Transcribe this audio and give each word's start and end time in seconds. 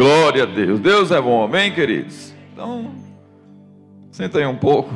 Glória 0.00 0.44
a 0.44 0.46
Deus. 0.46 0.80
Deus 0.80 1.10
é 1.10 1.20
bom, 1.20 1.44
amém, 1.44 1.74
queridos? 1.74 2.32
Então, 2.54 2.90
senta 4.10 4.38
aí 4.38 4.46
um 4.46 4.56
pouco. 4.56 4.88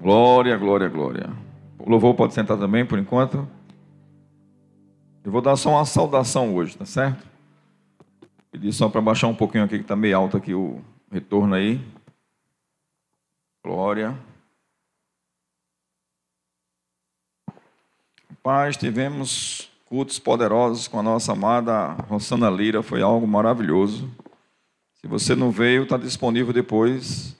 Glória, 0.00 0.56
glória, 0.56 0.88
glória. 0.88 1.32
O 1.78 1.88
louvor 1.88 2.16
pode 2.16 2.34
sentar 2.34 2.58
também 2.58 2.84
por 2.84 2.98
enquanto. 2.98 3.48
Eu 5.22 5.30
vou 5.30 5.40
dar 5.40 5.54
só 5.54 5.70
uma 5.70 5.84
saudação 5.84 6.56
hoje, 6.56 6.76
tá 6.76 6.84
certo? 6.84 7.24
Pedi 8.50 8.72
só 8.72 8.88
para 8.88 9.00
baixar 9.00 9.28
um 9.28 9.34
pouquinho 9.36 9.62
aqui, 9.62 9.76
que 9.76 9.84
está 9.84 9.94
meio 9.94 10.16
alto 10.16 10.36
aqui 10.36 10.52
o 10.52 10.82
retorno 11.08 11.54
aí. 11.54 11.80
Glória. 13.64 14.18
Paz, 18.42 18.76
tivemos 18.76 19.70
cultos 19.86 20.18
poderosos 20.18 20.88
com 20.88 20.98
a 20.98 21.02
nossa 21.02 21.32
amada 21.32 21.92
Rosana 22.08 22.50
Lira, 22.50 22.82
foi 22.82 23.00
algo 23.02 23.26
maravilhoso. 23.26 24.10
Se 24.94 25.06
você 25.06 25.34
não 25.34 25.50
veio, 25.50 25.84
está 25.84 25.96
disponível 25.96 26.52
depois 26.52 27.36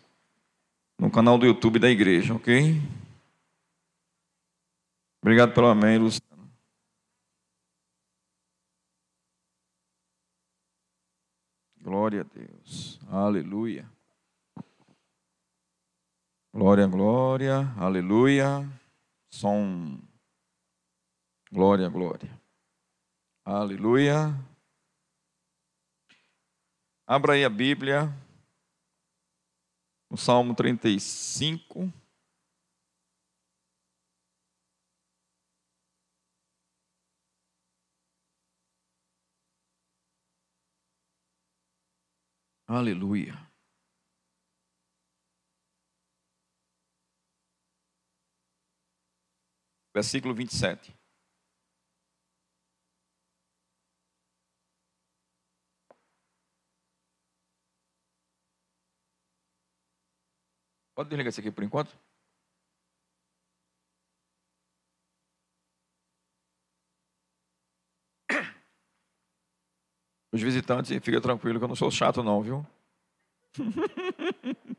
no 0.99 1.11
canal 1.11 1.37
do 1.37 1.45
YouTube 1.45 1.79
da 1.79 1.91
igreja, 1.91 2.35
ok? 2.35 2.81
Obrigado 5.21 5.53
pelo 5.53 5.67
amém, 5.67 5.99
Luciano. 5.99 6.27
Glória 11.83 12.21
a 12.21 12.25
Deus. 12.25 13.01
Aleluia. 13.09 13.91
Glória, 16.55 16.87
glória. 16.87 17.75
Aleluia. 17.77 18.69
Som. 19.31 19.99
Glória, 21.51 21.89
glória. 21.89 22.31
Aleluia. 23.45 24.35
Abra 27.07 27.35
aí 27.35 27.45
a 27.45 27.49
Bíblia. 27.49 28.09
No 30.11 30.17
Salmo 30.17 30.55
35. 30.55 31.93
Aleluia. 42.67 43.35
Versículo 49.95 50.35
27. 50.35 50.96
Pode 60.97 61.11
desligar 61.11 61.29
isso 61.29 61.41
aqui 61.41 61.53
por 61.53 61.63
enquanto? 61.63 61.95
Os 70.33 70.41
visitantes, 70.41 70.91
fica 71.05 71.21
tranquilo 71.21 71.59
que 71.59 71.65
eu 71.65 71.69
não 71.69 71.77
sou 71.77 71.91
chato 71.91 72.23
não, 72.23 72.43
viu? 72.43 72.67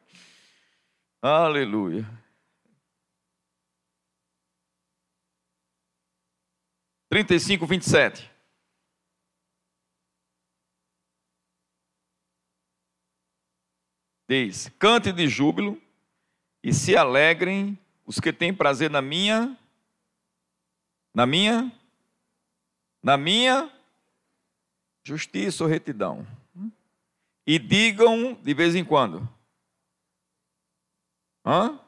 Aleluia. 1.21 2.03
Trinta 7.11 7.35
e 7.35 7.39
cinco, 7.39 7.67
vinte 7.67 7.83
e 7.83 7.89
sete. 7.89 8.27
Diz: 14.27 14.67
cante 14.79 15.11
de 15.13 15.27
júbilo 15.27 15.79
e 16.67 16.73
se 16.73 16.97
alegrem 16.97 17.79
os 18.05 18.19
que 18.19 18.33
têm 18.33 18.53
prazer 18.53 18.89
na 18.89 19.01
minha, 19.01 19.57
na 21.13 21.25
minha, 21.25 21.71
na 23.01 23.15
minha 23.15 23.71
justiça 25.01 25.63
ou 25.63 25.69
retidão. 25.69 26.27
E 27.45 27.57
digam 27.57 28.33
de 28.33 28.53
vez 28.53 28.75
em 28.75 28.83
quando. 28.83 29.25
Hã? 31.45 31.79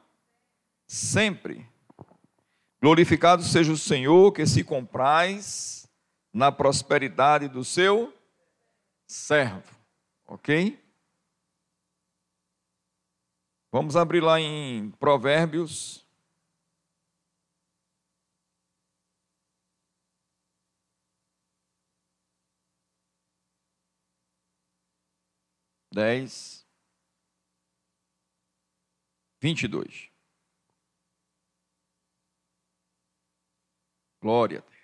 Sempre. 0.86 1.68
Glorificado 2.80 3.42
seja 3.42 3.70
o 3.70 3.76
Senhor 3.76 4.32
que 4.32 4.46
se 4.46 4.64
compraz 4.64 5.86
na 6.32 6.50
prosperidade 6.50 7.48
do 7.48 7.62
seu 7.62 8.16
servo. 9.06 9.76
Ok? 10.26 10.79
Vamos 13.72 13.94
abrir 13.94 14.20
lá 14.20 14.40
em 14.40 14.90
Provérbios 14.92 16.04
dez, 25.92 26.66
vinte 29.40 29.62
e 29.62 29.68
dois. 29.68 30.10
Glória 34.20 34.58
a 34.58 34.62
Deus. 34.62 34.80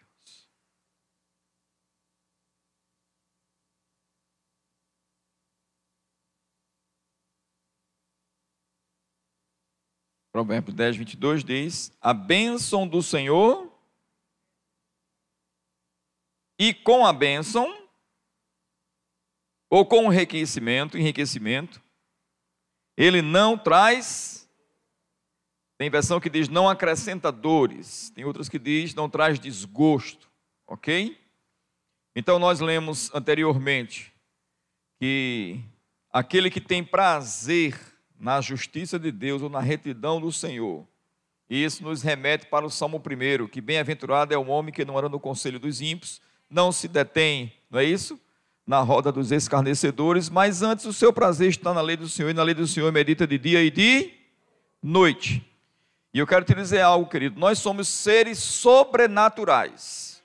Provérbios 10.36 10.76
10, 10.76 10.96
22 10.98 11.42
diz: 11.42 11.96
A 11.98 12.12
bênção 12.12 12.86
do 12.86 13.02
Senhor, 13.02 13.72
e 16.58 16.74
com 16.74 17.06
a 17.06 17.12
bênção 17.14 17.88
ou 19.70 19.86
com 19.86 20.12
enriquecimento, 20.12 20.98
enriquecimento, 20.98 21.82
ele 22.98 23.22
não 23.22 23.56
traz. 23.56 24.46
Tem 25.78 25.88
versão 25.88 26.20
que 26.20 26.28
diz 26.28 26.50
não 26.50 26.68
acrescenta 26.68 27.32
dores, 27.32 28.10
tem 28.10 28.26
outras 28.26 28.46
que 28.46 28.58
diz 28.58 28.94
não 28.94 29.08
traz 29.08 29.40
desgosto, 29.40 30.30
ok? 30.66 31.18
Então 32.14 32.38
nós 32.38 32.60
lemos 32.60 33.10
anteriormente 33.14 34.12
que 35.00 35.62
aquele 36.12 36.50
que 36.50 36.60
tem 36.60 36.84
prazer 36.84 37.95
na 38.18 38.40
justiça 38.40 38.98
de 38.98 39.10
Deus 39.12 39.42
ou 39.42 39.48
na 39.48 39.60
retidão 39.60 40.20
do 40.20 40.32
Senhor, 40.32 40.86
e 41.48 41.62
isso 41.62 41.82
nos 41.84 42.02
remete 42.02 42.46
para 42.46 42.66
o 42.66 42.70
Salmo 42.70 43.00
1, 43.00 43.46
que 43.48 43.60
bem-aventurado 43.60 44.34
é 44.34 44.38
o 44.38 44.48
homem 44.48 44.72
que 44.72 44.84
não 44.84 44.98
anda 44.98 45.08
no 45.08 45.20
conselho 45.20 45.60
dos 45.60 45.80
ímpios, 45.80 46.20
não 46.50 46.72
se 46.72 46.88
detém, 46.88 47.52
não 47.70 47.78
é 47.78 47.84
isso? 47.84 48.20
na 48.66 48.80
roda 48.80 49.12
dos 49.12 49.30
escarnecedores, 49.30 50.28
mas 50.28 50.60
antes 50.60 50.84
o 50.86 50.92
seu 50.92 51.12
prazer 51.12 51.50
está 51.50 51.72
na 51.72 51.80
lei 51.80 51.96
do 51.96 52.08
Senhor, 52.08 52.30
e 52.30 52.34
na 52.34 52.42
lei 52.42 52.54
do 52.54 52.66
Senhor 52.66 52.90
medita 52.90 53.26
de 53.26 53.38
dia 53.38 53.62
e 53.62 53.70
de 53.70 54.10
noite. 54.82 55.46
E 56.12 56.18
eu 56.18 56.26
quero 56.26 56.44
te 56.44 56.54
dizer 56.54 56.80
algo, 56.80 57.08
querido: 57.08 57.38
nós 57.38 57.58
somos 57.60 57.86
seres 57.86 58.38
sobrenaturais. 58.38 60.20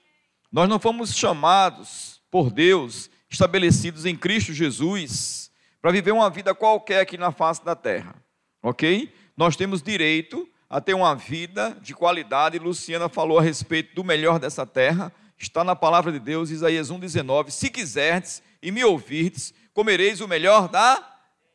Nós 0.52 0.68
não 0.68 0.80
fomos 0.80 1.16
chamados 1.16 2.20
por 2.32 2.50
Deus, 2.50 3.10
estabelecidos 3.30 4.06
em 4.06 4.16
Cristo 4.16 4.54
Jesus, 4.54 5.51
para 5.82 5.92
viver 5.92 6.12
uma 6.12 6.30
vida 6.30 6.54
qualquer 6.54 7.02
aqui 7.02 7.18
na 7.18 7.32
face 7.32 7.64
da 7.66 7.76
terra, 7.76 8.16
ok? 8.62 9.14
Nós 9.36 9.56
temos 9.56 9.82
direito 9.82 10.48
a 10.70 10.80
ter 10.80 10.94
uma 10.94 11.16
vida 11.16 11.78
de 11.82 11.94
qualidade. 11.94 12.60
Luciana 12.60 13.10
falou 13.10 13.40
a 13.40 13.42
respeito 13.42 13.96
do 13.96 14.04
melhor 14.04 14.40
dessa 14.40 14.66
terra 14.66 15.12
está 15.44 15.64
na 15.64 15.76
palavra 15.76 16.12
de 16.12 16.20
Deus, 16.20 16.50
Isaías 16.50 16.92
1,19: 16.92 17.50
Se 17.50 17.70
quiserdes 17.70 18.44
e 18.62 18.72
me 18.72 18.84
ouvirdes, 18.84 19.54
comereis 19.74 20.22
o 20.22 20.28
melhor 20.28 20.68
da 20.68 21.04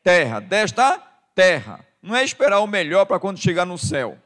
terra, 0.03 0.39
desta 0.39 0.97
terra. 1.33 1.85
Não 2.01 2.15
é 2.15 2.23
esperar 2.23 2.59
o 2.59 2.67
melhor 2.67 3.05
para 3.05 3.19
quando 3.19 3.39
chegar 3.39 3.65
no 3.65 3.77
céu, 3.77 4.17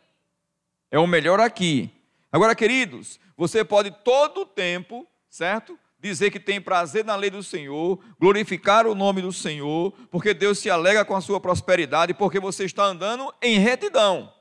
é 0.90 1.00
o 1.00 1.08
melhor 1.08 1.40
aqui. 1.40 1.92
Agora, 2.32 2.56
queridos, 2.56 3.20
você 3.36 3.64
pode 3.64 3.92
todo 4.04 4.42
o 4.42 4.46
tempo, 4.46 5.08
certo? 5.30 5.78
Dizer 6.02 6.32
que 6.32 6.40
tem 6.40 6.60
prazer 6.60 7.06
na 7.06 7.16
lei 7.16 7.30
do 7.30 7.44
Senhor, 7.44 8.04
glorificar 8.20 8.88
o 8.88 8.96
nome 8.96 9.22
do 9.22 9.32
Senhor, 9.32 9.92
porque 10.10 10.34
Deus 10.34 10.58
se 10.58 10.68
alega 10.68 11.06
com 11.06 11.16
a 11.16 11.22
sua 11.22 11.40
prosperidade, 11.40 12.12
porque 12.12 12.40
você 12.40 12.66
está 12.66 12.86
andando 12.86 13.32
em 13.40 13.60
retidão, 13.60 14.34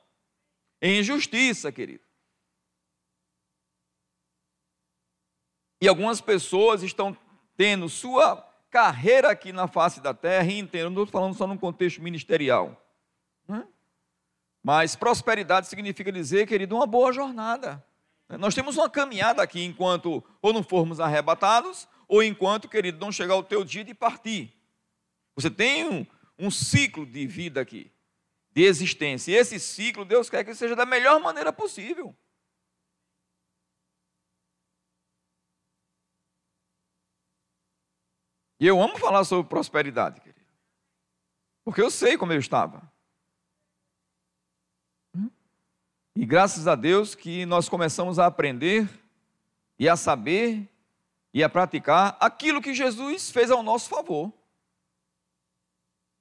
em 0.81 1.03
justiça, 1.03 1.71
querido. 1.71 2.03
E 5.83 5.87
algumas 5.87 6.19
pessoas 6.19 6.83
estão 6.83 7.15
tendo 7.59 7.91
sua 7.91 8.37
carreira 8.71 9.31
aqui 9.31 9.53
na 9.53 9.69
face 9.69 10.01
da 10.01 10.15
terra, 10.15 10.51
e 10.51 10.59
entendo, 10.59 10.91
não 10.91 11.03
estou 11.03 11.21
falando 11.21 11.37
só 11.37 11.47
num 11.47 11.59
contexto 11.59 12.01
ministerial. 12.01 12.83
Né? 13.47 13.69
Mas 14.63 14.97
prosperidade 14.97 15.67
significa 15.67 16.11
dizer, 16.11 16.47
querido, 16.47 16.75
uma 16.75 16.87
boa 16.87 17.13
jornada. 17.13 17.85
Nós 18.39 18.55
temos 18.55 18.77
uma 18.77 18.89
caminhada 18.89 19.43
aqui 19.43 19.65
enquanto 19.65 20.25
ou 20.41 20.53
não 20.53 20.63
formos 20.63 21.01
arrebatados, 21.01 21.89
ou 22.07 22.23
enquanto, 22.23 22.69
querido, 22.69 22.99
não 22.99 23.11
chegar 23.11 23.37
o 23.37 23.43
teu 23.43 23.65
dia 23.65 23.85
de 23.85 23.95
partir. 23.95 24.53
Você 25.35 25.51
tem 25.51 25.89
um, 25.89 26.07
um 26.39 26.51
ciclo 26.51 27.07
de 27.07 27.27
vida 27.27 27.61
aqui, 27.61 27.93
de 28.53 28.63
existência. 28.63 29.33
E 29.33 29.35
esse 29.35 29.59
ciclo, 29.59 30.05
Deus 30.05 30.29
quer 30.29 30.45
que 30.45 30.55
seja 30.55 30.77
da 30.77 30.87
melhor 30.87 31.21
maneira 31.21 31.53
possível. 31.53 32.15
E 38.61 38.67
eu 38.67 38.81
amo 38.81 38.99
falar 38.99 39.25
sobre 39.25 39.49
prosperidade, 39.49 40.21
querido. 40.21 40.41
Porque 41.65 41.81
eu 41.81 41.91
sei 41.91 42.19
como 42.19 42.33
eu 42.33 42.39
estava. 42.39 42.93
E 46.15 46.27
graças 46.27 46.67
a 46.67 46.75
Deus 46.75 47.15
que 47.15 47.47
nós 47.47 47.69
começamos 47.69 48.19
a 48.19 48.27
aprender 48.27 48.89
e 49.79 49.89
a 49.89 49.97
saber 49.97 50.69
e 51.33 51.43
a 51.45 51.49
praticar 51.49 52.17
aquilo 52.21 52.61
que 52.61 52.75
Jesus 52.75 53.31
fez 53.31 53.51
ao 53.51 53.63
nosso 53.63 53.89
favor. 53.89 54.33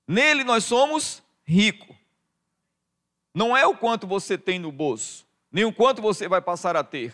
Nele 0.07 0.44
nós 0.44 0.63
somos 0.63 1.24
ricos. 1.44 1.95
Não 3.33 3.56
é 3.56 3.65
o 3.65 3.75
quanto 3.75 4.07
você 4.07 4.38
tem 4.38 4.59
no 4.59 4.71
bolso, 4.71 5.25
nem 5.51 5.65
o 5.65 5.74
quanto 5.74 6.01
você 6.01 6.27
vai 6.27 6.42
passar 6.42 6.75
a 6.75 6.83
ter, 6.83 7.13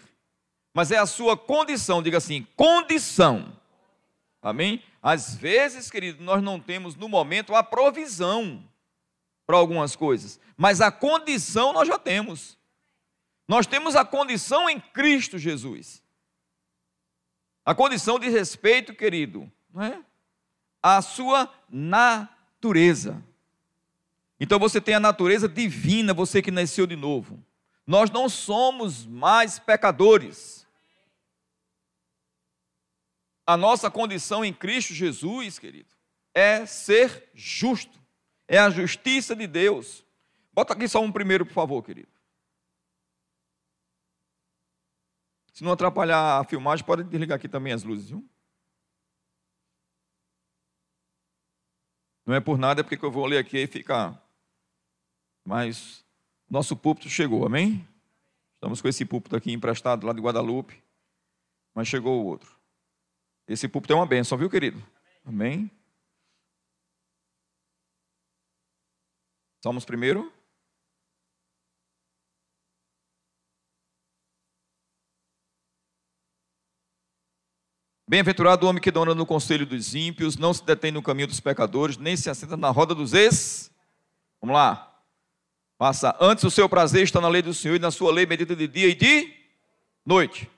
mas 0.74 0.92
é 0.92 0.98
a 0.98 1.06
sua 1.06 1.38
condição, 1.38 2.02
diga 2.02 2.18
assim, 2.18 2.48
condição. 2.56 3.56
Amém? 4.42 4.82
Às 5.02 5.36
vezes, 5.36 5.90
querido, 5.90 6.24
nós 6.24 6.42
não 6.42 6.60
temos 6.60 6.96
no 6.96 7.10
momento 7.10 7.56
a 7.56 7.64
provisão 7.64 8.64
para 9.46 9.58
algumas 9.58 9.96
coisas, 9.96 10.40
mas 10.58 10.82
a 10.82 10.92
condição 10.92 11.74
nós 11.74 11.88
já 11.88 11.98
temos. 11.98 12.58
Nós 13.48 13.68
temos 13.68 13.96
a 13.96 14.04
condição 14.04 14.70
em 14.70 14.80
Cristo 14.80 15.38
Jesus. 15.38 16.04
A 17.64 17.74
condição 17.74 18.20
de 18.20 18.30
respeito, 18.30 18.94
querido, 18.94 19.52
não 19.74 19.84
é? 19.84 20.04
A 20.82 21.02
sua 21.02 21.52
natureza. 21.70 23.24
Então 24.40 24.60
você 24.60 24.80
tem 24.80 24.96
a 24.96 25.00
natureza 25.00 25.48
divina, 25.48 26.14
você 26.14 26.42
que 26.42 26.52
nasceu 26.52 26.86
de 26.86 26.96
novo. 26.96 27.44
Nós 27.88 28.10
não 28.10 28.28
somos 28.28 29.06
mais 29.06 29.60
pecadores 29.60 30.66
a 33.46 33.56
nossa 33.56 33.92
condição 33.92 34.44
em 34.44 34.52
Cristo 34.52 34.94
Jesus, 34.94 35.60
querido, 35.60 35.90
é 36.34 36.66
ser 36.66 37.30
justo, 37.34 38.00
é 38.48 38.58
a 38.58 38.70
justiça 38.70 39.36
de 39.36 39.46
Deus. 39.46 40.04
Bota 40.52 40.74
aqui 40.74 40.88
só 40.88 41.02
um 41.02 41.12
primeiro, 41.12 41.46
por 41.46 41.54
favor, 41.54 41.84
querido. 41.84 42.08
Se 45.56 45.64
não 45.64 45.72
atrapalhar 45.72 46.42
a 46.42 46.44
filmagem, 46.44 46.86
pode 46.86 47.06
desligar 47.06 47.38
aqui 47.38 47.48
também 47.48 47.72
as 47.72 47.82
luzes, 47.82 48.10
viu? 48.10 48.30
Não 52.26 52.36
é 52.36 52.42
por 52.42 52.58
nada, 52.58 52.82
é 52.82 52.84
porque 52.84 53.06
eu 53.06 53.10
vou 53.10 53.26
ler 53.26 53.38
aqui 53.38 53.60
e 53.60 53.66
ficar. 53.66 54.22
Mas 55.46 56.06
nosso 56.50 56.76
púlpito 56.76 57.08
chegou, 57.08 57.46
amém? 57.46 57.88
Estamos 58.56 58.82
com 58.82 58.90
esse 58.90 59.06
púlpito 59.06 59.34
aqui 59.34 59.54
emprestado 59.54 60.06
lá 60.06 60.12
de 60.12 60.20
Guadalupe, 60.20 60.84
mas 61.74 61.88
chegou 61.88 62.22
o 62.22 62.26
outro. 62.26 62.60
Esse 63.48 63.70
púlpito 63.70 63.94
é 63.94 63.96
uma 63.96 64.06
bênção, 64.06 64.38
viu, 64.38 64.50
querido? 64.50 64.86
Amém? 65.24 65.72
Salmos 69.64 69.86
primeiro. 69.86 70.34
Bem-aventurado 78.16 78.66
o 78.66 78.70
homem 78.70 78.82
que 78.82 78.92
dona 78.92 79.14
no 79.14 79.26
conselho 79.26 79.66
dos 79.66 79.94
ímpios, 79.94 80.38
não 80.38 80.54
se 80.54 80.64
detém 80.64 80.90
no 80.90 81.02
caminho 81.02 81.28
dos 81.28 81.42
pecadores, 81.42 81.98
nem 81.98 82.16
se 82.16 82.30
assenta 82.30 82.56
na 82.56 82.70
roda 82.70 82.96
dos 82.96 83.12
ex. 83.12 83.70
Vamos 84.40 84.56
lá. 84.56 84.90
Passa 85.78 86.16
antes 86.22 86.46
o 86.46 86.50
seu 86.50 86.70
prazer 86.70 87.04
está 87.04 87.20
na 87.20 87.28
lei 87.28 87.42
do 87.42 87.54
Senhor 87.54 87.76
e 87.76 87.80
na 87.80 87.92
sua 87.92 88.14
lei 88.14 88.26
medita 88.26 88.56
de 88.56 88.70
dia 88.70 88.88
e 88.88 88.96
de 88.96 89.34
noite. 90.06 90.50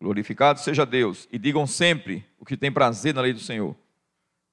Glorificado 0.00 0.60
seja 0.60 0.86
Deus. 0.86 1.28
E 1.30 1.38
digam 1.38 1.66
sempre 1.66 2.24
o 2.38 2.46
que 2.46 2.56
tem 2.56 2.72
prazer 2.72 3.12
na 3.12 3.20
lei 3.20 3.34
do 3.34 3.40
Senhor. 3.40 3.76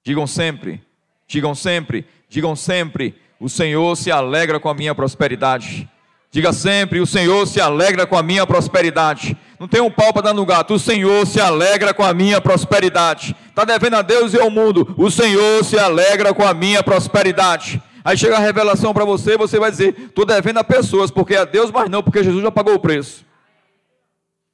Digam 0.03 0.27
sempre, 0.27 0.86
digam 1.25 1.56
sempre, 1.56 2.06
digam 2.27 2.53
sempre: 2.53 3.15
o 3.39 3.48
Senhor 3.48 3.95
se 3.95 4.12
alegra 4.12 4.60
com 4.60 4.68
a 4.68 4.74
minha 4.74 4.94
prosperidade. 4.94 5.89
Diga 6.30 6.51
sempre: 6.51 7.00
o 7.00 7.07
Senhor 7.07 7.48
se 7.48 7.62
alegra 7.62 8.06
com 8.06 8.18
a 8.18 8.24
minha 8.24 8.45
prosperidade. 8.45 9.38
Não 9.59 9.68
tem 9.68 9.81
um 9.81 9.89
pau 9.89 10.13
para 10.13 10.24
dar 10.24 10.33
no 10.33 10.45
gato. 10.45 10.75
O 10.75 10.80
Senhor 10.80 11.25
se 11.25 11.39
alegra 11.39 11.94
com 11.94 12.04
a 12.04 12.13
minha 12.13 12.39
prosperidade. 12.39 13.36
Está 13.50 13.65
devendo 13.65 13.95
a 13.95 14.01
Deus 14.01 14.33
e 14.33 14.39
ao 14.39 14.51
mundo. 14.51 14.94
O 14.98 15.09
Senhor 15.09 15.63
se 15.63 15.80
alegra 15.80 16.33
com 16.33 16.45
a 16.45 16.54
minha 16.54 16.83
prosperidade. 16.83 17.81
Aí 18.06 18.18
chega 18.18 18.38
a 18.38 18.39
revelação 18.39 18.94
para 18.94 19.04
você 19.04 19.33
e 19.33 19.38
você 19.38 19.59
vai 19.59 19.71
dizer: 19.71 19.98
estou 20.00 20.25
devendo 20.25 20.59
a 20.59 20.63
pessoas, 20.63 21.09
porque 21.09 21.33
é 21.33 21.39
a 21.39 21.45
Deus, 21.45 21.71
mas 21.71 21.89
não, 21.89 22.04
porque 22.04 22.24
Jesus 22.24 22.42
já 22.44 22.51
pagou 22.51 22.75
o 22.75 22.80
preço. 22.80 23.25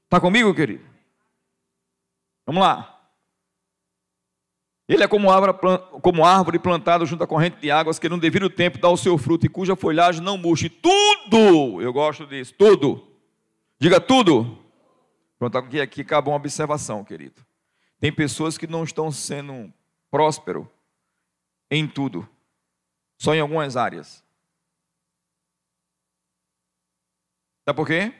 Está 0.05 0.19
comigo, 0.19 0.53
querido? 0.53 0.83
Vamos 2.45 2.61
lá. 2.61 2.89
Ele 4.87 5.03
é 5.03 5.07
como 5.07 5.31
árvore, 5.31 6.59
plantada 6.59 7.05
junto 7.05 7.23
à 7.23 7.27
corrente 7.27 7.57
de 7.61 7.71
águas, 7.71 7.99
que 7.99 8.09
no 8.09 8.19
devido 8.19 8.49
tempo 8.49 8.77
dá 8.77 8.89
o 8.89 8.97
seu 8.97 9.17
fruto 9.17 9.45
e 9.45 9.49
cuja 9.49 9.75
folhagem 9.75 10.21
não 10.21 10.37
murche. 10.37 10.69
Tudo, 10.69 11.81
eu 11.81 11.91
gosto 11.91 12.25
disso, 12.25 12.53
tudo. 12.57 13.05
Diga 13.79 13.99
tudo. 13.99 14.62
Pronto, 15.43 15.57
aqui, 15.57 15.81
aqui 15.81 16.03
cabe 16.05 16.29
uma 16.29 16.37
observação, 16.37 17.03
querido. 17.03 17.45
Tem 17.99 18.13
pessoas 18.13 18.57
que 18.57 18.65
não 18.65 18.85
estão 18.85 19.11
sendo 19.11 19.73
próspero 20.09 20.71
em 21.69 21.85
tudo, 21.85 22.25
só 23.17 23.35
em 23.35 23.41
algumas 23.41 23.75
áreas. 23.75 24.23
Sabe 27.65 27.75
por 27.75 27.85
quê? 27.85 28.13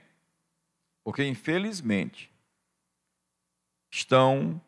Porque, 1.01 1.23
infelizmente, 1.23 2.29
estão 3.89 4.61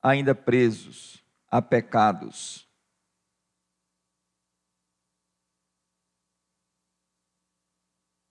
ainda 0.00 0.34
presos 0.34 1.22
a 1.50 1.60
pecados. 1.60 2.66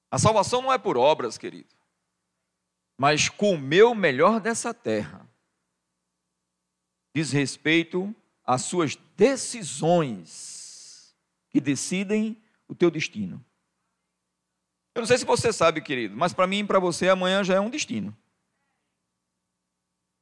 A 0.10 0.18
salvação 0.18 0.64
não 0.64 0.74
é 0.74 0.80
por 0.80 0.98
obras, 0.98 1.38
querido, 1.38 1.77
mas 2.98 3.30
comer 3.30 3.84
o 3.84 3.94
melhor 3.94 4.40
dessa 4.40 4.74
terra. 4.74 5.28
Diz 7.14 7.32
respeito 7.32 8.14
às 8.44 8.64
suas 8.64 8.96
decisões 9.16 11.16
que 11.50 11.62
decidem 11.62 12.42
o 12.68 12.76
teu 12.76 12.90
destino. 12.90 13.44
Eu 14.96 15.02
não 15.02 15.08
sei 15.08 15.18
se 15.18 15.26
você 15.26 15.54
sabe, 15.54 15.82
querido, 15.82 16.18
mas 16.18 16.34
para 16.34 16.48
mim 16.48 16.60
e 16.60 16.64
para 16.64 16.80
você 16.80 17.08
amanhã 17.08 17.44
já 17.44 17.56
é 17.56 17.60
um 17.60 17.70
destino. 17.70 18.16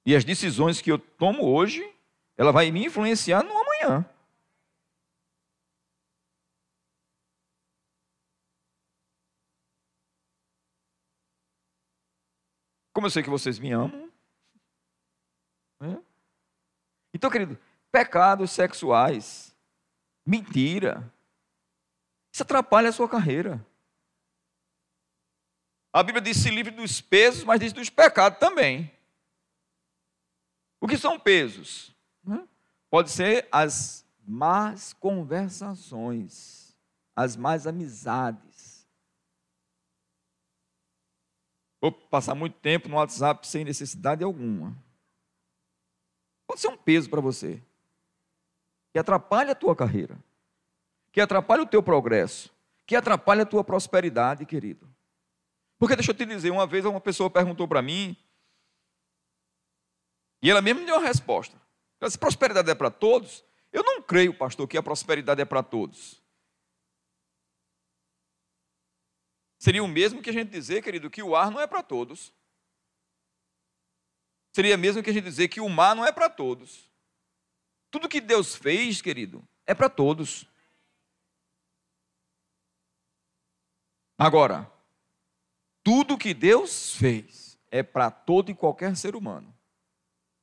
E 0.06 0.16
as 0.16 0.24
decisões 0.24 0.82
que 0.82 0.92
eu 0.92 1.00
tomo 1.00 1.46
hoje, 1.46 1.90
ela 2.38 2.52
vai 2.52 2.70
me 2.72 2.86
influenciar 2.86 3.42
no 3.42 3.58
amanhã. 3.58 4.06
Como 13.06 13.10
eu 13.10 13.12
sei 13.12 13.22
que 13.22 13.30
vocês 13.30 13.60
me 13.60 13.72
amam. 13.72 14.12
Né? 15.80 16.02
Então, 17.14 17.30
querido, 17.30 17.56
pecados 17.92 18.50
sexuais, 18.50 19.56
mentira, 20.26 21.14
isso 22.34 22.42
atrapalha 22.42 22.90
a 22.90 22.92
sua 22.92 23.08
carreira. 23.08 23.64
A 25.94 26.02
Bíblia 26.02 26.20
diz 26.20 26.38
se 26.38 26.50
livre 26.50 26.74
dos 26.74 27.00
pesos, 27.00 27.44
mas 27.44 27.60
diz 27.60 27.72
dos 27.72 27.92
pecados 27.92 28.40
também. 28.40 28.92
O 30.82 30.88
que 30.88 30.98
são 30.98 31.20
pesos? 31.20 31.96
Pode 32.90 33.12
ser 33.12 33.48
as 33.52 34.04
más 34.26 34.94
conversações, 34.94 36.76
as 37.16 37.36
más 37.36 37.68
amizades. 37.68 38.55
Vou 41.86 41.92
passar 41.92 42.34
muito 42.34 42.56
tempo 42.56 42.90
no 42.90 42.96
WhatsApp 42.96 43.48
sem 43.48 43.64
necessidade 43.64 44.24
alguma. 44.24 44.76
Pode 46.48 46.60
ser 46.60 46.68
um 46.70 46.76
peso 46.76 47.08
para 47.08 47.22
você, 47.22 47.62
que 48.92 48.98
atrapalha 48.98 49.52
a 49.52 49.56
tua 49.56 49.76
carreira, 49.76 50.18
que 51.12 51.22
atrapalha 51.22 51.62
o 51.62 51.68
teu 51.68 51.84
progresso, 51.84 52.52
que 52.88 52.96
atrapalha 52.96 53.44
a 53.44 53.46
tua 53.46 53.64
prosperidade, 53.64 54.48
querido. 54.48 54.90
Porque 55.78 55.96
deixa 55.96 56.10
eu 56.10 56.16
te 56.16 56.26
dizer, 56.26 56.50
uma 56.50 56.66
vez 56.66 56.84
uma 56.86 57.00
pessoa 57.00 57.30
perguntou 57.30 57.68
para 57.68 57.84
mim, 57.84 58.18
e 60.42 60.50
ela 60.50 60.64
mesmo 60.64 60.80
me 60.80 60.88
deu 60.88 60.96
uma 60.96 61.08
resposta. 61.08 61.56
Ela 62.02 62.10
disse, 62.10 62.18
prosperidade 62.18 62.68
é 62.68 62.74
para 62.74 62.90
todos? 62.90 63.46
Eu 63.72 63.84
não 63.84 64.02
creio, 64.02 64.36
pastor, 64.36 64.68
que 64.68 64.76
a 64.76 64.82
prosperidade 64.82 65.40
é 65.40 65.46
para 65.46 65.62
todos. 65.62 66.20
Seria 69.58 69.84
o 69.84 69.88
mesmo 69.88 70.22
que 70.22 70.30
a 70.30 70.34
gente 70.34 70.52
dizer, 70.52 70.84
querido, 70.84 71.10
que 71.10 71.24
o 71.24 71.36
ar 71.36 71.50
não 71.50 71.60
é 71.60 71.68
para 71.68 71.82
todos. 71.82 72.34
Seria 74.54 74.78
mesmo 74.78 75.04
que 75.04 75.10
a 75.10 75.14
gente 75.14 75.24
dizer 75.26 75.48
que 75.48 75.60
o 75.60 75.70
mar 75.70 75.96
não 75.96 76.06
é 76.06 76.12
para 76.12 76.30
todos. 76.30 76.90
Tudo 77.92 78.10
que 78.10 78.22
Deus 78.22 78.56
fez, 78.56 79.02
querido, 79.02 79.46
é 79.66 79.74
para 79.74 79.90
todos. 79.90 80.48
Agora, 84.18 84.72
tudo 85.84 86.18
que 86.18 86.34
Deus 86.34 86.96
fez 86.96 87.60
é 87.70 87.84
para 87.84 88.10
todo 88.10 88.50
e 88.50 88.56
qualquer 88.56 88.96
ser 88.96 89.16
humano. 89.16 89.54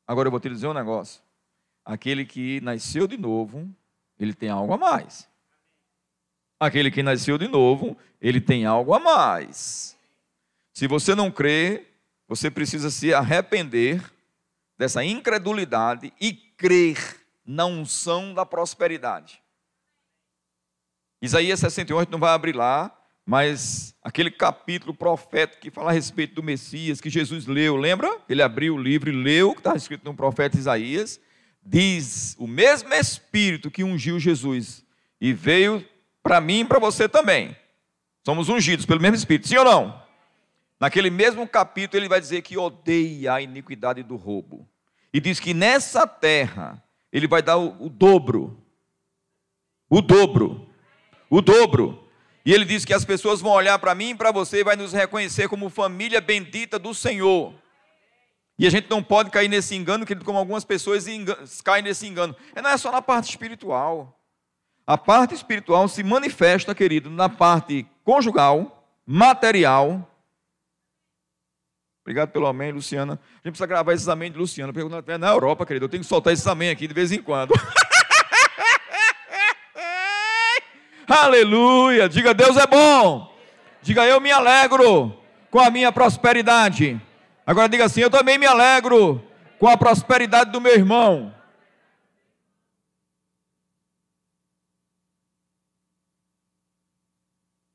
Agora 0.06 0.26
eu 0.26 0.30
vou 0.30 0.40
te 0.40 0.48
dizer 0.48 0.66
um 0.66 0.74
negócio. 0.74 1.22
Aquele 1.84 2.26
que 2.26 2.60
nasceu 2.60 3.06
de 3.06 3.16
novo, 3.16 3.74
ele 4.18 4.34
tem 4.34 4.50
algo 4.50 4.74
a 4.74 4.78
mais. 4.78 5.28
Aquele 6.62 6.92
que 6.92 7.02
nasceu 7.02 7.36
de 7.36 7.48
novo, 7.48 7.96
ele 8.20 8.40
tem 8.40 8.64
algo 8.64 8.94
a 8.94 9.00
mais. 9.00 9.98
Se 10.72 10.86
você 10.86 11.12
não 11.12 11.28
crê, 11.28 11.88
você 12.28 12.52
precisa 12.52 12.88
se 12.88 13.12
arrepender 13.12 14.00
dessa 14.78 15.04
incredulidade 15.04 16.12
e 16.20 16.32
crer 16.32 16.98
na 17.44 17.66
unção 17.66 18.32
da 18.32 18.46
prosperidade. 18.46 19.42
Isaías 21.20 21.58
68 21.58 22.12
não 22.12 22.20
vai 22.20 22.30
abrir 22.30 22.54
lá, 22.54 22.96
mas 23.26 23.96
aquele 24.00 24.30
capítulo 24.30 24.94
profético 24.94 25.62
que 25.62 25.70
fala 25.72 25.90
a 25.90 25.92
respeito 25.92 26.36
do 26.36 26.44
Messias, 26.44 27.00
que 27.00 27.10
Jesus 27.10 27.44
leu, 27.44 27.74
lembra? 27.74 28.20
Ele 28.28 28.40
abriu 28.40 28.76
o 28.76 28.80
livro 28.80 29.10
e 29.10 29.12
leu 29.12 29.50
o 29.50 29.54
que 29.54 29.60
está 29.60 29.74
escrito 29.74 30.04
no 30.04 30.14
profeta 30.14 30.56
Isaías. 30.56 31.20
Diz: 31.60 32.36
o 32.38 32.46
mesmo 32.46 32.94
Espírito 32.94 33.68
que 33.68 33.82
ungiu 33.82 34.20
Jesus 34.20 34.84
e 35.20 35.32
veio 35.32 35.84
para 36.22 36.40
mim 36.40 36.60
e 36.60 36.64
para 36.64 36.78
você 36.78 37.08
também. 37.08 37.56
Somos 38.24 38.48
ungidos 38.48 38.86
pelo 38.86 39.00
mesmo 39.00 39.16
Espírito, 39.16 39.48
sim 39.48 39.56
ou 39.56 39.64
não? 39.64 40.02
Naquele 40.78 41.10
mesmo 41.10 41.46
capítulo, 41.46 42.00
ele 42.00 42.08
vai 42.08 42.20
dizer 42.20 42.42
que 42.42 42.58
odeia 42.58 43.34
a 43.34 43.40
iniquidade 43.40 44.02
do 44.02 44.16
roubo. 44.16 44.68
E 45.12 45.20
diz 45.20 45.38
que 45.38 45.54
nessa 45.54 46.06
terra, 46.06 46.82
ele 47.12 47.26
vai 47.26 47.42
dar 47.42 47.56
o, 47.56 47.86
o 47.86 47.88
dobro. 47.88 48.64
O 49.88 50.00
dobro. 50.00 50.68
O 51.28 51.40
dobro 51.40 52.02
e 52.44 52.52
ele 52.52 52.64
diz 52.64 52.84
que 52.84 52.92
as 52.92 53.04
pessoas 53.04 53.40
vão 53.40 53.52
olhar 53.52 53.78
para 53.78 53.94
mim 53.94 54.10
e 54.10 54.14
para 54.14 54.32
você 54.32 54.60
e 54.60 54.64
vai 54.64 54.74
nos 54.74 54.92
reconhecer 54.92 55.48
como 55.48 55.70
família 55.70 56.20
bendita 56.20 56.78
do 56.78 56.92
Senhor. 56.92 57.54
E 58.58 58.66
a 58.66 58.70
gente 58.70 58.90
não 58.90 59.02
pode 59.02 59.30
cair 59.30 59.48
nesse 59.48 59.74
engano, 59.74 60.04
querido, 60.04 60.24
como 60.24 60.38
algumas 60.38 60.64
pessoas 60.64 61.06
caem 61.64 61.84
nesse 61.84 62.06
engano. 62.06 62.34
Não 62.54 62.70
é 62.70 62.76
só 62.76 62.90
na 62.90 63.00
parte 63.00 63.30
espiritual. 63.30 64.20
A 64.86 64.98
parte 64.98 65.34
espiritual 65.34 65.86
se 65.88 66.02
manifesta, 66.02 66.74
querido, 66.74 67.08
na 67.08 67.28
parte 67.28 67.86
conjugal, 68.04 68.84
material. 69.06 70.08
Obrigado 72.02 72.30
pelo 72.30 72.46
amém, 72.46 72.72
Luciana. 72.72 73.12
A 73.12 73.16
gente 73.36 73.52
precisa 73.52 73.66
gravar 73.66 73.92
esses 73.92 74.08
amém 74.08 74.30
de 74.30 74.38
Luciana. 74.38 74.72
Pergunta 74.72 75.18
na 75.18 75.28
Europa, 75.28 75.64
querido. 75.64 75.84
Eu 75.84 75.88
tenho 75.88 76.02
que 76.02 76.08
soltar 76.08 76.32
esses 76.32 76.46
amém 76.48 76.70
aqui 76.70 76.88
de 76.88 76.94
vez 76.94 77.12
em 77.12 77.22
quando. 77.22 77.54
Aleluia! 81.06 82.08
Diga, 82.08 82.34
Deus 82.34 82.56
é 82.56 82.66
bom. 82.66 83.32
Diga, 83.82 84.04
eu 84.04 84.20
me 84.20 84.32
alegro 84.32 85.16
com 85.50 85.60
a 85.60 85.70
minha 85.70 85.92
prosperidade. 85.92 87.00
Agora 87.46 87.68
diga 87.68 87.84
assim: 87.84 88.00
eu 88.00 88.10
também 88.10 88.38
me 88.38 88.46
alegro 88.46 89.22
com 89.58 89.68
a 89.68 89.76
prosperidade 89.76 90.50
do 90.50 90.60
meu 90.60 90.74
irmão. 90.74 91.32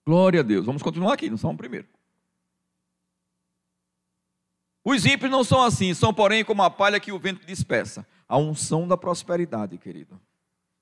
Glória 0.08 0.40
a 0.40 0.44
Deus. 0.44 0.66
Vamos 0.66 0.82
continuar 0.82 1.16
aqui 1.16 1.30
no 1.30 1.38
Salmo 1.38 1.58
primeiro. 1.58 1.86
Os 4.86 5.06
ímpios 5.06 5.30
não 5.30 5.44
são 5.44 5.62
assim, 5.62 5.94
são 5.94 6.14
porém 6.14 6.46
como 6.46 6.64
a 6.64 6.70
palha 6.70 6.98
que 6.98 7.12
o 7.12 7.20
vento 7.20 7.46
dispersa. 7.46 8.08
A 8.26 8.38
unção 8.38 8.88
da 8.88 8.96
prosperidade, 8.96 9.78
querido. 9.78 10.18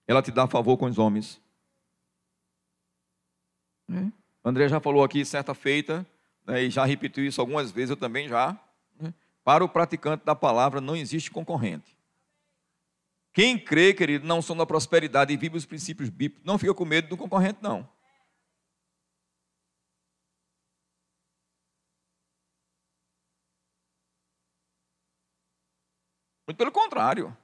Ela 0.05 0.21
te 0.21 0.29
dá 0.29 0.45
favor 0.45 0.77
com 0.77 0.85
os 0.85 0.99
homens 0.99 1.41
né? 3.87 4.13
André 4.43 4.67
já 4.67 4.79
falou 4.79 5.03
aqui 5.03 5.25
certa 5.25 5.55
feita, 5.55 6.05
né, 6.45 6.63
e 6.63 6.69
já 6.69 6.85
repetiu 6.85 7.25
isso 7.25 7.41
algumas 7.41 7.71
vezes, 7.71 7.91
eu 7.91 7.97
também 7.97 8.27
já. 8.27 8.55
Né? 8.99 9.11
Para 9.43 9.63
o 9.63 9.69
praticante 9.69 10.23
da 10.23 10.35
palavra 10.35 10.79
não 10.79 10.95
existe 10.95 11.31
concorrente. 11.31 11.97
Quem 13.33 13.57
crê, 13.57 13.93
querido, 13.93 14.25
não 14.25 14.41
são 14.41 14.55
da 14.55 14.65
prosperidade 14.65 15.33
e 15.33 15.37
vive 15.37 15.57
os 15.57 15.65
princípios 15.65 16.09
bíblicos, 16.09 16.45
não 16.45 16.57
fica 16.57 16.73
com 16.73 16.85
medo 16.85 17.09
do 17.09 17.17
concorrente, 17.17 17.59
não. 17.61 17.87
Muito 26.47 26.57
pelo 26.57 26.71
contrário. 26.71 27.35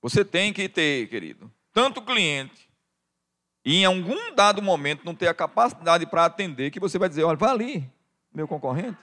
Você 0.00 0.24
tem 0.24 0.52
que 0.52 0.68
ter, 0.68 1.08
querido, 1.08 1.52
tanto 1.72 2.02
cliente 2.02 2.68
e 3.64 3.76
em 3.76 3.84
algum 3.84 4.34
dado 4.34 4.62
momento 4.62 5.04
não 5.04 5.14
ter 5.14 5.28
a 5.28 5.34
capacidade 5.34 6.06
para 6.06 6.24
atender, 6.24 6.70
que 6.70 6.80
você 6.80 6.98
vai 6.98 7.08
dizer, 7.08 7.24
olha, 7.24 7.36
vai 7.36 7.50
ali, 7.50 7.92
meu 8.32 8.48
concorrente. 8.48 8.98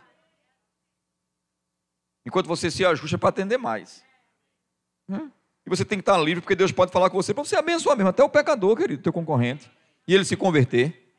Enquanto 2.26 2.48
você 2.48 2.72
se 2.72 2.84
ajusta 2.84 3.18
para 3.18 3.30
atender 3.30 3.58
mais. 3.58 4.04
E 5.66 5.70
você 5.70 5.86
tem 5.86 6.00
que 6.00 6.02
estar 6.02 6.18
livre, 6.18 6.42
porque 6.42 6.56
Deus 6.56 6.72
pode 6.72 6.92
falar 6.92 7.10
com 7.10 7.18
você 7.18 7.34
para 7.34 7.44
você 7.44 7.56
abençoar 7.56 7.96
mesmo, 7.96 8.10
até 8.10 8.24
o 8.24 8.30
pecador, 8.30 8.76
querido, 8.76 9.04
teu 9.04 9.14
concorrente. 9.14 9.70
E 10.08 10.14
ele 10.14 10.26
se 10.26 10.36
converter. 10.36 11.14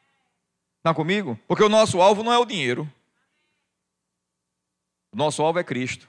Está 0.78 0.94
comigo? 0.94 1.38
Porque 1.46 1.62
o 1.62 1.68
nosso 1.68 2.00
alvo 2.00 2.22
não 2.22 2.32
é 2.32 2.38
o 2.38 2.44
dinheiro. 2.44 2.90
O 5.12 5.16
nosso 5.16 5.42
alvo 5.42 5.58
é 5.58 5.64
Cristo. 5.64 6.08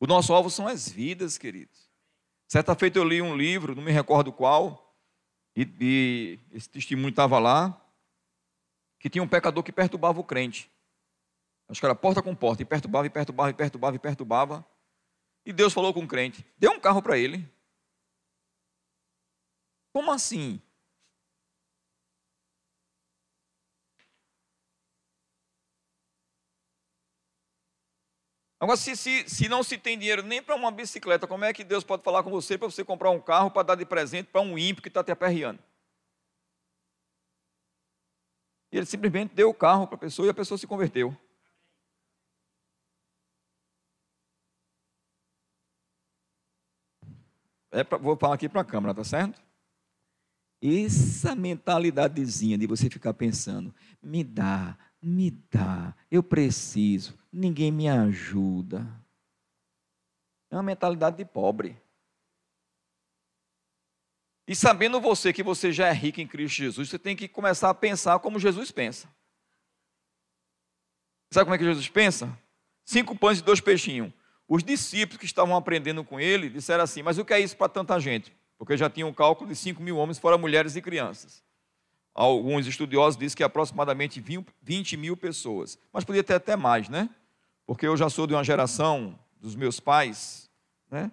O 0.00 0.06
nosso 0.06 0.32
alvo 0.32 0.48
são 0.48 0.66
as 0.66 0.88
vidas, 0.88 1.36
queridos. 1.36 1.90
Certa 2.48 2.74
feita 2.74 2.98
eu 2.98 3.04
li 3.04 3.20
um 3.20 3.36
livro, 3.36 3.76
não 3.76 3.82
me 3.82 3.92
recordo 3.92 4.32
qual, 4.32 4.96
e, 5.54 5.68
e 5.78 6.38
esse 6.52 6.68
testemunho 6.68 7.10
estava 7.10 7.38
lá, 7.38 7.78
que 8.98 9.10
tinha 9.10 9.22
um 9.22 9.28
pecador 9.28 9.62
que 9.62 9.70
perturbava 9.70 10.18
o 10.18 10.24
crente. 10.24 10.70
Acho 11.68 11.80
que 11.80 11.86
era 11.86 11.94
porta 11.94 12.22
com 12.22 12.34
porta, 12.34 12.62
e 12.62 12.64
perturbava, 12.64 13.06
e 13.06 13.10
perturbava, 13.10 13.50
e 13.50 13.54
perturbava, 13.54 13.96
e 13.96 13.98
perturbava. 13.98 14.66
E 15.44 15.52
Deus 15.52 15.72
falou 15.72 15.92
com 15.92 16.00
o 16.00 16.08
crente: 16.08 16.44
deu 16.58 16.72
um 16.72 16.80
carro 16.80 17.02
para 17.02 17.18
ele. 17.18 17.46
Como 19.92 20.10
assim? 20.10 20.60
Agora, 28.60 28.76
se, 28.76 28.94
se, 28.94 29.26
se 29.26 29.48
não 29.48 29.62
se 29.62 29.78
tem 29.78 29.98
dinheiro 29.98 30.22
nem 30.22 30.42
para 30.42 30.54
uma 30.54 30.70
bicicleta, 30.70 31.26
como 31.26 31.44
é 31.46 31.52
que 31.52 31.64
Deus 31.64 31.82
pode 31.82 32.02
falar 32.02 32.22
com 32.22 32.30
você 32.30 32.58
para 32.58 32.70
você 32.70 32.84
comprar 32.84 33.10
um 33.10 33.20
carro 33.20 33.50
para 33.50 33.62
dar 33.62 33.74
de 33.74 33.86
presente 33.86 34.26
para 34.26 34.42
um 34.42 34.58
ímpio 34.58 34.82
que 34.82 34.88
está 34.88 35.02
te 35.02 35.10
aperreando? 35.10 35.58
E 38.70 38.76
ele 38.76 38.86
simplesmente 38.86 39.34
deu 39.34 39.48
o 39.48 39.54
carro 39.54 39.86
para 39.86 39.96
a 39.96 39.98
pessoa 39.98 40.26
e 40.26 40.30
a 40.30 40.34
pessoa 40.34 40.58
se 40.58 40.66
converteu. 40.66 41.16
É 47.72 47.82
pra, 47.82 47.96
vou 47.96 48.16
falar 48.16 48.34
aqui 48.34 48.48
para 48.48 48.60
a 48.60 48.64
câmera, 48.64 48.94
tá 48.94 49.04
certo? 49.04 49.40
Essa 50.62 51.34
mentalidadezinha 51.34 52.58
de 52.58 52.66
você 52.66 52.90
ficar 52.90 53.14
pensando, 53.14 53.74
me 54.02 54.22
dá, 54.22 54.76
me 55.02 55.30
dá, 55.30 55.94
eu 56.10 56.22
preciso, 56.22 57.18
ninguém 57.32 57.70
me 57.70 57.88
ajuda. 57.88 58.86
É 60.50 60.56
uma 60.56 60.62
mentalidade 60.62 61.16
de 61.16 61.24
pobre. 61.24 61.80
E 64.46 64.54
sabendo 64.54 65.00
você 65.00 65.32
que 65.32 65.42
você 65.42 65.72
já 65.72 65.86
é 65.86 65.92
rico 65.92 66.20
em 66.20 66.26
Cristo 66.26 66.56
Jesus, 66.56 66.88
você 66.88 66.98
tem 66.98 67.14
que 67.14 67.28
começar 67.28 67.70
a 67.70 67.74
pensar 67.74 68.18
como 68.18 68.38
Jesus 68.38 68.70
pensa. 68.70 69.08
Sabe 71.32 71.44
como 71.44 71.54
é 71.54 71.58
que 71.58 71.64
Jesus 71.64 71.88
pensa? 71.88 72.36
Cinco 72.84 73.16
pães 73.16 73.38
e 73.38 73.42
dois 73.42 73.60
peixinhos. 73.60 74.12
Os 74.48 74.64
discípulos 74.64 75.20
que 75.20 75.26
estavam 75.26 75.54
aprendendo 75.54 76.02
com 76.02 76.18
ele 76.18 76.50
disseram 76.50 76.82
assim: 76.82 77.02
Mas 77.02 77.18
o 77.18 77.24
que 77.24 77.32
é 77.32 77.38
isso 77.38 77.56
para 77.56 77.68
tanta 77.68 78.00
gente? 78.00 78.36
Porque 78.58 78.76
já 78.76 78.90
tinha 78.90 79.06
um 79.06 79.14
cálculo 79.14 79.48
de 79.48 79.54
cinco 79.54 79.80
mil 79.80 79.96
homens, 79.96 80.18
fora 80.18 80.36
mulheres 80.36 80.74
e 80.74 80.82
crianças. 80.82 81.44
Alguns 82.20 82.66
estudiosos 82.66 83.18
dizem 83.18 83.34
que 83.34 83.42
aproximadamente 83.42 84.20
20 84.20 84.94
mil 84.98 85.16
pessoas. 85.16 85.78
Mas 85.90 86.04
podia 86.04 86.22
ter 86.22 86.34
até 86.34 86.54
mais, 86.54 86.86
né? 86.86 87.08
Porque 87.66 87.86
eu 87.86 87.96
já 87.96 88.10
sou 88.10 88.26
de 88.26 88.34
uma 88.34 88.44
geração 88.44 89.18
dos 89.40 89.54
meus 89.56 89.80
pais, 89.80 90.50
né? 90.90 91.10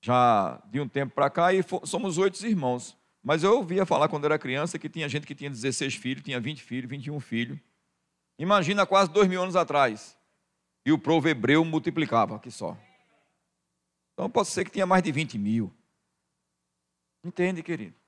Já 0.00 0.62
de 0.70 0.78
um 0.78 0.86
tempo 0.86 1.12
para 1.12 1.28
cá, 1.28 1.52
e 1.52 1.60
somos 1.82 2.18
oito 2.18 2.46
irmãos. 2.46 2.96
Mas 3.20 3.42
eu 3.42 3.56
ouvia 3.56 3.84
falar 3.84 4.08
quando 4.08 4.26
era 4.26 4.38
criança 4.38 4.78
que 4.78 4.88
tinha 4.88 5.08
gente 5.08 5.26
que 5.26 5.34
tinha 5.34 5.50
16 5.50 5.96
filhos, 5.96 6.22
tinha 6.22 6.38
20 6.38 6.62
filhos, 6.62 6.88
21 6.88 7.18
filhos. 7.18 7.58
Imagina 8.38 8.86
quase 8.86 9.10
dois 9.10 9.26
mil 9.26 9.42
anos 9.42 9.56
atrás. 9.56 10.16
E 10.84 10.92
o 10.92 10.98
povo 11.00 11.28
hebreu 11.28 11.64
multiplicava 11.64 12.36
aqui 12.36 12.52
só. 12.52 12.78
Então 14.12 14.30
pode 14.30 14.46
ser 14.50 14.64
que 14.64 14.70
tinha 14.70 14.86
mais 14.86 15.02
de 15.02 15.10
20 15.10 15.36
mil. 15.36 15.74
Entende, 17.24 17.60
querido? 17.60 18.05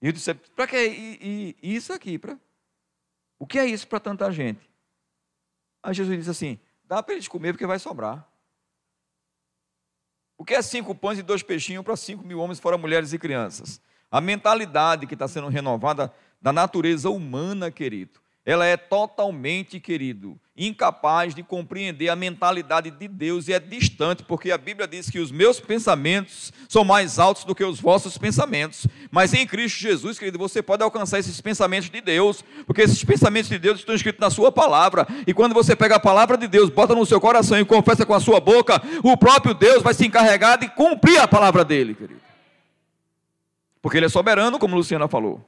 E 0.00 0.06
eu 0.06 0.12
disse, 0.12 0.32
para 0.34 0.66
que 0.66 0.76
e, 0.76 1.56
isso 1.62 1.92
aqui? 1.92 2.18
Pra... 2.18 2.38
O 3.38 3.46
que 3.46 3.58
é 3.58 3.66
isso 3.66 3.86
para 3.86 4.00
tanta 4.00 4.30
gente? 4.30 4.68
Aí 5.82 5.94
Jesus 5.94 6.16
disse 6.16 6.30
assim: 6.30 6.58
dá 6.84 7.02
para 7.02 7.14
eles 7.14 7.28
comer 7.28 7.52
porque 7.52 7.66
vai 7.66 7.78
sobrar. 7.78 8.28
O 10.36 10.44
que 10.44 10.54
é 10.54 10.62
cinco 10.62 10.94
pães 10.94 11.18
e 11.18 11.22
dois 11.22 11.42
peixinhos 11.42 11.84
para 11.84 11.96
cinco 11.96 12.24
mil 12.24 12.38
homens, 12.38 12.60
fora 12.60 12.78
mulheres 12.78 13.12
e 13.12 13.18
crianças? 13.18 13.80
A 14.10 14.20
mentalidade 14.20 15.06
que 15.06 15.14
está 15.14 15.26
sendo 15.26 15.48
renovada 15.48 16.14
da 16.40 16.52
natureza 16.52 17.10
humana, 17.10 17.70
querido, 17.70 18.20
ela 18.48 18.64
é 18.64 18.78
totalmente, 18.78 19.78
querido, 19.78 20.34
incapaz 20.56 21.34
de 21.34 21.42
compreender 21.42 22.08
a 22.08 22.16
mentalidade 22.16 22.90
de 22.90 23.06
Deus 23.06 23.46
e 23.46 23.52
é 23.52 23.60
distante, 23.60 24.22
porque 24.22 24.50
a 24.50 24.56
Bíblia 24.56 24.88
diz 24.88 25.10
que 25.10 25.18
os 25.18 25.30
meus 25.30 25.60
pensamentos 25.60 26.50
são 26.66 26.82
mais 26.82 27.18
altos 27.18 27.44
do 27.44 27.54
que 27.54 27.62
os 27.62 27.78
vossos 27.78 28.16
pensamentos. 28.16 28.86
Mas 29.10 29.34
em 29.34 29.46
Cristo 29.46 29.78
Jesus, 29.80 30.18
querido, 30.18 30.38
você 30.38 30.62
pode 30.62 30.82
alcançar 30.82 31.18
esses 31.18 31.38
pensamentos 31.42 31.90
de 31.90 32.00
Deus, 32.00 32.42
porque 32.64 32.80
esses 32.80 33.04
pensamentos 33.04 33.50
de 33.50 33.58
Deus 33.58 33.80
estão 33.80 33.94
escritos 33.94 34.18
na 34.18 34.30
sua 34.30 34.50
palavra. 34.50 35.06
E 35.26 35.34
quando 35.34 35.52
você 35.52 35.76
pega 35.76 35.96
a 35.96 36.00
palavra 36.00 36.38
de 36.38 36.48
Deus, 36.48 36.70
bota 36.70 36.94
no 36.94 37.04
seu 37.04 37.20
coração 37.20 37.60
e 37.60 37.66
confessa 37.66 38.06
com 38.06 38.14
a 38.14 38.20
sua 38.20 38.40
boca, 38.40 38.80
o 39.04 39.14
próprio 39.14 39.52
Deus 39.52 39.82
vai 39.82 39.92
se 39.92 40.06
encarregar 40.06 40.58
de 40.58 40.70
cumprir 40.70 41.18
a 41.18 41.28
palavra 41.28 41.66
dele, 41.66 41.94
querido. 41.94 42.22
Porque 43.82 43.98
ele 43.98 44.06
é 44.06 44.08
soberano, 44.08 44.58
como 44.58 44.74
Luciana 44.74 45.06
falou. 45.06 45.46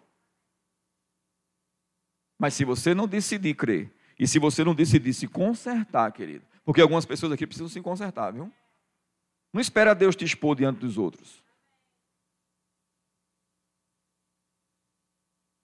Mas 2.40 2.54
se 2.54 2.64
você 2.64 2.94
não 2.94 3.06
decidir 3.06 3.54
crer, 3.54 3.92
e 4.18 4.26
se 4.26 4.38
você 4.38 4.64
não 4.64 4.74
decidir 4.74 5.12
se 5.12 5.28
consertar, 5.28 6.10
querido, 6.10 6.42
porque 6.64 6.80
algumas 6.80 7.04
pessoas 7.04 7.32
aqui 7.32 7.46
precisam 7.46 7.68
se 7.68 7.82
consertar, 7.82 8.32
viu? 8.32 8.50
Não 9.52 9.60
espera 9.60 9.94
Deus 9.94 10.16
te 10.16 10.24
expor 10.24 10.56
diante 10.56 10.78
dos 10.78 10.96
outros. 10.96 11.44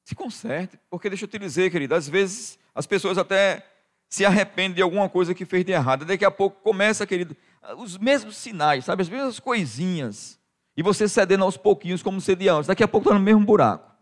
Se 0.04 0.14
conserte, 0.14 0.78
porque 0.90 1.08
deixa 1.08 1.24
eu 1.24 1.28
te 1.28 1.38
dizer, 1.38 1.70
querido, 1.70 1.94
às 1.94 2.06
vezes 2.06 2.58
as 2.74 2.86
pessoas 2.86 3.16
até 3.16 3.66
se 4.06 4.26
arrependem 4.26 4.74
de 4.74 4.82
alguma 4.82 5.08
coisa 5.08 5.34
que 5.34 5.46
fez 5.46 5.64
de 5.64 5.72
errado. 5.72 6.04
Daqui 6.04 6.26
a 6.26 6.30
pouco 6.30 6.60
começa, 6.60 7.06
querido, 7.06 7.34
os 7.78 7.96
mesmos 7.96 8.36
sinais, 8.36 8.84
sabe, 8.84 9.00
as 9.00 9.08
mesmas 9.08 9.40
coisinhas. 9.40 10.38
E 10.76 10.82
você 10.82 11.08
cedendo 11.08 11.42
aos 11.42 11.56
pouquinhos, 11.56 12.02
como 12.02 12.20
cedia 12.20 12.52
antes. 12.52 12.66
Daqui 12.66 12.84
a 12.84 12.88
pouco 12.88 13.08
está 13.08 13.18
no 13.18 13.24
mesmo 13.24 13.46
buraco. 13.46 13.95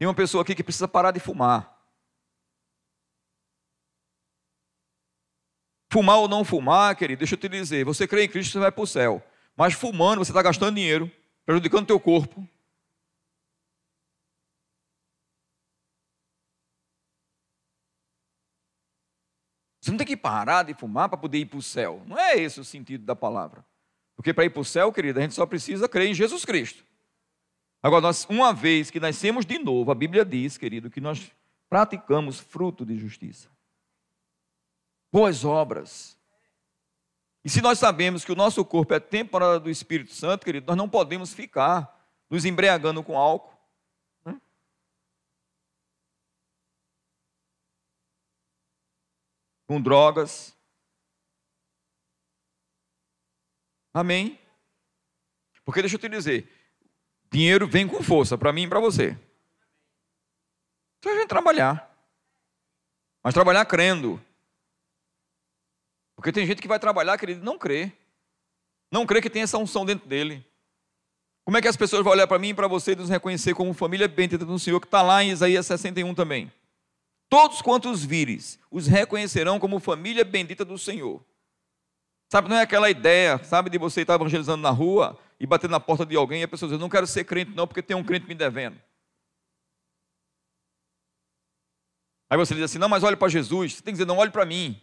Tem 0.00 0.08
uma 0.08 0.14
pessoa 0.14 0.40
aqui 0.40 0.54
que 0.54 0.64
precisa 0.64 0.88
parar 0.88 1.10
de 1.10 1.20
fumar. 1.20 1.78
Fumar 5.92 6.16
ou 6.16 6.26
não 6.26 6.42
fumar, 6.42 6.96
querido, 6.96 7.18
deixa 7.18 7.34
eu 7.34 7.38
te 7.38 7.50
dizer, 7.50 7.84
você 7.84 8.08
crê 8.08 8.24
em 8.24 8.28
Cristo, 8.30 8.52
você 8.52 8.58
vai 8.58 8.72
para 8.72 8.82
o 8.82 8.86
céu. 8.86 9.22
Mas 9.54 9.74
fumando, 9.74 10.20
você 10.20 10.30
está 10.30 10.40
gastando 10.40 10.76
dinheiro, 10.76 11.12
prejudicando 11.44 11.82
o 11.82 11.86
teu 11.86 12.00
corpo. 12.00 12.48
Você 19.82 19.90
não 19.90 19.98
tem 19.98 20.06
que 20.06 20.16
parar 20.16 20.62
de 20.62 20.72
fumar 20.72 21.10
para 21.10 21.18
poder 21.18 21.40
ir 21.40 21.44
para 21.44 21.58
o 21.58 21.62
céu. 21.62 22.02
Não 22.06 22.18
é 22.18 22.38
esse 22.38 22.58
o 22.58 22.64
sentido 22.64 23.04
da 23.04 23.14
palavra. 23.14 23.62
Porque 24.16 24.32
para 24.32 24.46
ir 24.46 24.50
para 24.50 24.62
o 24.62 24.64
céu, 24.64 24.90
querido, 24.90 25.18
a 25.18 25.22
gente 25.22 25.34
só 25.34 25.44
precisa 25.44 25.86
crer 25.86 26.08
em 26.08 26.14
Jesus 26.14 26.46
Cristo. 26.46 26.88
Agora, 27.82 28.02
nós, 28.02 28.26
uma 28.28 28.52
vez 28.52 28.90
que 28.90 29.00
nascemos 29.00 29.46
de 29.46 29.58
novo, 29.58 29.90
a 29.90 29.94
Bíblia 29.94 30.24
diz, 30.24 30.58
querido, 30.58 30.90
que 30.90 31.00
nós 31.00 31.30
praticamos 31.68 32.38
fruto 32.38 32.84
de 32.84 32.96
justiça. 32.98 33.48
Boas 35.10 35.44
obras. 35.44 36.18
E 37.42 37.48
se 37.48 37.62
nós 37.62 37.78
sabemos 37.78 38.24
que 38.24 38.32
o 38.32 38.36
nosso 38.36 38.64
corpo 38.64 38.92
é 38.92 39.00
temporada 39.00 39.58
do 39.58 39.70
Espírito 39.70 40.12
Santo, 40.12 40.44
querido, 40.44 40.66
nós 40.66 40.76
não 40.76 40.88
podemos 40.88 41.32
ficar 41.32 41.98
nos 42.28 42.44
embriagando 42.44 43.02
com 43.02 43.16
álcool. 43.16 43.58
Né? 44.24 44.38
Com 49.66 49.80
drogas. 49.80 50.54
Amém? 53.92 54.38
Porque 55.64 55.80
deixa 55.80 55.96
eu 55.96 56.00
te 56.00 56.08
dizer, 56.08 56.59
Dinheiro 57.32 57.68
vem 57.68 57.86
com 57.86 58.02
força 58.02 58.36
para 58.36 58.52
mim 58.52 58.64
e 58.64 58.68
para 58.68 58.80
você. 58.80 59.16
Então 60.98 61.12
a 61.12 61.16
gente 61.16 61.28
trabalhar. 61.28 61.88
Mas 63.22 63.34
trabalhar 63.34 63.64
crendo. 63.64 64.20
Porque 66.16 66.32
tem 66.32 66.46
gente 66.46 66.60
que 66.60 66.68
vai 66.68 66.78
trabalhar, 66.78 67.16
querido, 67.16 67.44
não 67.44 67.56
crê. 67.56 67.92
Não 68.90 69.06
crê 69.06 69.22
que 69.22 69.30
tem 69.30 69.42
essa 69.42 69.58
unção 69.58 69.86
dentro 69.86 70.08
dele. 70.08 70.44
Como 71.44 71.56
é 71.56 71.62
que 71.62 71.68
as 71.68 71.76
pessoas 71.76 72.02
vão 72.02 72.12
olhar 72.12 72.26
para 72.26 72.38
mim 72.38 72.48
e 72.48 72.54
para 72.54 72.68
você 72.68 72.92
e 72.92 72.96
nos 72.96 73.08
reconhecer 73.08 73.54
como 73.54 73.72
família 73.72 74.06
bendita 74.06 74.44
do 74.44 74.58
Senhor, 74.58 74.80
que 74.80 74.86
está 74.86 75.00
lá 75.00 75.22
em 75.22 75.30
Isaías 75.30 75.66
61 75.66 76.14
também? 76.14 76.52
Todos 77.28 77.62
quantos 77.62 78.04
vires, 78.04 78.58
os 78.70 78.86
reconhecerão 78.86 79.58
como 79.58 79.78
família 79.78 80.24
bendita 80.24 80.64
do 80.64 80.76
Senhor. 80.76 81.24
Sabe, 82.30 82.48
não 82.48 82.56
é 82.56 82.62
aquela 82.62 82.90
ideia, 82.90 83.42
sabe, 83.42 83.70
de 83.70 83.78
você 83.78 84.02
estar 84.02 84.14
evangelizando 84.14 84.62
na 84.62 84.70
rua 84.70 85.18
e 85.40 85.46
bater 85.46 85.70
na 85.70 85.80
porta 85.80 86.04
de 86.04 86.14
alguém 86.14 86.42
e 86.42 86.44
a 86.44 86.48
pessoa 86.48 86.70
diz: 86.70 86.78
não 86.78 86.90
quero 86.90 87.06
ser 87.06 87.24
crente, 87.24 87.52
não, 87.56 87.66
porque 87.66 87.82
tem 87.82 87.96
um 87.96 88.04
crente 88.04 88.28
me 88.28 88.34
devendo. 88.34 88.76
Aí 92.30 92.38
você 92.38 92.54
diz 92.54 92.62
assim: 92.62 92.78
Não, 92.78 92.88
mas 92.88 93.02
olhe 93.02 93.16
para 93.16 93.28
Jesus. 93.28 93.74
Você 93.74 93.82
tem 93.82 93.92
que 93.92 93.98
dizer: 93.98 94.06
Não, 94.06 94.18
olhe 94.18 94.30
para 94.30 94.44
mim. 94.44 94.80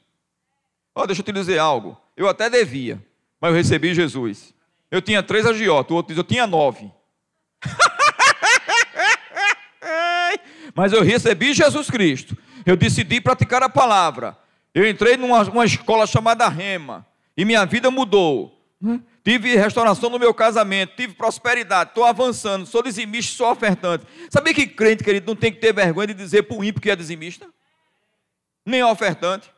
Ó, 0.93 1.03
oh, 1.03 1.07
deixa 1.07 1.21
eu 1.21 1.25
te 1.25 1.31
dizer 1.31 1.59
algo. 1.59 1.97
Eu 2.17 2.27
até 2.27 2.49
devia, 2.49 3.01
mas 3.39 3.51
eu 3.51 3.55
recebi 3.55 3.93
Jesus. 3.93 4.53
Eu 4.91 5.01
tinha 5.01 5.23
três 5.23 5.45
agiotas, 5.45 5.91
o 5.91 5.95
outro 5.95 6.09
diz: 6.09 6.17
Eu 6.17 6.25
tinha 6.25 6.45
nove. 6.45 6.91
mas 10.75 10.91
eu 10.91 11.01
recebi 11.03 11.53
Jesus 11.53 11.89
Cristo. 11.89 12.37
Eu 12.65 12.75
decidi 12.75 13.21
praticar 13.21 13.63
a 13.63 13.69
palavra. 13.69 14.37
Eu 14.73 14.85
entrei 14.87 15.15
numa 15.15 15.63
escola 15.63 16.05
chamada 16.05 16.49
Rema. 16.49 17.07
E 17.37 17.45
minha 17.45 17.65
vida 17.65 17.89
mudou. 17.89 18.53
Tive 19.27 19.57
restauração 19.57 20.09
no 20.09 20.17
meu 20.17 20.33
casamento, 20.33 20.95
tive 20.95 21.13
prosperidade, 21.13 21.89
estou 21.89 22.05
avançando, 22.05 22.65
sou 22.65 22.81
dizimista, 22.81 23.35
sou 23.35 23.51
ofertante. 23.51 24.05
Sabia 24.29 24.53
que 24.53 24.65
crente, 24.65 25.03
querido, 25.03 25.27
não 25.27 25.35
tem 25.35 25.51
que 25.51 25.59
ter 25.59 25.73
vergonha 25.73 26.07
de 26.07 26.13
dizer 26.13 26.43
para 26.43 26.55
o 26.55 26.63
ímpio 26.63 26.81
que 26.81 26.89
é 26.89 26.95
dizimista? 26.95 27.45
Nem 28.65 28.81
ofertante. 28.85 29.51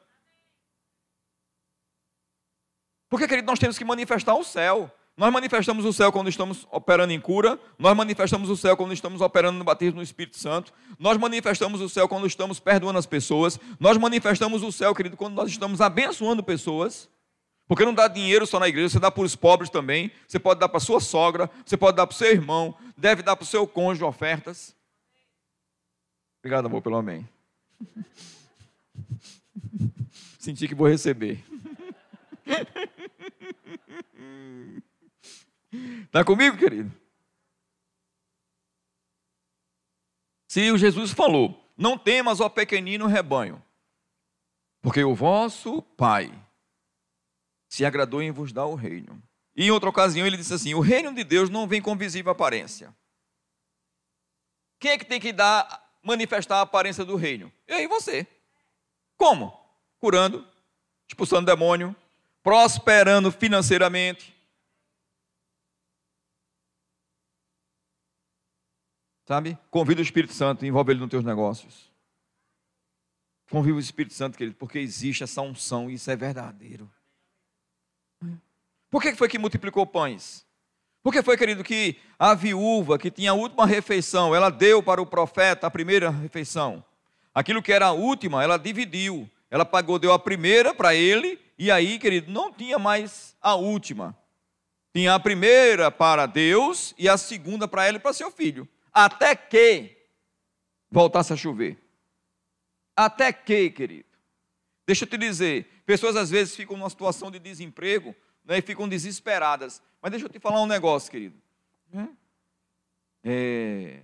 Porque, 3.11 3.27
querido, 3.27 3.45
nós 3.45 3.59
temos 3.59 3.77
que 3.77 3.85
manifestar 3.85 4.33
o 4.33 4.43
céu. 4.43 4.91
Nós 5.15 5.31
manifestamos 5.31 5.85
o 5.85 5.93
céu 5.93 6.11
quando 6.11 6.29
estamos 6.29 6.65
operando 6.71 7.13
em 7.13 7.21
cura, 7.21 7.59
nós 7.77 7.95
manifestamos 7.95 8.49
o 8.49 8.57
céu 8.57 8.75
quando 8.75 8.91
estamos 8.91 9.21
operando 9.21 9.59
no 9.59 9.63
batismo 9.63 9.97
no 9.97 10.03
Espírito 10.03 10.39
Santo, 10.39 10.73
nós 10.97 11.15
manifestamos 11.15 11.79
o 11.79 11.87
céu 11.87 12.09
quando 12.09 12.25
estamos 12.25 12.59
perdoando 12.59 12.97
as 12.97 13.05
pessoas, 13.05 13.59
nós 13.79 13.97
manifestamos 13.97 14.63
o 14.63 14.71
céu, 14.71 14.95
querido, 14.95 15.15
quando 15.15 15.35
nós 15.35 15.47
estamos 15.51 15.79
abençoando 15.79 16.41
pessoas. 16.41 17.07
Porque 17.69 17.85
não 17.85 17.93
dá 17.93 18.07
dinheiro 18.07 18.47
só 18.47 18.59
na 18.59 18.67
igreja, 18.67 18.89
você 18.89 18.99
dá 18.99 19.11
para 19.11 19.21
os 19.21 19.35
pobres 19.35 19.69
também, 19.69 20.11
você 20.27 20.39
pode 20.39 20.59
dar 20.59 20.67
para 20.67 20.79
sua 20.79 20.99
sogra, 20.99 21.47
você 21.63 21.77
pode 21.77 21.95
dar 21.95 22.07
para 22.07 22.15
o 22.15 22.17
seu 22.17 22.31
irmão, 22.31 22.75
deve 22.97 23.21
dar 23.21 23.35
para 23.35 23.43
o 23.43 23.45
seu 23.45 23.67
cônjuge 23.67 24.03
ofertas. 24.03 24.75
Obrigado, 26.39 26.65
amor, 26.65 26.81
pelo 26.81 26.95
amém. 26.95 27.29
Senti 30.39 30.67
que 30.67 30.73
vou 30.73 30.87
receber. 30.87 31.45
Está 36.05 36.21
comigo, 36.25 36.57
querido? 36.57 36.91
Se 40.47 40.71
o 40.71 40.77
Jesus 40.77 41.11
falou: 41.11 41.63
Não 41.77 41.99
temas, 41.99 42.39
ó 42.39 42.49
pequenino 42.49 43.05
rebanho, 43.05 43.61
porque 44.81 45.03
o 45.03 45.13
vosso 45.13 45.83
Pai 45.83 46.33
se 47.69 47.85
agradou 47.85 48.21
em 48.21 48.31
vos 48.31 48.51
dar 48.51 48.65
o 48.65 48.75
reino. 48.75 49.21
E 49.55 49.65
em 49.65 49.71
outra 49.71 49.89
ocasião 49.89 50.25
ele 50.25 50.35
disse 50.35 50.53
assim: 50.53 50.73
O 50.73 50.79
reino 50.79 51.13
de 51.13 51.23
Deus 51.23 51.49
não 51.49 51.67
vem 51.67 51.81
com 51.81 51.95
visível 51.95 52.31
aparência. 52.31 52.93
Quem 54.79 54.91
é 54.91 54.97
que 54.97 55.05
tem 55.05 55.19
que 55.19 55.31
dar, 55.31 55.97
manifestar 56.03 56.57
a 56.57 56.61
aparência 56.61 57.05
do 57.05 57.15
reino? 57.15 57.51
Eu 57.67 57.79
e 57.79 57.87
você. 57.87 58.25
Como? 59.15 59.53
Curando, 59.99 60.47
expulsando 61.07 61.45
demônio, 61.45 61.95
prosperando 62.41 63.31
financeiramente. 63.31 64.35
Sabe? 69.27 69.57
Convida 69.69 69.99
o 69.99 70.03
Espírito 70.03 70.33
Santo, 70.33 70.65
envolve 70.65 70.93
ele 70.93 71.01
nos 71.01 71.09
teus 71.09 71.23
negócios. 71.23 71.91
Convida 73.51 73.75
o 73.75 73.79
Espírito 73.79 74.13
Santo, 74.13 74.37
querido, 74.37 74.55
porque 74.55 74.79
existe 74.79 75.23
essa 75.23 75.41
unção 75.41 75.89
e 75.89 75.95
isso 75.95 76.09
é 76.09 76.15
verdadeiro. 76.15 76.89
Por 78.89 79.01
que 79.01 79.15
foi 79.15 79.29
que 79.29 79.37
multiplicou 79.37 79.85
pães? 79.85 80.45
Porque 81.01 81.23
foi, 81.23 81.37
querido, 81.37 81.63
que 81.63 81.97
a 82.17 82.33
viúva 82.33 82.97
que 82.97 83.09
tinha 83.09 83.31
a 83.31 83.35
última 83.35 83.65
refeição, 83.65 84.35
ela 84.35 84.49
deu 84.49 84.83
para 84.83 85.01
o 85.01 85.05
profeta 85.05 85.67
a 85.67 85.71
primeira 85.71 86.09
refeição. 86.09 86.83
Aquilo 87.33 87.61
que 87.61 87.71
era 87.71 87.87
a 87.87 87.91
última, 87.91 88.43
ela 88.43 88.57
dividiu. 88.57 89.29
Ela 89.49 89.65
pagou, 89.65 89.97
deu 89.97 90.11
a 90.11 90.19
primeira 90.19 90.73
para 90.73 90.93
ele, 90.93 91.39
e 91.57 91.71
aí, 91.71 91.97
querido, 91.97 92.31
não 92.31 92.51
tinha 92.51 92.77
mais 92.77 93.35
a 93.41 93.55
última. 93.55 94.15
Tinha 94.93 95.13
a 95.13 95.19
primeira 95.19 95.89
para 95.89 96.25
Deus 96.25 96.93
e 96.97 97.07
a 97.07 97.17
segunda 97.17 97.67
para 97.67 97.85
ela 97.85 97.97
e 97.97 97.99
para 97.99 98.13
seu 98.13 98.31
filho. 98.31 98.67
Até 98.91 99.35
que 99.35 99.95
voltasse 100.91 101.31
a 101.31 101.35
chover. 101.37 101.77
Até 102.95 103.31
que, 103.31 103.69
querido. 103.69 104.09
Deixa 104.85 105.05
eu 105.05 105.09
te 105.09 105.17
dizer, 105.17 105.67
pessoas 105.85 106.15
às 106.15 106.29
vezes 106.29 106.55
ficam 106.55 106.75
numa 106.75 106.89
situação 106.89 107.29
de 107.29 107.39
desemprego 107.39 108.15
né, 108.43 108.57
e 108.57 108.61
ficam 108.61 108.87
desesperadas. 108.87 109.81
Mas 110.01 110.11
deixa 110.11 110.25
eu 110.25 110.29
te 110.29 110.39
falar 110.39 110.61
um 110.61 110.67
negócio, 110.67 111.11
querido. 111.11 111.37
Né? 111.91 112.09
É, 113.23 114.01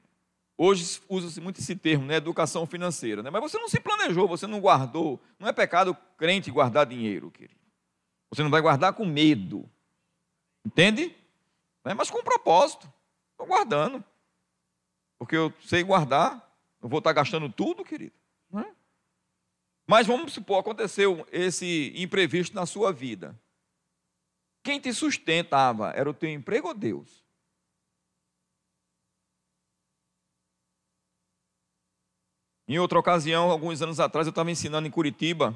hoje 0.57 1.01
usa-se 1.07 1.39
muito 1.39 1.59
esse 1.59 1.75
termo, 1.75 2.05
né, 2.05 2.15
educação 2.15 2.65
financeira. 2.65 3.23
Né? 3.23 3.29
Mas 3.29 3.41
você 3.41 3.57
não 3.57 3.69
se 3.69 3.79
planejou, 3.79 4.27
você 4.27 4.47
não 4.47 4.59
guardou. 4.59 5.19
Não 5.39 5.47
é 5.47 5.53
pecado 5.53 5.95
crente 6.17 6.51
guardar 6.51 6.85
dinheiro, 6.85 7.31
querido. 7.31 7.59
Você 8.29 8.43
não 8.43 8.49
vai 8.49 8.61
guardar 8.61 8.93
com 8.93 9.05
medo. 9.05 9.69
Entende? 10.65 11.15
Né? 11.83 11.93
Mas 11.93 12.09
com 12.09 12.23
propósito. 12.23 12.91
Estou 13.31 13.47
guardando. 13.47 14.03
Porque 15.17 15.35
eu 15.35 15.53
sei 15.61 15.83
guardar. 15.83 16.43
Eu 16.81 16.89
vou 16.89 16.99
estar 16.99 17.13
gastando 17.13 17.49
tudo, 17.49 17.83
querido. 17.83 18.15
Né? 18.51 18.65
Mas 19.87 20.07
vamos 20.07 20.33
supor, 20.33 20.59
aconteceu 20.59 21.25
esse 21.31 21.93
imprevisto 21.95 22.55
na 22.55 22.65
sua 22.65 22.91
vida. 22.91 23.39
Quem 24.65 24.79
te 24.79 24.91
sustentava 24.91 25.91
era 25.91 26.09
o 26.09 26.13
teu 26.13 26.27
emprego 26.27 26.69
ou 26.69 26.73
Deus? 26.73 27.23
Em 32.67 32.79
outra 32.79 32.97
ocasião, 32.97 33.51
alguns 33.51 33.83
anos 33.83 33.99
atrás, 33.99 34.25
eu 34.25 34.31
estava 34.31 34.49
ensinando 34.49 34.87
em 34.87 34.91
Curitiba, 34.91 35.55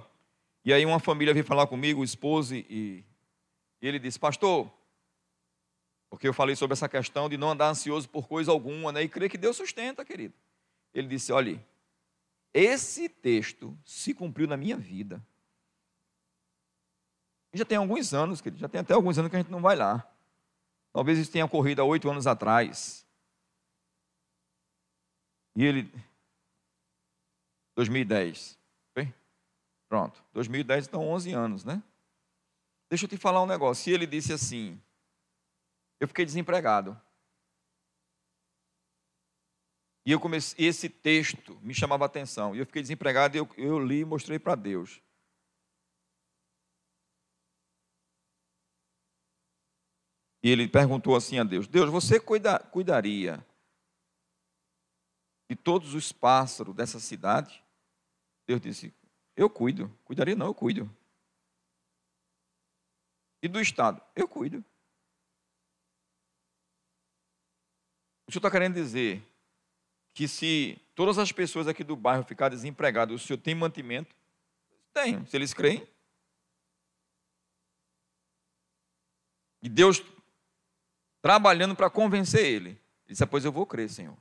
e 0.63 0.71
aí 0.71 0.85
uma 0.85 0.99
família 0.99 1.33
veio 1.33 1.43
falar 1.43 1.65
comigo, 1.65 2.01
o 2.01 2.03
esposo, 2.03 2.53
e, 2.53 3.03
e 3.81 3.87
ele 3.87 3.97
disse, 3.97 4.19
pastor, 4.19 4.71
porque 6.07 6.27
eu 6.27 6.33
falei 6.33 6.55
sobre 6.55 6.73
essa 6.73 6.87
questão 6.87 7.27
de 7.27 7.35
não 7.35 7.49
andar 7.49 7.69
ansioso 7.69 8.07
por 8.07 8.27
coisa 8.27 8.51
alguma, 8.51 8.91
né? 8.91 9.01
E 9.01 9.09
crer 9.09 9.27
que 9.27 9.39
Deus 9.39 9.57
sustenta, 9.57 10.05
querido. 10.05 10.35
Ele 10.93 11.07
disse, 11.07 11.31
olha, 11.31 11.59
esse 12.53 13.09
texto 13.09 13.75
se 13.83 14.13
cumpriu 14.13 14.47
na 14.47 14.55
minha 14.55 14.77
vida. 14.77 15.19
Já 17.53 17.65
tem 17.65 17.77
alguns 17.77 18.13
anos, 18.13 18.41
querido, 18.41 18.59
já 18.59 18.69
tem 18.69 18.81
até 18.81 18.93
alguns 18.93 19.17
anos 19.17 19.29
que 19.29 19.35
a 19.35 19.39
gente 19.39 19.51
não 19.51 19.61
vai 19.61 19.75
lá. 19.75 20.07
Talvez 20.93 21.17
isso 21.17 21.31
tenha 21.31 21.45
ocorrido 21.45 21.81
há 21.81 21.85
oito 21.85 22.09
anos 22.09 22.27
atrás. 22.27 23.05
E 25.55 25.65
ele, 25.65 25.91
2010. 27.75 28.59
Pronto, 29.89 30.23
2010 30.33 30.87
então 30.87 31.09
11 31.09 31.33
anos, 31.33 31.65
né? 31.65 31.81
Deixa 32.87 33.05
eu 33.05 33.09
te 33.09 33.17
falar 33.17 33.41
um 33.41 33.47
negócio. 33.47 33.83
Se 33.83 33.89
ele 33.89 34.05
disse 34.05 34.31
assim, 34.31 34.79
eu 35.99 36.07
fiquei 36.07 36.23
desempregado. 36.23 36.99
E 40.05 40.11
eu 40.11 40.19
comecei, 40.19 40.65
esse 40.65 40.87
texto 40.87 41.59
me 41.61 41.73
chamava 41.73 42.05
a 42.05 42.07
atenção. 42.07 42.55
E 42.55 42.59
eu 42.59 42.65
fiquei 42.67 42.83
desempregado 42.83 43.35
e 43.35 43.39
eu, 43.39 43.49
eu 43.57 43.79
li 43.79 44.01
e 44.01 44.05
mostrei 44.05 44.37
para 44.37 44.53
Deus. 44.53 45.01
E 50.41 50.49
ele 50.49 50.67
perguntou 50.67 51.15
assim 51.15 51.39
a 51.39 51.43
Deus: 51.43 51.67
Deus, 51.67 51.89
você 51.89 52.19
cuida, 52.19 52.59
cuidaria 52.59 53.45
de 55.49 55.55
todos 55.55 55.93
os 55.93 56.11
pássaros 56.11 56.75
dessa 56.75 56.99
cidade? 56.99 57.63
Deus 58.47 58.61
disse: 58.61 58.93
Eu 59.35 59.49
cuido. 59.49 59.89
Cuidaria 60.05 60.35
não, 60.35 60.47
eu 60.47 60.53
cuido. 60.53 60.89
E 63.41 63.47
do 63.47 63.59
Estado? 63.59 64.01
Eu 64.15 64.27
cuido. 64.27 64.63
O 68.27 68.31
senhor 68.31 68.39
está 68.39 68.51
querendo 68.51 68.75
dizer 68.75 69.23
que 70.13 70.27
se 70.27 70.79
todas 70.93 71.17
as 71.17 71.31
pessoas 71.31 71.67
aqui 71.67 71.83
do 71.83 71.95
bairro 71.95 72.23
ficarem 72.23 72.55
desempregadas, 72.55 73.15
o 73.21 73.25
senhor 73.25 73.39
tem 73.39 73.55
mantimento? 73.55 74.15
Tem, 74.93 75.25
se 75.25 75.35
eles 75.35 75.53
creem. 75.53 75.87
E 79.61 79.67
Deus 79.67 80.03
trabalhando 81.21 81.75
para 81.75 81.89
convencer 81.89 82.45
ele. 82.45 82.69
Ele 82.69 82.79
disse: 83.07 83.23
ah, 83.23 83.27
Pois 83.27 83.45
eu 83.45 83.51
vou 83.51 83.65
crer, 83.65 83.89
Senhor. 83.89 84.17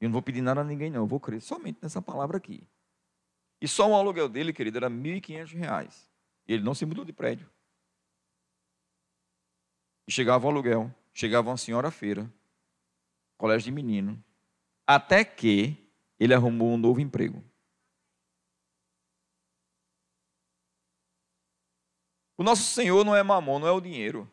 Eu 0.00 0.08
não 0.08 0.12
vou 0.12 0.22
pedir 0.22 0.40
nada 0.40 0.60
a 0.60 0.64
ninguém, 0.64 0.90
não. 0.90 1.02
Eu 1.02 1.06
vou 1.06 1.20
crer 1.20 1.40
somente 1.40 1.78
nessa 1.80 2.02
palavra 2.02 2.36
aqui. 2.36 2.66
E 3.60 3.68
só 3.68 3.88
o 3.88 3.94
aluguel 3.94 4.28
dele, 4.28 4.52
querido, 4.52 4.78
era 4.78 4.88
R$ 4.88 4.94
1.500. 4.94 5.94
E 6.48 6.52
ele 6.54 6.64
não 6.64 6.74
se 6.74 6.84
mudou 6.84 7.04
de 7.04 7.12
prédio. 7.12 7.48
E 10.08 10.12
chegava 10.12 10.44
o 10.44 10.50
aluguel, 10.50 10.92
chegava 11.14 11.50
uma 11.50 11.56
senhora 11.56 11.90
feira, 11.90 12.28
colégio 13.38 13.66
de 13.66 13.70
menino, 13.70 14.22
até 14.84 15.24
que 15.24 15.76
ele 16.18 16.34
arrumou 16.34 16.72
um 16.72 16.76
novo 16.76 17.00
emprego. 17.00 17.42
O 22.36 22.42
nosso 22.42 22.64
Senhor 22.64 23.04
não 23.04 23.14
é 23.14 23.22
mamon, 23.22 23.60
não 23.60 23.68
é 23.68 23.70
o 23.70 23.80
dinheiro. 23.80 24.28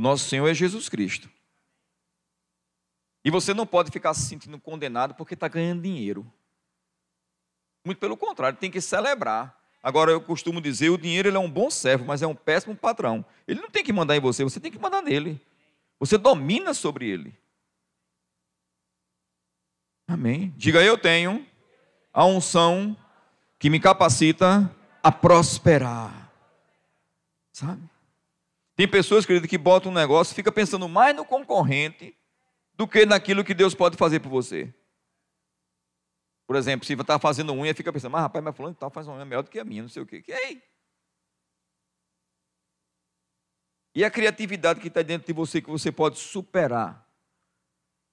O 0.00 0.02
nosso 0.02 0.30
Senhor 0.30 0.48
é 0.48 0.54
Jesus 0.54 0.88
Cristo. 0.88 1.28
E 3.22 3.30
você 3.30 3.52
não 3.52 3.66
pode 3.66 3.90
ficar 3.90 4.14
se 4.14 4.22
sentindo 4.22 4.58
condenado 4.58 5.12
porque 5.12 5.34
está 5.34 5.46
ganhando 5.46 5.82
dinheiro. 5.82 6.26
Muito 7.84 7.98
pelo 7.98 8.16
contrário, 8.16 8.58
tem 8.58 8.70
que 8.70 8.80
celebrar. 8.80 9.54
Agora, 9.82 10.10
eu 10.10 10.18
costumo 10.18 10.58
dizer, 10.58 10.88
o 10.88 10.96
dinheiro 10.96 11.28
ele 11.28 11.36
é 11.36 11.40
um 11.40 11.50
bom 11.50 11.68
servo, 11.68 12.06
mas 12.06 12.22
é 12.22 12.26
um 12.26 12.34
péssimo 12.34 12.74
patrão. 12.74 13.22
Ele 13.46 13.60
não 13.60 13.68
tem 13.68 13.84
que 13.84 13.92
mandar 13.92 14.16
em 14.16 14.20
você, 14.20 14.42
você 14.42 14.58
tem 14.58 14.72
que 14.72 14.78
mandar 14.78 15.02
nele. 15.02 15.38
Você 15.98 16.16
domina 16.16 16.72
sobre 16.72 17.06
ele. 17.06 17.38
Amém. 20.08 20.54
Diga, 20.56 20.82
eu 20.82 20.96
tenho 20.96 21.46
a 22.10 22.24
unção 22.24 22.96
que 23.58 23.68
me 23.68 23.78
capacita 23.78 24.74
a 25.02 25.12
prosperar. 25.12 26.32
Sabe? 27.52 27.82
Tem 28.80 28.88
pessoas, 28.88 29.26
querido, 29.26 29.46
que 29.46 29.58
botam 29.58 29.92
um 29.92 29.94
negócio, 29.94 30.34
fica 30.34 30.50
pensando 30.50 30.88
mais 30.88 31.14
no 31.14 31.22
concorrente 31.22 32.16
do 32.72 32.88
que 32.88 33.04
naquilo 33.04 33.44
que 33.44 33.52
Deus 33.52 33.74
pode 33.74 33.94
fazer 33.94 34.20
por 34.20 34.30
você. 34.30 34.72
Por 36.46 36.56
exemplo, 36.56 36.86
se 36.86 36.94
você 36.94 37.02
está 37.02 37.18
fazendo 37.18 37.52
unha, 37.52 37.74
fica 37.74 37.92
pensando, 37.92 38.12
mas 38.12 38.22
rapaz, 38.22 38.42
mas 38.42 38.56
falando 38.56 38.76
tal 38.76 38.88
faz 38.88 39.06
uma 39.06 39.16
unha 39.16 39.26
melhor 39.26 39.42
do 39.42 39.50
que 39.50 39.58
a 39.58 39.64
minha, 39.66 39.82
não 39.82 39.90
sei 39.90 40.02
o 40.02 40.06
quê. 40.06 40.22
Que 40.22 40.32
aí? 40.32 40.62
E 43.94 44.02
a 44.02 44.10
criatividade 44.10 44.80
que 44.80 44.88
está 44.88 45.02
dentro 45.02 45.26
de 45.26 45.32
você, 45.34 45.60
que 45.60 45.68
você 45.68 45.92
pode 45.92 46.18
superar. 46.18 47.06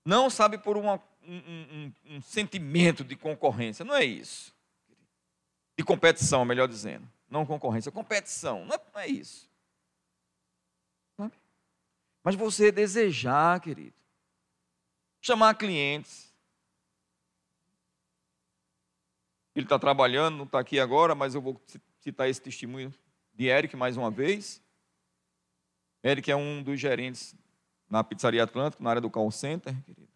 Não 0.04 0.30
sabe 0.30 0.58
por 0.58 0.76
uma, 0.76 1.02
um, 1.24 1.38
um, 1.38 1.94
um, 2.08 2.22
sentimento 2.22 3.06
de 3.06 3.16
concorrência, 3.16 3.86
não 3.86 3.96
é 3.96 4.04
isso. 4.04 4.54
De 5.78 5.86
competição, 5.86 6.44
melhor 6.44 6.68
dizendo. 6.68 7.10
Não 7.30 7.46
concorrência, 7.46 7.90
competição, 7.90 8.66
não 8.66 8.76
é, 8.76 8.82
não 8.94 9.00
é 9.00 9.08
isso. 9.08 9.48
Mas 12.28 12.36
você 12.36 12.74
desejar, 12.74 13.58
querido, 13.62 13.96
chamar 15.22 15.54
clientes. 15.54 16.30
Ele 19.56 19.66
está 19.66 19.80
trabalhando, 19.80 20.36
não 20.36 20.44
está 20.44 20.60
aqui 20.60 20.78
agora, 20.78 21.16
mas 21.16 21.36
eu 21.36 21.42
vou 21.42 21.58
citar 22.02 22.28
esse 22.28 22.42
testemunho 22.42 22.94
de 23.34 23.46
Eric 23.46 23.78
mais 23.78 23.96
uma 23.96 24.12
vez. 24.12 24.62
Eric 26.04 26.30
é 26.30 26.36
um 26.36 26.62
dos 26.62 26.78
gerentes 26.78 27.34
na 27.90 28.04
Pizzaria 28.04 28.44
Atlântico, 28.44 28.84
na 28.84 28.90
área 28.90 29.02
do 29.02 29.10
call 29.10 29.32
center, 29.32 29.74
querido. 29.86 30.12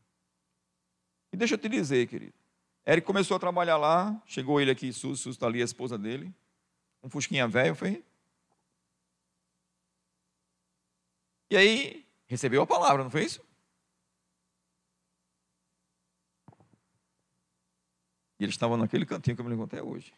E 1.32 1.38
deixa 1.38 1.54
eu 1.54 1.58
te 1.58 1.70
dizer, 1.70 2.08
querido. 2.08 2.34
Eric 2.86 3.08
começou 3.08 3.38
a 3.38 3.40
trabalhar 3.40 3.78
lá, 3.78 4.22
chegou 4.26 4.60
ele 4.60 4.72
aqui, 4.72 4.92
Sus, 4.92 5.22
Sus 5.22 5.38
está 5.38 5.48
ali, 5.48 5.62
a 5.62 5.64
esposa 5.64 5.98
dele. 5.98 6.30
Um 7.02 7.10
fusquinha 7.10 7.48
velho, 7.48 7.74
foi. 7.74 8.04
E 11.52 11.58
aí, 11.58 12.08
recebeu 12.28 12.62
a 12.62 12.66
palavra, 12.66 13.04
não 13.04 13.12
foi 13.12 13.26
isso? 13.26 13.46
E 18.40 18.46
eles 18.46 18.56
estavam 18.56 18.78
naquele 18.78 19.06
cantinho 19.06 19.36
que 19.36 19.42
eu 19.42 19.44
me 19.44 19.52
lembro 19.52 19.66
até 19.66 19.84
hoje. 19.84 20.14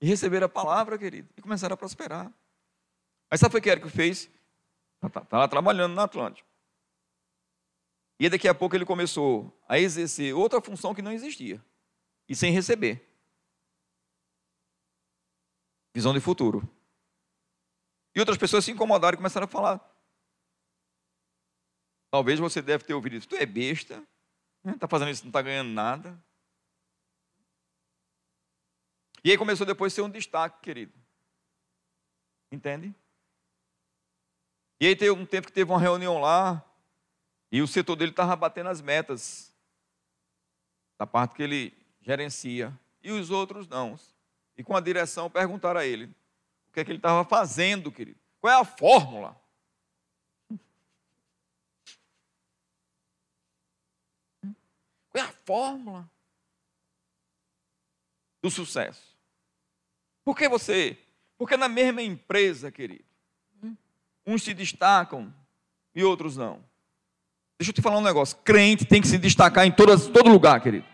E 0.00 0.06
receberam 0.06 0.46
a 0.46 0.48
palavra, 0.48 0.98
querido, 0.98 1.32
e 1.36 1.40
começaram 1.40 1.74
a 1.74 1.76
prosperar. 1.76 2.34
Mas 3.30 3.38
sabe 3.38 3.56
o 3.56 3.62
que 3.62 3.70
Érico 3.70 3.88
fez? 3.88 4.28
Está 5.00 5.24
tá 5.24 5.38
lá 5.38 5.46
trabalhando 5.46 5.94
na 5.94 6.02
Atlântico. 6.02 6.48
E 8.18 8.28
daqui 8.28 8.48
a 8.48 8.54
pouco 8.54 8.74
ele 8.74 8.84
começou 8.84 9.56
a 9.68 9.78
exercer 9.78 10.34
outra 10.34 10.60
função 10.60 10.92
que 10.92 11.02
não 11.02 11.12
existia. 11.12 11.64
E 12.28 12.34
sem 12.34 12.52
receber. 12.52 13.08
Visão 15.94 16.12
de 16.12 16.18
futuro. 16.18 16.68
E 18.12 18.18
outras 18.18 18.36
pessoas 18.36 18.64
se 18.64 18.72
incomodaram 18.72 19.14
e 19.14 19.18
começaram 19.18 19.44
a 19.44 19.48
falar. 19.48 19.95
Talvez 22.16 22.40
você 22.40 22.62
deve 22.62 22.82
ter 22.82 22.94
ouvido 22.94 23.16
isso. 23.16 23.28
Tu 23.28 23.36
é 23.36 23.44
besta. 23.44 24.02
Está 24.64 24.86
né? 24.86 24.88
fazendo 24.88 25.10
isso, 25.10 25.22
não 25.22 25.28
está 25.28 25.42
ganhando 25.42 25.68
nada. 25.68 26.18
E 29.22 29.30
aí 29.30 29.36
começou 29.36 29.66
depois 29.66 29.92
a 29.92 29.96
ser 29.96 30.00
um 30.00 30.08
destaque, 30.08 30.62
querido. 30.62 30.94
Entende? 32.50 32.94
E 34.80 34.86
aí 34.86 34.96
teve 34.96 35.10
um 35.10 35.26
tempo 35.26 35.48
que 35.48 35.52
teve 35.52 35.70
uma 35.70 35.78
reunião 35.78 36.18
lá, 36.18 36.64
e 37.52 37.60
o 37.60 37.66
setor 37.66 37.96
dele 37.96 38.12
estava 38.12 38.34
batendo 38.34 38.70
as 38.70 38.80
metas. 38.80 39.54
Da 40.98 41.06
parte 41.06 41.34
que 41.34 41.42
ele 41.42 41.76
gerencia, 42.00 42.72
e 43.02 43.12
os 43.12 43.30
outros 43.30 43.68
não. 43.68 43.94
E 44.56 44.64
com 44.64 44.74
a 44.74 44.80
direção 44.80 45.28
perguntaram 45.28 45.80
a 45.80 45.84
ele 45.84 46.06
o 46.66 46.72
que 46.72 46.80
é 46.80 46.84
que 46.86 46.92
ele 46.92 46.98
estava 46.98 47.28
fazendo, 47.28 47.92
querido. 47.92 48.18
Qual 48.40 48.50
é 48.50 48.58
a 48.58 48.64
fórmula? 48.64 49.38
Qual 55.16 55.24
é 55.24 55.28
a 55.28 55.32
fórmula 55.46 56.10
do 58.42 58.50
sucesso? 58.50 59.16
Por 60.24 60.36
que 60.36 60.48
você? 60.48 60.98
Porque 61.38 61.56
na 61.56 61.68
mesma 61.68 62.02
empresa, 62.02 62.70
querido, 62.70 63.04
uns 64.26 64.42
se 64.42 64.52
destacam 64.52 65.32
e 65.94 66.02
outros 66.02 66.36
não. 66.36 66.58
Deixa 67.58 67.70
eu 67.70 67.74
te 67.74 67.80
falar 67.80 67.98
um 67.98 68.02
negócio. 68.02 68.36
Crente 68.44 68.84
tem 68.84 69.00
que 69.00 69.08
se 69.08 69.16
destacar 69.16 69.64
em 69.64 69.70
todas, 69.70 70.08
todo 70.08 70.28
lugar, 70.28 70.60
querido. 70.60 70.84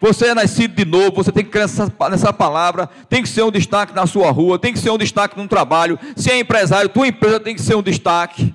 Você 0.00 0.26
é 0.26 0.34
nascido 0.34 0.74
de 0.74 0.84
novo, 0.84 1.16
você 1.16 1.32
tem 1.32 1.44
que 1.44 1.50
crer 1.50 1.62
nessa, 1.62 1.92
nessa 2.10 2.32
palavra, 2.32 2.86
tem 3.08 3.22
que 3.22 3.28
ser 3.28 3.42
um 3.42 3.50
destaque 3.50 3.94
na 3.94 4.06
sua 4.06 4.30
rua, 4.30 4.58
tem 4.58 4.72
que 4.72 4.78
ser 4.78 4.90
um 4.90 4.98
destaque 4.98 5.36
no 5.36 5.48
trabalho. 5.48 5.98
Se 6.14 6.30
é 6.30 6.38
empresário, 6.38 6.88
tua 6.88 7.08
empresa 7.08 7.40
tem 7.40 7.54
que 7.54 7.62
ser 7.62 7.74
um 7.74 7.82
destaque. 7.82 8.54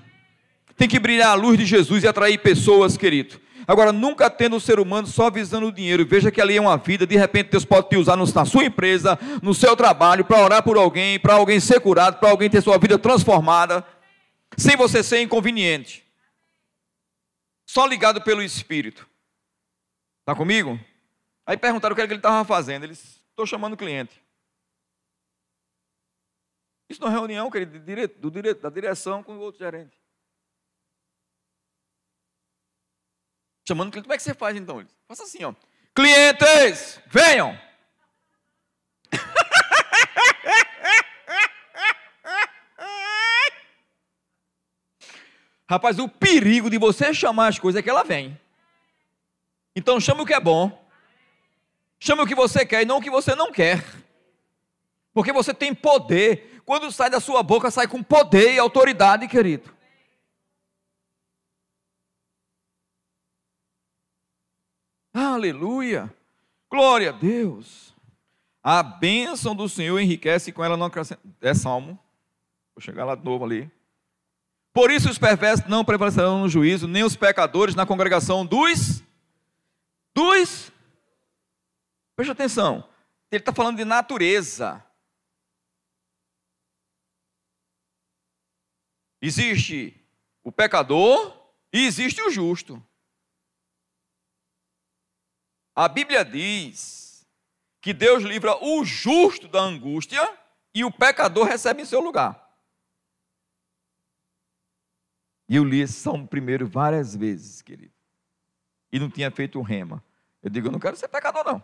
Tem 0.77 0.87
que 0.87 0.99
brilhar 0.99 1.31
a 1.31 1.33
luz 1.33 1.57
de 1.57 1.65
Jesus 1.65 2.03
e 2.03 2.07
atrair 2.07 2.37
pessoas, 2.39 2.95
querido. 2.95 3.39
Agora, 3.71 3.93
nunca 3.93 4.29
tendo 4.29 4.57
o 4.57 4.59
ser 4.59 4.81
humano 4.81 5.07
só 5.07 5.31
visando 5.31 5.67
o 5.67 5.71
dinheiro. 5.71 6.05
Veja 6.05 6.29
que 6.29 6.41
ali 6.41 6.57
é 6.57 6.61
uma 6.61 6.75
vida, 6.75 7.07
de 7.07 7.15
repente 7.15 7.51
Deus 7.51 7.63
pode 7.63 7.87
te 7.87 7.95
usar 7.95 8.17
na 8.17 8.45
sua 8.45 8.65
empresa, 8.65 9.17
no 9.41 9.53
seu 9.53 9.77
trabalho, 9.77 10.25
para 10.25 10.43
orar 10.43 10.61
por 10.61 10.75
alguém, 10.75 11.17
para 11.17 11.35
alguém 11.35 11.57
ser 11.57 11.79
curado, 11.79 12.19
para 12.19 12.29
alguém 12.29 12.49
ter 12.49 12.61
sua 12.61 12.77
vida 12.77 12.99
transformada, 12.99 13.87
sem 14.57 14.75
você 14.75 15.01
ser 15.01 15.21
inconveniente. 15.21 16.05
Só 17.65 17.85
ligado 17.85 18.21
pelo 18.21 18.43
Espírito. 18.43 19.07
Está 20.19 20.35
comigo? 20.35 20.77
Aí 21.45 21.55
perguntaram 21.55 21.93
o 21.93 21.95
que, 21.95 22.01
é 22.01 22.07
que 22.07 22.11
ele 22.11 22.19
estava 22.19 22.43
fazendo. 22.43 22.83
Ele 22.83 22.91
disse, 22.91 23.21
estou 23.29 23.45
chamando 23.45 23.75
o 23.75 23.77
cliente. 23.77 24.21
Isso 26.89 26.99
numa 26.99 27.09
reunião, 27.09 27.49
querido, 27.49 27.79
do 28.19 28.29
direito, 28.29 28.61
da 28.61 28.69
direção 28.69 29.23
com 29.23 29.37
o 29.37 29.39
outro 29.39 29.59
gerente. 29.59 30.00
Chamando 33.67 33.89
o 33.89 33.91
cliente, 33.91 34.05
como 34.05 34.13
é 34.13 34.17
que 34.17 34.23
você 34.23 34.33
faz 34.33 34.55
então? 34.57 34.85
Faça 35.07 35.23
assim, 35.23 35.43
ó. 35.43 35.53
Clientes, 35.93 36.99
venham! 37.07 37.59
Rapaz, 45.69 45.99
o 45.99 46.09
perigo 46.09 46.69
de 46.69 46.77
você 46.77 47.13
chamar 47.13 47.47
as 47.47 47.57
coisas 47.57 47.79
é 47.79 47.83
que 47.83 47.89
ela 47.89 48.03
vem. 48.03 48.37
Então 49.75 49.99
chama 50.01 50.23
o 50.23 50.25
que 50.25 50.33
é 50.33 50.39
bom. 50.39 50.85
Chama 51.97 52.23
o 52.23 52.27
que 52.27 52.35
você 52.35 52.65
quer 52.65 52.81
e 52.81 52.85
não 52.85 52.97
o 52.97 53.01
que 53.01 53.09
você 53.09 53.35
não 53.35 53.51
quer. 53.51 53.83
Porque 55.13 55.31
você 55.31 55.53
tem 55.53 55.73
poder. 55.73 56.61
Quando 56.65 56.91
sai 56.91 57.09
da 57.09 57.19
sua 57.19 57.41
boca, 57.43 57.71
sai 57.71 57.87
com 57.87 58.03
poder 58.03 58.53
e 58.53 58.59
autoridade, 58.59 59.27
querido. 59.27 59.73
Aleluia. 65.13 66.13
Glória 66.69 67.09
a 67.09 67.13
Deus. 67.13 67.93
A 68.63 68.81
bênção 68.81 69.55
do 69.55 69.67
Senhor 69.67 69.99
enriquece 69.99 70.49
e 70.49 70.53
com 70.53 70.63
ela 70.63 70.77
não 70.77 70.85
acrescenta. 70.85 71.21
É 71.41 71.53
salmo. 71.53 71.99
Vou 72.75 72.81
chegar 72.81 73.05
lá 73.05 73.15
de 73.15 73.25
novo 73.25 73.43
ali. 73.43 73.69
Por 74.73 74.89
isso 74.89 75.09
os 75.09 75.17
perversos 75.17 75.67
não 75.67 75.83
prevalecerão 75.83 76.39
no 76.39 76.49
juízo, 76.49 76.87
nem 76.87 77.03
os 77.03 77.15
pecadores 77.15 77.75
na 77.75 77.85
congregação 77.85 78.45
dos. 78.45 79.03
Dos 80.13 80.71
Preste 82.15 82.33
atenção, 82.33 82.87
ele 83.31 83.41
está 83.41 83.51
falando 83.51 83.77
de 83.77 83.85
natureza. 83.85 84.85
Existe 89.19 89.99
o 90.43 90.51
pecador 90.51 91.35
e 91.73 91.85
existe 91.85 92.21
o 92.21 92.29
justo. 92.29 92.83
A 95.81 95.87
Bíblia 95.87 96.23
diz 96.23 97.25
que 97.81 97.91
Deus 97.91 98.21
livra 98.21 98.55
o 98.63 98.85
justo 98.85 99.47
da 99.47 99.59
angústia 99.59 100.21
e 100.75 100.85
o 100.85 100.91
pecador 100.91 101.47
recebe 101.47 101.81
em 101.81 101.85
seu 101.85 101.99
lugar. 101.99 102.39
E 105.49 105.55
eu 105.55 105.63
li 105.63 105.79
esse 105.81 105.93
salmo 105.93 106.27
primeiro 106.27 106.67
várias 106.67 107.15
vezes, 107.15 107.63
querido. 107.63 107.95
E 108.91 108.99
não 108.99 109.09
tinha 109.09 109.31
feito 109.31 109.57
o 109.57 109.63
rema. 109.63 110.03
Eu 110.43 110.51
digo, 110.51 110.67
eu 110.67 110.71
não 110.71 110.79
quero 110.79 110.95
ser 110.95 111.07
pecador, 111.07 111.43
não 111.43 111.63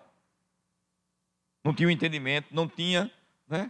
não 1.64 1.72
tinha 1.72 1.88
o 1.88 1.92
entendimento, 1.92 2.48
não 2.50 2.68
tinha 2.68 3.12
né, 3.48 3.70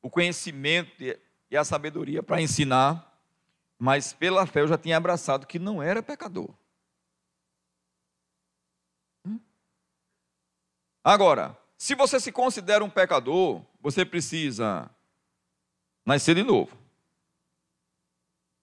o 0.00 0.08
conhecimento 0.08 1.04
e 1.50 1.56
a 1.58 1.62
sabedoria 1.62 2.22
para 2.22 2.40
ensinar, 2.40 3.20
mas 3.78 4.14
pela 4.14 4.46
fé 4.46 4.62
eu 4.62 4.68
já 4.68 4.78
tinha 4.78 4.96
abraçado 4.96 5.46
que 5.46 5.58
não 5.58 5.82
era 5.82 6.02
pecador. 6.02 6.48
Agora, 11.04 11.54
se 11.76 11.94
você 11.94 12.18
se 12.18 12.32
considera 12.32 12.82
um 12.82 12.88
pecador, 12.88 13.62
você 13.78 14.06
precisa 14.06 14.90
nascer 16.06 16.34
de 16.34 16.42
novo. 16.42 16.74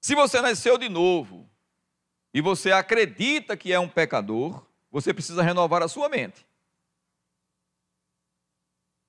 Se 0.01 0.15
você 0.15 0.41
nasceu 0.41 0.75
de 0.75 0.89
novo 0.89 1.47
e 2.33 2.41
você 2.41 2.71
acredita 2.71 3.55
que 3.55 3.71
é 3.71 3.79
um 3.79 3.87
pecador, 3.87 4.65
você 4.89 5.13
precisa 5.13 5.43
renovar 5.43 5.83
a 5.83 5.87
sua 5.87 6.09
mente. 6.09 6.43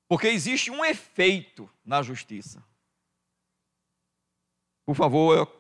Porque 0.07 0.27
existe 0.27 0.71
um 0.71 0.85
efeito 0.85 1.71
na 1.83 2.03
justiça. 2.03 2.63
Por 4.85 4.95
favor, 4.95 5.51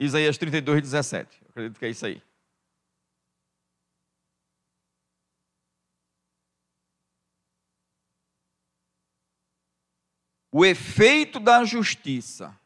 Isaías 0.00 0.36
32, 0.36 0.82
17. 0.82 1.40
Eu 1.40 1.50
acredito 1.50 1.78
que 1.78 1.86
é 1.86 1.90
isso 1.90 2.04
aí. 2.04 2.20
O 10.58 10.64
efeito 10.64 11.38
da 11.38 11.64
justiça, 11.66 12.58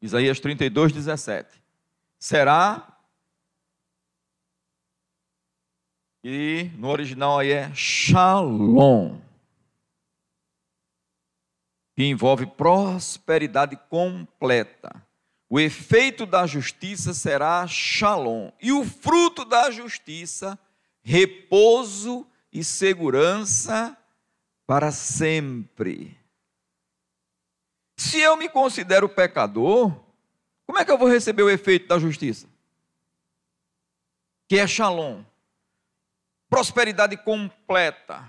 Isaías 0.00 0.40
32, 0.40 0.92
17, 0.94 1.62
será. 2.18 2.96
E 6.24 6.70
no 6.78 6.88
original 6.88 7.38
aí 7.38 7.50
é 7.50 7.70
Shalom 7.74 9.20
que 11.94 12.02
envolve 12.04 12.46
prosperidade 12.46 13.76
completa. 13.90 15.06
O 15.50 15.60
efeito 15.60 16.24
da 16.24 16.46
justiça 16.46 17.12
será 17.12 17.66
shalom, 17.66 18.50
e 18.58 18.72
o 18.72 18.86
fruto 18.86 19.44
da 19.44 19.70
justiça, 19.70 20.58
repouso 21.02 22.26
e 22.50 22.64
segurança 22.64 23.94
para 24.66 24.90
sempre. 24.90 26.21
Se 28.02 28.18
eu 28.20 28.36
me 28.36 28.48
considero 28.48 29.08
pecador, 29.08 29.94
como 30.66 30.76
é 30.76 30.84
que 30.84 30.90
eu 30.90 30.98
vou 30.98 31.08
receber 31.08 31.44
o 31.44 31.48
efeito 31.48 31.86
da 31.86 32.00
justiça? 32.00 32.48
Que 34.48 34.58
é 34.58 34.66
shalom, 34.66 35.22
prosperidade 36.50 37.16
completa. 37.16 38.28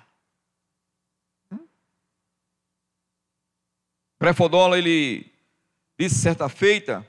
Prefodola, 4.19 4.77
ele 4.77 5.33
disse 5.99 6.21
certa 6.21 6.47
feita 6.47 7.05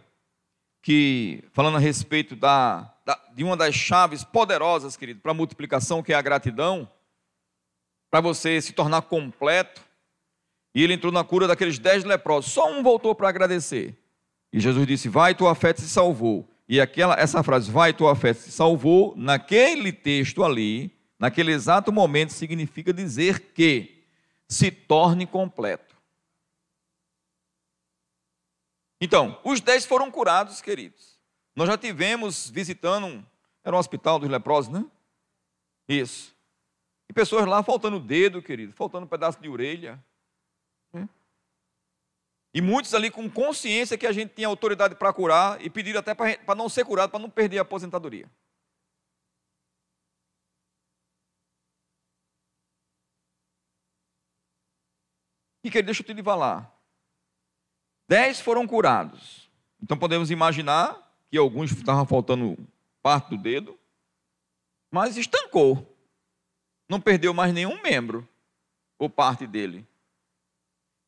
que, 0.81 1.45
falando 1.53 1.77
a 1.77 1.81
respeito 1.81 2.35
da, 2.35 2.95
da 3.05 3.15
de 3.35 3.45
uma 3.45 3.59
das 3.59 3.75
chaves 3.75 4.25
poderosas, 4.25 4.97
querido, 4.97 5.21
para 5.21 5.33
a 5.33 5.35
multiplicação, 5.35 6.03
que 6.03 6.15
é 6.15 6.17
a 6.17 6.23
gratidão, 6.23 6.91
para 8.11 8.23
você 8.23 8.59
se 8.63 8.73
tornar 8.73 9.03
completo, 9.03 9.85
e 10.75 10.83
ele 10.83 10.95
entrou 10.95 11.13
na 11.13 11.23
cura 11.23 11.47
daqueles 11.47 11.79
dez 11.79 12.03
leprosos, 12.05 12.53
só 12.53 12.71
um 12.71 12.83
voltou 12.83 13.15
para 13.15 13.29
agradecer. 13.29 13.97
E 14.53 14.59
Jesus 14.59 14.87
disse: 14.87 15.09
Vai, 15.09 15.35
tua 15.35 15.55
fé 15.55 15.73
te 15.73 15.83
salvou. 15.83 16.49
E 16.69 16.81
aquela, 16.81 17.15
essa 17.15 17.43
frase, 17.43 17.71
vai, 17.71 17.93
tua 17.93 18.17
fé 18.17 18.33
te 18.33 18.51
salvou, 18.51 19.15
naquele 19.17 19.93
texto 19.93 20.43
ali, 20.43 20.91
naquele 21.19 21.53
exato 21.53 21.93
momento, 21.93 22.33
significa 22.33 22.93
dizer 22.93 23.53
que 23.53 24.05
se 24.49 24.71
torne 24.71 25.27
completo. 25.27 25.95
Então, 29.01 29.39
os 29.45 29.61
dez 29.61 29.85
foram 29.85 30.11
curados, 30.11 30.63
queridos. 30.63 31.19
Nós 31.55 31.69
já 31.69 31.77
tivemos 31.77 32.49
visitando, 32.49 33.07
um, 33.07 33.25
era 33.63 33.77
um 33.77 33.79
hospital 33.79 34.19
dos 34.19 34.31
leprosos, 34.31 34.73
né? 34.73 34.85
Isso. 35.89 36.35
E 37.09 37.13
pessoas 37.13 37.47
lá 37.47 37.63
faltando 37.63 38.01
dedo, 38.01 38.41
querido, 38.41 38.73
faltando 38.73 39.05
um 39.05 39.09
pedaço 39.09 39.41
de 39.41 39.49
orelha. 39.49 40.03
E 42.55 42.61
muitos 42.61 42.95
ali 42.95 43.11
com 43.11 43.29
consciência 43.29 43.99
que 43.99 44.07
a 44.07 44.13
gente 44.13 44.33
tinha 44.33 44.47
autoridade 44.47 44.95
para 44.95 45.13
curar 45.13 45.61
e 45.61 45.69
pediram 45.69 45.99
até 45.99 46.15
para 46.15 46.55
não 46.55 46.69
ser 46.69 46.85
curado, 46.85 47.11
para 47.11 47.19
não 47.19 47.29
perder 47.29 47.59
a 47.59 47.63
aposentadoria. 47.63 48.31
E 55.65 55.71
que 55.71 55.83
deixa 55.83 56.05
eu 56.07 56.15
te 56.15 56.23
falar. 56.23 56.73
Dez 58.09 58.39
foram 58.39 58.67
curados. 58.69 59.51
Então 59.83 59.99
podemos 59.99 60.31
imaginar 60.31 61.13
que 61.29 61.37
alguns 61.37 61.73
estavam 61.73 62.07
faltando 62.07 62.57
parte 63.03 63.31
do 63.31 63.37
dedo, 63.37 63.77
mas 64.93 65.17
estancou. 65.17 65.91
Não 66.89 67.01
perdeu 67.01 67.35
mais 67.35 67.53
nenhum 67.53 67.83
membro 67.83 68.29
ou 68.97 69.11
parte 69.11 69.45
dele. 69.45 69.85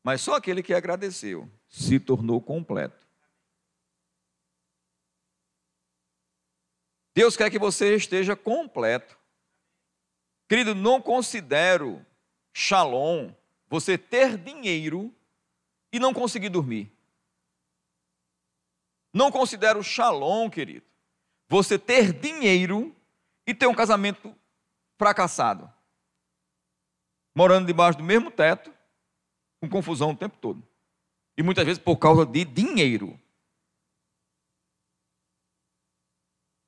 Mas 0.06 0.20
só 0.20 0.36
aquele 0.36 0.62
que 0.62 0.72
agradeceu 0.72 1.50
se 1.66 1.98
tornou 1.98 2.40
completo. 2.40 3.04
Deus 7.12 7.36
quer 7.36 7.50
que 7.50 7.58
você 7.58 7.96
esteja 7.96 8.36
completo. 8.36 9.18
Querido, 10.48 10.76
não 10.76 11.02
considero 11.02 12.06
shalom 12.54 13.32
você 13.68 13.98
ter 13.98 14.38
dinheiro 14.38 15.12
e 15.92 15.98
não 15.98 16.14
conseguir 16.14 16.50
dormir. 16.50 16.88
Não 19.12 19.32
considero 19.32 19.82
shalom, 19.82 20.48
querido, 20.48 20.86
você 21.48 21.76
ter 21.76 22.12
dinheiro 22.12 22.94
e 23.44 23.52
ter 23.52 23.66
um 23.66 23.74
casamento 23.74 24.32
fracassado. 24.96 25.68
Morando 27.34 27.66
debaixo 27.66 27.98
do 27.98 28.04
mesmo 28.04 28.30
teto, 28.30 28.75
com 29.66 29.76
confusão 29.76 30.10
o 30.10 30.16
tempo 30.16 30.36
todo. 30.40 30.62
E 31.36 31.42
muitas 31.42 31.64
vezes 31.64 31.82
por 31.82 31.96
causa 31.96 32.24
de 32.24 32.44
dinheiro. 32.44 33.18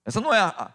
Essa 0.05 0.21
não 0.21 0.33
é 0.33 0.41
a, 0.41 0.75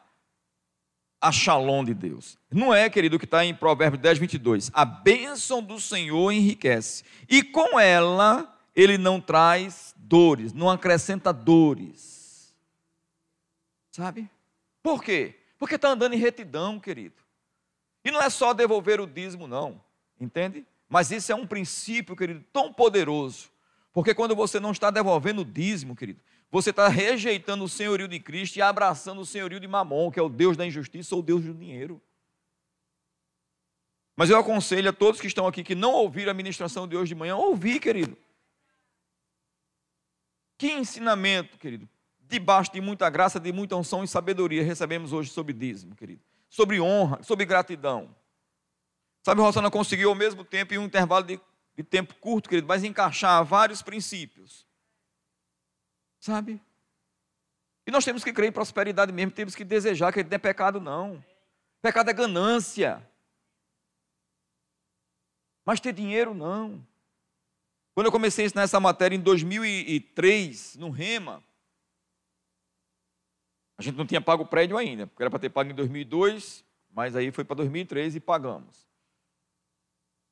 a 1.21 1.31
shalom 1.31 1.83
de 1.83 1.93
Deus. 1.93 2.37
Não 2.51 2.73
é, 2.73 2.89
querido, 2.89 3.17
que 3.17 3.25
está 3.25 3.43
em 3.45 3.55
Provérbios 3.55 4.01
10, 4.01 4.17
22. 4.19 4.71
A 4.73 4.85
bênção 4.85 5.61
do 5.61 5.79
Senhor 5.79 6.31
enriquece. 6.31 7.03
E 7.29 7.41
com 7.41 7.79
ela, 7.79 8.59
ele 8.75 8.97
não 8.97 9.21
traz 9.21 9.93
dores, 9.97 10.53
não 10.53 10.69
acrescenta 10.69 11.31
dores. 11.31 12.53
Sabe? 13.91 14.29
Por 14.81 15.03
quê? 15.03 15.39
Porque 15.57 15.75
está 15.75 15.89
andando 15.89 16.13
em 16.13 16.19
retidão, 16.19 16.79
querido. 16.79 17.15
E 18.03 18.11
não 18.11 18.21
é 18.21 18.29
só 18.29 18.53
devolver 18.53 18.99
o 18.99 19.07
dízimo, 19.07 19.47
não. 19.47 19.81
Entende? 20.19 20.65
Mas 20.93 21.09
isso 21.09 21.31
é 21.31 21.35
um 21.35 21.47
princípio, 21.47 22.15
querido, 22.15 22.45
tão 22.53 22.71
poderoso. 22.71 23.49
Porque 23.91 24.13
quando 24.13 24.35
você 24.35 24.59
não 24.59 24.71
está 24.71 24.91
devolvendo 24.91 25.41
o 25.41 25.45
dízimo, 25.45 25.95
querido, 25.95 26.21
você 26.51 26.69
está 26.69 26.87
rejeitando 26.87 27.63
o 27.63 27.67
senhorio 27.67 28.07
de 28.07 28.19
Cristo 28.19 28.57
e 28.57 28.61
abraçando 28.61 29.19
o 29.19 29.25
senhorio 29.25 29.59
de 29.59 29.67
Mamon, 29.67 30.11
que 30.11 30.19
é 30.19 30.21
o 30.21 30.29
Deus 30.29 30.55
da 30.55 30.63
injustiça 30.63 31.15
ou 31.15 31.21
o 31.21 31.23
Deus 31.23 31.43
do 31.43 31.51
dinheiro. 31.51 31.99
Mas 34.15 34.29
eu 34.29 34.37
aconselho 34.37 34.87
a 34.87 34.93
todos 34.93 35.19
que 35.19 35.25
estão 35.25 35.47
aqui 35.47 35.63
que 35.63 35.73
não 35.73 35.93
ouviram 35.93 36.29
a 36.29 36.35
ministração 36.35 36.87
de 36.87 36.95
hoje 36.95 37.09
de 37.09 37.15
manhã, 37.15 37.37
ouvir, 37.37 37.79
querido. 37.79 38.15
Que 40.59 40.73
ensinamento, 40.73 41.57
querido, 41.57 41.89
debaixo 42.19 42.71
de 42.71 42.79
muita 42.79 43.09
graça, 43.09 43.39
de 43.39 43.51
muita 43.51 43.75
unção 43.75 44.03
e 44.03 44.07
sabedoria 44.07 44.63
recebemos 44.63 45.11
hoje 45.11 45.31
sobre 45.31 45.53
dízimo, 45.53 45.95
querido. 45.95 46.21
Sobre 46.51 46.79
honra, 46.79 47.23
sobre 47.23 47.45
gratidão. 47.45 48.15
Sabe, 49.23 49.39
Rosana 49.39 49.71
conseguiu 49.71 50.09
ao 50.09 50.15
mesmo 50.15 50.43
tempo, 50.43 50.73
em 50.73 50.77
um 50.77 50.83
intervalo 50.83 51.25
de, 51.25 51.39
de 51.75 51.83
tempo 51.83 52.13
curto, 52.15 52.49
querido, 52.49 52.67
mas 52.67 52.83
encaixar 52.83 53.43
vários 53.45 53.81
princípios. 53.81 54.67
Sabe? 56.19 56.61
E 57.87 57.91
nós 57.91 58.03
temos 58.03 58.23
que 58.23 58.33
crer 58.33 58.49
em 58.49 58.51
prosperidade 58.51 59.13
mesmo, 59.13 59.31
temos 59.31 59.55
que 59.55 59.63
desejar 59.63 60.11
que 60.11 60.23
não 60.23 60.29
é 60.33 60.37
pecado, 60.37 60.81
não. 60.81 61.23
Pecado 61.81 62.09
é 62.09 62.13
ganância. 62.13 63.01
Mas 65.65 65.79
ter 65.79 65.93
dinheiro, 65.93 66.33
não. 66.33 66.85
Quando 67.93 68.07
eu 68.07 68.11
comecei 68.11 68.43
a 68.43 68.47
ensinar 68.47 68.63
essa 68.63 68.79
matéria 68.79 69.15
em 69.15 69.21
2003, 69.21 70.75
no 70.75 70.89
Rema, 70.89 71.41
a 73.77 73.81
gente 73.81 73.95
não 73.95 74.05
tinha 74.05 74.19
pago 74.19 74.43
o 74.43 74.47
prédio 74.47 74.77
ainda, 74.77 75.07
porque 75.07 75.23
era 75.23 75.29
para 75.29 75.39
ter 75.39 75.49
pago 75.49 75.71
em 75.71 75.75
2002, 75.75 76.65
mas 76.91 77.15
aí 77.15 77.31
foi 77.31 77.45
para 77.45 77.57
2003 77.57 78.15
e 78.15 78.19
pagamos. 78.19 78.92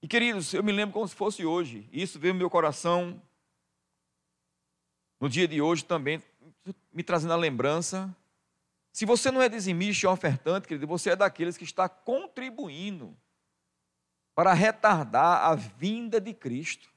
E 0.01 0.07
queridos, 0.07 0.53
eu 0.53 0.63
me 0.63 0.71
lembro 0.71 0.93
como 0.93 1.07
se 1.07 1.15
fosse 1.15 1.45
hoje. 1.45 1.87
Isso 1.91 2.19
veio 2.19 2.33
no 2.33 2.39
meu 2.39 2.49
coração 2.49 3.21
no 5.19 5.29
dia 5.29 5.47
de 5.47 5.61
hoje 5.61 5.85
também, 5.85 6.21
me 6.91 7.03
trazendo 7.03 7.33
a 7.33 7.37
lembrança. 7.37 8.15
Se 8.91 9.05
você 9.05 9.29
não 9.29 9.41
é 9.41 9.47
dizimista 9.47 10.07
e 10.07 10.09
ofertante, 10.09 10.67
querido, 10.67 10.87
você 10.87 11.11
é 11.11 11.15
daqueles 11.15 11.55
que 11.55 11.63
está 11.63 11.87
contribuindo 11.87 13.15
para 14.33 14.53
retardar 14.53 15.45
a 15.45 15.53
vinda 15.53 16.19
de 16.19 16.33
Cristo. 16.33 16.91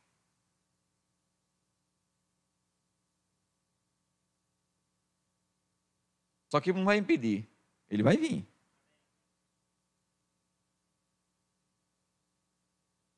Só 6.51 6.61
que 6.61 6.73
não 6.73 6.85
vai 6.85 6.97
impedir, 6.97 7.47
ele 7.91 8.03
vai 8.03 8.17
vir. 8.17 8.54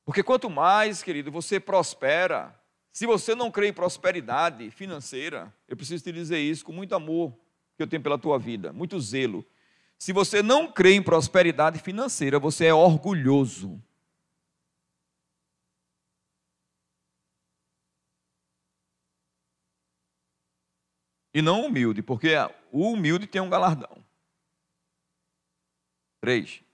Porque 0.06 0.22
quanto 0.22 0.48
mais, 0.48 1.02
querido, 1.02 1.32
você 1.32 1.58
prospera, 1.58 2.56
se 2.92 3.04
você 3.06 3.34
não 3.34 3.50
crê 3.50 3.68
em 3.68 3.72
prosperidade 3.72 4.70
financeira, 4.70 5.52
eu 5.66 5.76
preciso 5.76 6.04
te 6.04 6.12
dizer 6.12 6.38
isso 6.38 6.64
com 6.64 6.70
muito 6.70 6.94
amor 6.94 7.36
que 7.76 7.82
eu 7.82 7.88
tenho 7.88 8.00
pela 8.02 8.16
tua 8.16 8.38
vida, 8.38 8.72
muito 8.72 9.00
zelo. 9.00 9.44
Se 9.98 10.12
você 10.12 10.44
não 10.44 10.70
crê 10.70 10.94
em 10.94 11.02
prosperidade 11.02 11.80
financeira, 11.80 12.38
você 12.38 12.66
é 12.66 12.72
orgulhoso. 12.72 13.82
E 21.34 21.42
não 21.42 21.66
humilde, 21.66 22.00
porque 22.00 22.32
o 22.70 22.92
humilde 22.92 23.26
tem 23.26 23.40
um 23.40 23.50
galardão. 23.50 24.04
Três. 26.20 26.65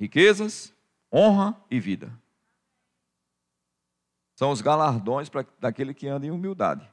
Riquezas, 0.00 0.74
honra 1.12 1.62
e 1.70 1.78
vida. 1.78 2.10
São 4.34 4.50
os 4.50 4.62
galardões 4.62 5.28
para 5.28 5.46
daquele 5.58 5.92
que 5.92 6.08
anda 6.08 6.24
em 6.24 6.30
humildade. 6.30 6.90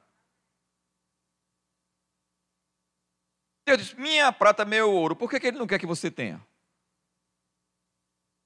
Deus 3.64 3.78
diz: 3.78 3.94
Minha 3.94 4.30
prata, 4.30 4.66
meu 4.66 4.92
ouro, 4.92 5.16
por 5.16 5.30
que, 5.30 5.40
que 5.40 5.46
ele 5.46 5.56
não 5.58 5.66
quer 5.66 5.78
que 5.78 5.86
você 5.86 6.10
tenha? 6.10 6.46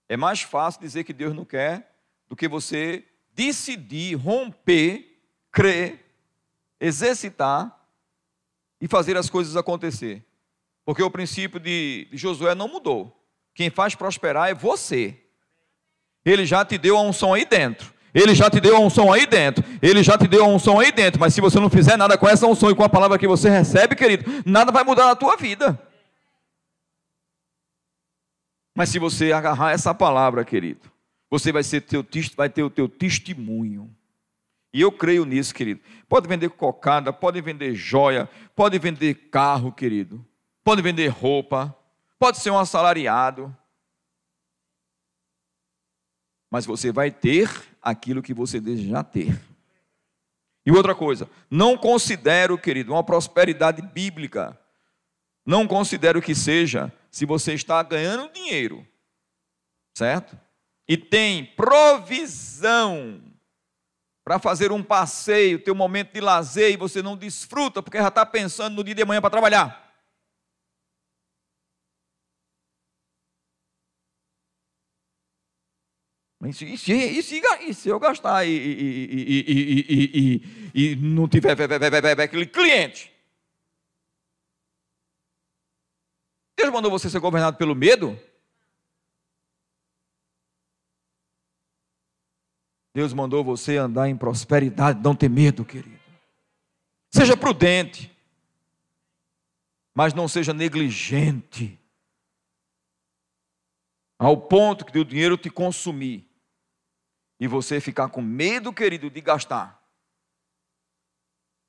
É 0.08 0.16
mais 0.16 0.42
fácil 0.42 0.80
dizer 0.80 1.02
que 1.02 1.12
Deus 1.12 1.34
não 1.34 1.44
quer 1.44 1.96
do 2.28 2.36
que 2.36 2.46
você 2.46 3.04
decidir 3.32 4.14
romper, 4.14 5.20
crer, 5.50 6.04
exercitar 6.78 7.84
e 8.80 8.86
fazer 8.86 9.16
as 9.16 9.28
coisas 9.28 9.56
acontecer. 9.56 10.24
Porque 10.84 11.02
o 11.02 11.10
princípio 11.10 11.58
de 11.58 12.08
Josué 12.12 12.54
não 12.54 12.68
mudou. 12.68 13.21
Quem 13.54 13.70
faz 13.70 13.94
prosperar 13.94 14.50
é 14.50 14.54
você. 14.54 15.16
Ele 16.24 16.46
já 16.46 16.64
te 16.64 16.78
deu 16.78 16.96
a 16.96 17.02
unção 17.02 17.34
aí 17.34 17.44
dentro. 17.44 17.92
Ele 18.14 18.34
já 18.34 18.50
te 18.50 18.60
deu 18.60 18.76
a 18.76 18.80
unção 18.80 19.12
aí 19.12 19.26
dentro. 19.26 19.64
Ele 19.80 20.02
já 20.02 20.18
te 20.18 20.28
deu 20.28 20.44
a 20.44 20.48
unção 20.48 20.78
aí 20.78 20.92
dentro. 20.92 21.20
Mas 21.20 21.34
se 21.34 21.40
você 21.40 21.58
não 21.58 21.70
fizer 21.70 21.96
nada 21.96 22.18
com 22.18 22.28
essa 22.28 22.46
unção 22.46 22.70
e 22.70 22.74
com 22.74 22.84
a 22.84 22.88
palavra 22.88 23.18
que 23.18 23.26
você 23.26 23.48
recebe, 23.48 23.96
querido, 23.96 24.24
nada 24.44 24.70
vai 24.70 24.84
mudar 24.84 25.06
na 25.06 25.16
tua 25.16 25.36
vida. 25.36 25.80
Mas 28.74 28.88
se 28.88 28.98
você 28.98 29.32
agarrar 29.32 29.72
essa 29.72 29.94
palavra, 29.94 30.44
querido, 30.44 30.90
você 31.30 31.52
vai, 31.52 31.62
ser 31.62 31.82
teu, 31.82 32.04
vai 32.36 32.48
ter 32.48 32.62
o 32.62 32.70
teu 32.70 32.88
testemunho. 32.88 33.94
E 34.72 34.80
eu 34.80 34.90
creio 34.90 35.24
nisso, 35.24 35.54
querido. 35.54 35.80
Pode 36.08 36.26
vender 36.26 36.48
cocada, 36.50 37.12
pode 37.12 37.40
vender 37.40 37.74
joia, 37.74 38.28
pode 38.56 38.78
vender 38.78 39.14
carro, 39.30 39.72
querido. 39.72 40.24
Pode 40.64 40.80
vender 40.80 41.08
roupa, 41.08 41.76
pode 42.22 42.38
ser 42.38 42.50
um 42.50 42.58
assalariado, 42.58 43.52
mas 46.48 46.64
você 46.64 46.92
vai 46.92 47.10
ter 47.10 47.50
aquilo 47.82 48.22
que 48.22 48.32
você 48.32 48.60
deseja 48.60 49.02
ter. 49.02 49.36
E 50.64 50.70
outra 50.70 50.94
coisa, 50.94 51.28
não 51.50 51.76
considero, 51.76 52.56
querido, 52.56 52.92
uma 52.92 53.02
prosperidade 53.02 53.82
bíblica, 53.82 54.56
não 55.44 55.66
considero 55.66 56.22
que 56.22 56.32
seja 56.32 56.92
se 57.10 57.26
você 57.26 57.54
está 57.54 57.82
ganhando 57.82 58.32
dinheiro, 58.32 58.86
certo? 59.92 60.38
E 60.86 60.96
tem 60.96 61.44
provisão 61.56 63.20
para 64.22 64.38
fazer 64.38 64.70
um 64.70 64.84
passeio, 64.84 65.58
ter 65.58 65.72
um 65.72 65.74
momento 65.74 66.12
de 66.12 66.20
lazer 66.20 66.70
e 66.70 66.76
você 66.76 67.02
não 67.02 67.16
desfruta 67.16 67.82
porque 67.82 67.98
já 67.98 68.06
está 68.06 68.24
pensando 68.24 68.76
no 68.76 68.84
dia 68.84 68.94
de 68.94 69.04
manhã 69.04 69.20
para 69.20 69.28
trabalhar. 69.28 69.81
E, 76.44 76.48
e, 76.48 76.76
se, 76.76 76.92
e 76.92 77.74
se 77.74 77.88
eu 77.88 78.00
gastar 78.00 78.44
e, 78.44 78.50
e, 79.94 80.42
e 80.74 80.96
não 80.96 81.28
tiver 81.28 81.52
aquele 81.52 82.46
cliente? 82.46 83.12
Deus 86.56 86.72
mandou 86.72 86.90
você 86.90 87.08
ser 87.08 87.20
governado 87.20 87.56
pelo 87.56 87.76
medo? 87.76 88.18
Deus 92.92 93.12
mandou 93.12 93.44
você 93.44 93.76
andar 93.76 94.08
em 94.08 94.16
prosperidade, 94.16 95.00
não 95.00 95.14
ter 95.14 95.30
medo, 95.30 95.64
querido. 95.64 96.02
Seja 97.14 97.36
prudente, 97.36 98.10
mas 99.94 100.12
não 100.12 100.26
seja 100.26 100.52
negligente, 100.52 101.78
ao 104.18 104.36
ponto 104.36 104.84
que 104.84 104.98
o 104.98 105.04
dinheiro 105.04 105.36
te 105.36 105.48
consumir 105.48 106.31
e 107.42 107.48
você 107.48 107.80
ficar 107.80 108.08
com 108.08 108.22
medo, 108.22 108.72
querido, 108.72 109.10
de 109.10 109.20
gastar. 109.20 109.82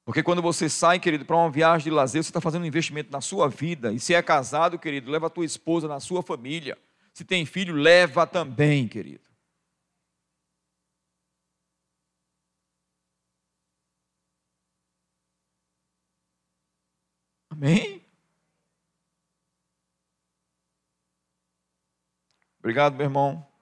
Porque 0.06 0.22
quando 0.22 0.40
você 0.40 0.70
sai, 0.70 1.00
querido, 1.00 1.26
para 1.26 1.36
uma 1.36 1.50
viagem 1.50 1.86
de 1.86 1.90
lazer, 1.90 2.24
você 2.24 2.30
está 2.30 2.40
fazendo 2.40 2.62
um 2.62 2.68
investimento 2.68 3.12
na 3.12 3.20
sua 3.22 3.50
vida. 3.50 3.92
E 3.92 4.00
se 4.00 4.14
é 4.14 4.22
casado, 4.22 4.78
querido, 4.78 5.10
leva 5.10 5.26
a 5.26 5.30
tua 5.32 5.44
esposa 5.44 5.88
na 5.88 6.00
sua 6.00 6.22
família. 6.22 6.78
Se 7.12 7.26
tem 7.26 7.44
filho, 7.44 7.74
leva 7.74 8.28
também, 8.28 8.88
querido. 8.88 9.24
Amém? 17.50 18.06
Obrigado, 22.60 22.96
meu 22.96 23.06
irmão. 23.08 23.53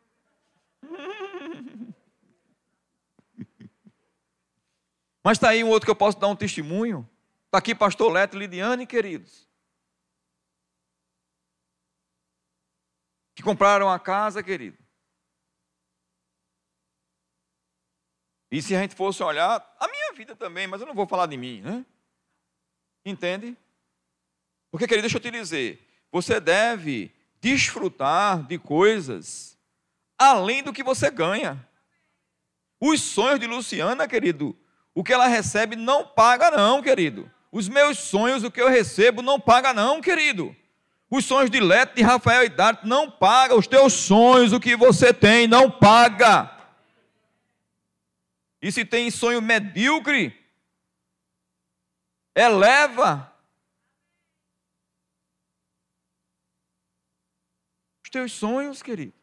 Mas 5.24 5.38
está 5.38 5.49
aí 5.49 5.63
um 5.63 5.69
outro 5.69 5.86
que 5.86 5.91
eu 5.91 5.95
posso 5.95 6.19
dar 6.19 6.28
um 6.28 6.36
testemunho. 6.36 7.07
Está 7.45 7.57
aqui 7.59 7.76
pastor 7.76 8.11
Leto 8.11 8.38
Lidiane, 8.38 8.88
queridos. 8.88 9.47
Que 13.36 13.43
compraram 13.43 13.89
a 13.89 13.99
casa, 13.99 14.41
querido. 14.41 14.78
E 18.51 18.61
se 18.61 18.76
a 18.76 18.82
gente 18.82 18.95
fosse 18.95 19.24
olhar, 19.24 19.76
a 19.80 19.88
minha 19.88 20.13
vida 20.13 20.36
também, 20.36 20.67
mas 20.67 20.82
eu 20.82 20.88
não 20.88 20.93
vou 20.93 21.07
falar 21.07 21.26
de 21.26 21.38
mim, 21.38 21.61
né? 21.61 21.86
Entende? 23.05 23.57
Porque, 24.69 24.88
querido, 24.88 25.03
deixa 25.03 25.17
eu 25.17 25.22
te 25.22 25.32
dizer, 25.32 25.88
você 26.11 26.39
deve 26.39 27.13
desfrutar 27.39 28.45
de 28.45 28.59
coisas 28.59 29.57
além 30.17 30.61
do 30.61 30.74
que 30.74 30.84
você 30.84 31.09
ganha. 31.09 31.67
Os 32.80 33.01
sonhos 33.01 33.39
de 33.39 33.47
Luciana, 33.47 34.07
querido, 34.07 34.57
o 34.93 35.03
que 35.03 35.13
ela 35.13 35.27
recebe 35.27 35.75
não 35.75 36.05
paga, 36.05 36.51
não, 36.51 36.81
querido. 36.81 37.31
Os 37.51 37.67
meus 37.67 37.97
sonhos, 37.97 38.43
o 38.43 38.51
que 38.51 38.61
eu 38.61 38.69
recebo, 38.69 39.21
não 39.21 39.39
paga, 39.39 39.73
não, 39.73 40.01
querido. 40.01 40.55
Os 41.09 41.25
sonhos 41.25 41.49
de 41.49 41.59
Leto, 41.59 41.95
de 41.95 42.01
Rafael 42.01 42.45
e 42.45 42.49
Dart, 42.49 42.83
não 42.83 43.09
paga. 43.11 43.55
Os 43.55 43.67
teus 43.67 43.93
sonhos, 43.93 44.53
o 44.53 44.59
que 44.59 44.75
você 44.75 45.13
tem, 45.13 45.47
não 45.47 45.69
paga. 45.69 46.49
E 48.61 48.71
se 48.71 48.85
tem 48.85 49.11
sonho 49.11 49.41
medíocre, 49.41 50.37
eleva. 52.35 53.33
Os 58.03 58.09
teus 58.09 58.31
sonhos, 58.31 58.81
querido. 58.81 59.20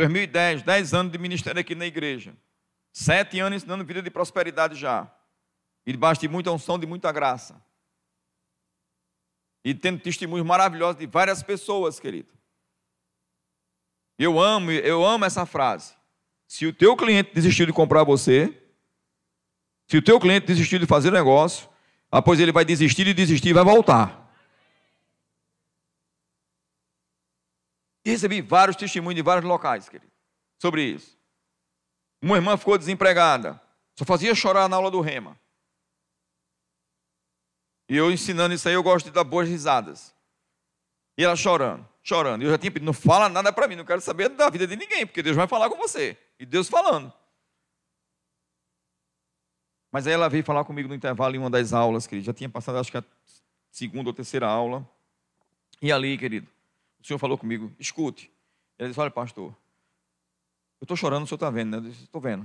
2010, 0.00 0.62
10 0.62 0.94
anos 0.94 1.12
de 1.12 1.18
ministério 1.18 1.60
aqui 1.60 1.74
na 1.74 1.86
igreja. 1.86 2.34
Sete 2.92 3.38
anos 3.38 3.58
ensinando 3.58 3.84
vida 3.84 4.02
de 4.02 4.10
prosperidade 4.10 4.78
já. 4.78 5.10
E 5.86 5.92
debaixo 5.92 6.20
de 6.20 6.28
muita 6.28 6.50
unção, 6.50 6.78
de 6.78 6.86
muita 6.86 7.12
graça. 7.12 7.62
E 9.64 9.74
tendo 9.74 10.00
testemunhos 10.00 10.46
maravilhosos 10.46 10.98
de 10.98 11.06
várias 11.06 11.42
pessoas, 11.42 12.00
querido. 12.00 12.32
Eu 14.18 14.40
amo, 14.40 14.70
eu 14.70 15.04
amo 15.04 15.24
essa 15.24 15.46
frase. 15.46 15.94
Se 16.46 16.66
o 16.66 16.72
teu 16.72 16.96
cliente 16.96 17.32
desistiu 17.32 17.66
de 17.66 17.72
comprar 17.72 18.04
você, 18.04 18.54
se 19.86 19.96
o 19.96 20.02
teu 20.02 20.18
cliente 20.18 20.46
desistiu 20.46 20.78
de 20.78 20.86
fazer 20.86 21.10
negócio, 21.10 21.68
após 22.10 22.40
ele 22.40 22.52
vai 22.52 22.64
desistir 22.64 23.06
e 23.06 23.14
desistir 23.14 23.52
vai 23.52 23.64
voltar. 23.64 24.19
E 28.04 28.10
recebi 28.10 28.40
vários 28.40 28.76
testemunhos 28.76 29.16
de 29.16 29.22
vários 29.22 29.44
locais, 29.44 29.88
querido, 29.88 30.12
sobre 30.60 30.82
isso. 30.82 31.18
Uma 32.22 32.36
irmã 32.36 32.56
ficou 32.56 32.76
desempregada, 32.78 33.60
só 33.98 34.04
fazia 34.04 34.34
chorar 34.34 34.68
na 34.68 34.76
aula 34.76 34.90
do 34.90 35.00
rema. 35.00 35.38
E 37.88 37.96
eu 37.96 38.10
ensinando 38.10 38.54
isso 38.54 38.68
aí, 38.68 38.74
eu 38.74 38.82
gosto 38.82 39.06
de 39.06 39.12
dar 39.12 39.24
boas 39.24 39.48
risadas. 39.48 40.14
E 41.18 41.24
ela 41.24 41.34
chorando, 41.34 41.86
chorando. 42.02 42.42
E 42.42 42.44
eu 42.44 42.50
já 42.50 42.56
tinha 42.56 42.70
pedido, 42.70 42.86
não 42.86 42.92
fala 42.92 43.28
nada 43.28 43.52
para 43.52 43.66
mim, 43.66 43.76
não 43.76 43.84
quero 43.84 44.00
saber 44.00 44.28
da 44.28 44.48
vida 44.48 44.66
de 44.66 44.76
ninguém, 44.76 45.06
porque 45.06 45.22
Deus 45.22 45.36
vai 45.36 45.46
falar 45.46 45.68
com 45.68 45.76
você. 45.76 46.16
E 46.38 46.46
Deus 46.46 46.68
falando. 46.68 47.12
Mas 49.90 50.06
aí 50.06 50.12
ela 50.12 50.28
veio 50.28 50.44
falar 50.44 50.64
comigo 50.64 50.88
no 50.88 50.94
intervalo 50.94 51.34
em 51.34 51.38
uma 51.38 51.50
das 51.50 51.72
aulas, 51.72 52.06
querido. 52.06 52.26
Já 52.26 52.32
tinha 52.32 52.48
passado, 52.48 52.78
acho 52.78 52.92
que 52.92 52.98
a 52.98 53.04
segunda 53.70 54.08
ou 54.08 54.14
terceira 54.14 54.46
aula. 54.46 54.88
E 55.82 55.90
ali, 55.90 56.16
querido, 56.16 56.48
o 57.00 57.06
senhor 57.06 57.18
falou 57.18 57.38
comigo, 57.38 57.72
escute. 57.78 58.30
Ele 58.78 58.88
disse, 58.88 59.00
olha, 59.00 59.10
pastor, 59.10 59.54
eu 60.80 60.84
estou 60.84 60.96
chorando, 60.96 61.24
o 61.24 61.26
senhor 61.26 61.36
está 61.36 61.50
vendo, 61.50 61.70
né? 61.70 61.76
Eu 61.78 61.90
disse, 61.90 62.04
estou 62.04 62.20
vendo. 62.20 62.42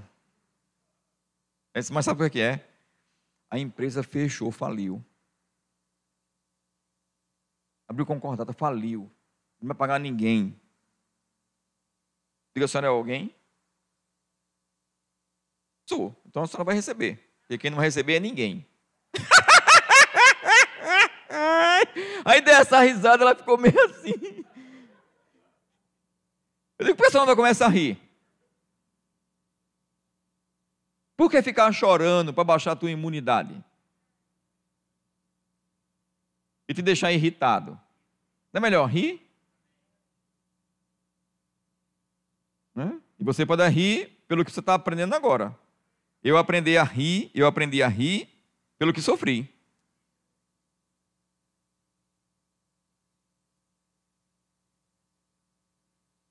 Ele 1.73 1.81
disse, 1.81 1.93
mas 1.93 2.05
sabe 2.05 2.23
o 2.23 2.29
que 2.29 2.41
é? 2.41 2.67
A 3.49 3.59
empresa 3.59 4.03
fechou, 4.03 4.51
faliu. 4.51 5.03
Abriu 7.87 8.05
concordata, 8.05 8.53
faliu. 8.53 9.11
Não 9.61 9.67
vai 9.67 9.75
pagar 9.75 9.99
ninguém. 9.99 10.59
Diga, 12.53 12.65
a 12.65 12.67
senhora 12.67 12.87
é 12.87 12.89
alguém? 12.89 13.33
Sou. 15.87 16.15
Então 16.25 16.43
a 16.43 16.47
senhora 16.47 16.63
vai 16.63 16.75
receber. 16.75 17.19
E 17.49 17.57
quem 17.57 17.69
não 17.69 17.77
receber 17.77 18.15
é 18.15 18.19
ninguém. 18.19 18.65
Aí 22.25 22.41
dessa 22.41 22.81
risada, 22.81 23.23
ela 23.23 23.35
ficou 23.35 23.57
meio 23.57 23.79
assim. 23.85 24.44
Eu 26.77 26.85
digo, 26.85 26.97
você 26.97 27.17
não 27.17 27.25
vai 27.25 27.35
começar 27.35 27.67
a 27.67 27.69
rir? 27.69 27.97
Por 31.15 31.31
que 31.31 31.41
ficar 31.41 31.71
chorando 31.71 32.33
para 32.33 32.43
baixar 32.43 32.73
a 32.73 32.75
tua 32.75 32.91
imunidade? 32.91 33.63
E 36.67 36.73
te 36.73 36.81
deixar 36.81 37.11
irritado? 37.11 37.79
Não 38.51 38.59
é 38.59 38.59
melhor 38.59 38.85
rir? 38.87 39.21
Né? 42.73 42.99
E 43.17 43.23
você 43.23 43.45
pode 43.45 43.65
rir 43.69 44.07
pelo 44.27 44.43
que 44.43 44.51
você 44.51 44.59
está 44.59 44.73
aprendendo 44.73 45.13
agora. 45.15 45.57
Eu 46.21 46.37
aprendi 46.37 46.77
a 46.77 46.83
rir, 46.83 47.31
eu 47.33 47.47
aprendi 47.47 47.81
a 47.81 47.87
rir 47.87 48.27
pelo 48.77 48.91
que 48.91 49.01
sofri. 49.01 49.54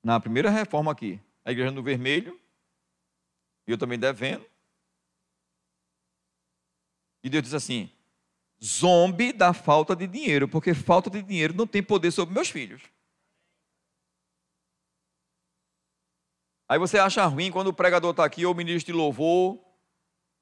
Na 0.05 0.19
primeira 0.19 0.51
reforma 0.51 0.91
aqui, 0.91 1.19
a 1.43 1.51
igreja 1.51 1.71
no 1.71 1.81
vermelho, 1.81 2.39
e 3.67 3.71
eu 3.71 3.77
também 3.77 3.97
devendo. 3.97 4.45
E 7.23 7.29
Deus 7.29 7.41
diz 7.41 7.55
assim: 7.55 7.89
zombe 8.63 9.33
da 9.33 9.51
falta 9.51 9.95
de 9.95 10.05
dinheiro, 10.05 10.47
porque 10.47 10.75
falta 10.75 11.09
de 11.09 11.23
dinheiro 11.23 11.55
não 11.55 11.65
tem 11.65 11.81
poder 11.81 12.11
sobre 12.11 12.35
meus 12.35 12.51
filhos. 12.51 12.83
Aí 16.69 16.77
você 16.77 16.99
acha 16.99 17.25
ruim 17.25 17.51
quando 17.51 17.67
o 17.69 17.73
pregador 17.73 18.11
está 18.11 18.23
aqui, 18.23 18.45
ou 18.45 18.53
o 18.53 18.55
ministro 18.55 18.93
de 18.93 18.97
louvor, 18.97 19.59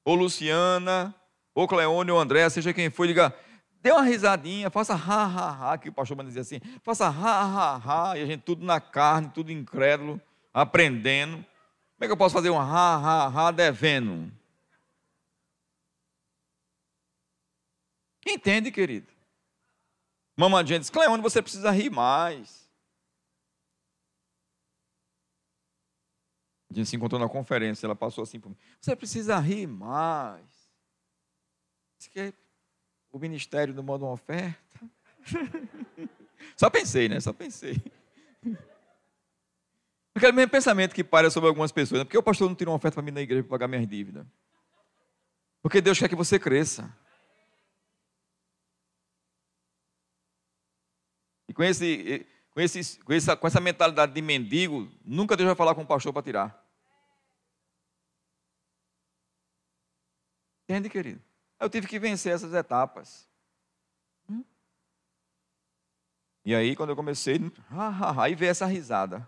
ou 0.04 0.14
Luciana, 0.14 1.14
ou 1.54 1.66
Cleone, 1.66 2.10
ou 2.10 2.18
André, 2.18 2.50
seja 2.50 2.74
quem 2.74 2.90
for, 2.90 3.06
diga, 3.06 3.34
Dê 3.84 3.92
uma 3.92 4.00
risadinha, 4.00 4.70
faça 4.70 4.94
ha, 4.94 5.26
ha, 5.26 5.72
ha, 5.72 5.76
que 5.76 5.90
o 5.90 5.92
pastor 5.92 6.16
vai 6.16 6.24
dizer 6.24 6.40
assim, 6.40 6.58
faça 6.82 7.06
ha, 7.06 7.10
ha, 7.10 7.76
ha, 7.76 8.16
e 8.16 8.22
a 8.22 8.26
gente 8.26 8.40
tudo 8.40 8.64
na 8.64 8.80
carne, 8.80 9.28
tudo 9.28 9.52
incrédulo, 9.52 10.18
aprendendo. 10.54 11.36
Como 11.36 12.00
é 12.00 12.06
que 12.06 12.12
eu 12.12 12.16
posso 12.16 12.32
fazer 12.32 12.48
um 12.48 12.58
ha, 12.58 12.64
ha, 12.64 13.26
ha 13.26 13.50
devendo? 13.50 14.32
Entende, 18.26 18.72
querido? 18.72 19.12
Mamadinha 20.34 20.80
diz, 20.80 20.88
Cleone, 20.88 21.22
você 21.22 21.42
precisa 21.42 21.70
rir 21.70 21.90
mais. 21.90 22.66
A 26.70 26.74
gente 26.74 26.88
se 26.88 26.96
encontrou 26.96 27.20
na 27.20 27.28
conferência, 27.28 27.86
ela 27.86 27.94
passou 27.94 28.22
assim 28.22 28.40
por 28.40 28.48
mim. 28.48 28.56
Você 28.80 28.96
precisa 28.96 29.38
rir 29.38 29.66
mais. 29.66 30.72
Isso 31.98 32.08
que 32.08 32.18
é 32.18 32.32
o 33.14 33.18
ministério 33.20 33.72
não 33.72 33.84
manda 33.84 34.04
uma 34.04 34.14
oferta. 34.14 34.58
Só 36.58 36.68
pensei, 36.68 37.08
né? 37.08 37.20
Só 37.20 37.32
pensei. 37.32 37.80
Aquele 40.12 40.32
mesmo 40.32 40.50
pensamento 40.50 40.92
que 40.92 41.04
para 41.04 41.30
sobre 41.30 41.46
algumas 41.48 41.70
pessoas. 41.70 42.00
Né? 42.00 42.04
Por 42.04 42.10
que 42.10 42.18
o 42.18 42.22
pastor 42.22 42.48
não 42.48 42.56
tira 42.56 42.70
uma 42.70 42.76
oferta 42.76 42.96
para 42.96 43.04
mim 43.04 43.12
na 43.12 43.20
igreja 43.20 43.44
para 43.44 43.50
pagar 43.50 43.68
minhas 43.68 43.86
dívidas? 43.86 44.26
Porque 45.62 45.80
Deus 45.80 45.96
quer 45.96 46.08
que 46.08 46.16
você 46.16 46.40
cresça. 46.40 46.92
E 51.48 51.54
com 51.54 51.62
esse, 51.62 52.26
com, 52.50 52.60
esse, 52.60 52.98
com, 52.98 53.12
essa, 53.12 53.36
com 53.36 53.46
essa 53.46 53.60
mentalidade 53.60 54.12
de 54.12 54.20
mendigo, 54.20 54.90
nunca 55.04 55.36
Deus 55.36 55.46
vai 55.46 55.54
falar 55.56 55.76
com 55.76 55.82
o 55.82 55.86
pastor 55.86 56.12
para 56.12 56.22
tirar. 56.22 56.66
Entende, 60.64 60.90
querido? 60.90 61.22
Eu 61.64 61.70
tive 61.70 61.86
que 61.86 61.98
vencer 61.98 62.34
essas 62.34 62.52
etapas. 62.52 63.26
Hum? 64.28 64.44
E 66.44 66.54
aí, 66.54 66.76
quando 66.76 66.90
eu 66.90 66.96
comecei, 66.96 67.40
aí 68.20 68.34
veio 68.34 68.50
essa 68.50 68.66
risada. 68.66 69.26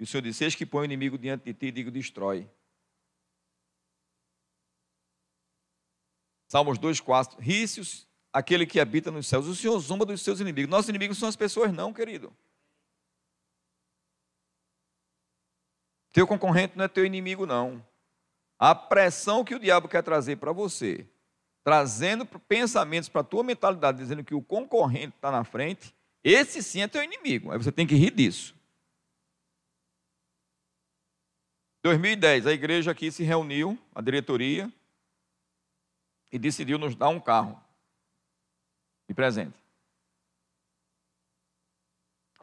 E 0.00 0.04
o 0.04 0.06
Senhor 0.06 0.22
disse: 0.22 0.44
Eis 0.44 0.54
que 0.54 0.64
põe 0.64 0.80
o 0.80 0.84
inimigo 0.86 1.18
diante 1.18 1.44
de 1.44 1.52
ti 1.52 1.66
e 1.66 1.70
digo: 1.70 1.90
destrói. 1.90 2.50
Salmos 6.48 6.78
2,4. 6.78 7.38
Rícios 7.38 8.08
aquele 8.32 8.64
que 8.64 8.80
habita 8.80 9.10
nos 9.10 9.26
céus. 9.26 9.46
O 9.46 9.54
Senhor 9.54 9.78
zomba 9.78 10.06
dos 10.06 10.22
seus 10.22 10.40
inimigos. 10.40 10.70
Nossos 10.70 10.88
inimigos 10.88 11.18
são 11.18 11.28
as 11.28 11.36
pessoas, 11.36 11.70
não, 11.70 11.92
querido. 11.92 12.34
Teu 16.12 16.26
concorrente 16.26 16.78
não 16.78 16.86
é 16.86 16.88
teu 16.88 17.04
inimigo, 17.04 17.44
não. 17.44 17.84
A 18.64 18.76
pressão 18.76 19.42
que 19.42 19.56
o 19.56 19.58
diabo 19.58 19.88
quer 19.88 20.04
trazer 20.04 20.36
para 20.36 20.52
você, 20.52 21.04
trazendo 21.64 22.24
pensamentos 22.24 23.08
para 23.08 23.20
a 23.20 23.24
tua 23.24 23.42
mentalidade, 23.42 23.98
dizendo 23.98 24.22
que 24.22 24.36
o 24.36 24.40
concorrente 24.40 25.16
está 25.16 25.32
na 25.32 25.42
frente, 25.42 25.92
esse 26.22 26.62
sim 26.62 26.80
é 26.80 26.86
teu 26.86 27.02
inimigo. 27.02 27.50
Aí 27.50 27.58
você 27.58 27.72
tem 27.72 27.88
que 27.88 27.96
rir 27.96 28.12
disso. 28.12 28.54
2010, 31.82 32.46
a 32.46 32.52
igreja 32.52 32.92
aqui 32.92 33.10
se 33.10 33.24
reuniu, 33.24 33.76
a 33.92 34.00
diretoria, 34.00 34.72
e 36.30 36.38
decidiu 36.38 36.78
nos 36.78 36.94
dar 36.94 37.08
um 37.08 37.18
carro 37.18 37.60
de 39.08 39.14
presente. 39.14 39.58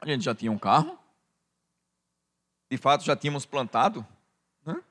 A 0.01 0.05
gente 0.05 0.25
já 0.25 0.35
tinha 0.35 0.51
um 0.51 0.59
carro, 0.59 0.99
de 2.69 2.75
fato 2.75 3.05
já 3.05 3.15
tínhamos 3.15 3.45
plantado, 3.45 4.05
né? 4.65 4.83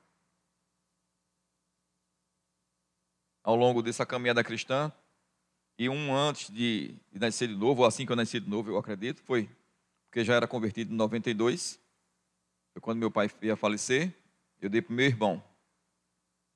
ao 3.47 3.47
longo 3.59 3.82
dessa 3.82 4.06
caminhada 4.06 4.42
cristã, 4.42 4.92
e 5.78 5.88
um 5.88 6.14
antes 6.14 6.52
de, 6.52 6.94
de 7.12 7.18
nascer 7.18 7.48
de 7.48 7.54
novo, 7.54 7.82
ou 7.82 7.86
assim 7.86 8.04
que 8.04 8.12
eu 8.12 8.16
nasci 8.16 8.40
de 8.40 8.48
novo, 8.48 8.70
eu 8.70 8.78
acredito, 8.78 9.22
foi 9.22 9.48
porque 10.06 10.24
já 10.24 10.34
era 10.34 10.48
convertido 10.48 10.92
em 10.92 10.96
92, 10.96 11.78
foi 12.72 12.80
quando 12.80 12.98
meu 12.98 13.11
pai 13.11 13.30
ia 13.42 13.56
falecer, 13.56 14.12
eu 14.61 14.70
dei 14.70 14.80
para 14.80 14.94
meu 14.94 15.06
irmão, 15.06 15.42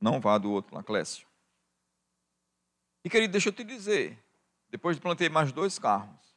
não 0.00 0.20
vá 0.20 0.38
do 0.38 0.50
outro 0.50 0.74
lá, 0.74 0.82
Clécio. 0.82 1.26
E 3.04 3.10
querido, 3.10 3.32
deixa 3.32 3.48
eu 3.48 3.52
te 3.52 3.62
dizer, 3.62 4.18
depois 4.70 4.98
plantei 4.98 5.28
mais 5.28 5.52
dois 5.52 5.78
carros. 5.78 6.34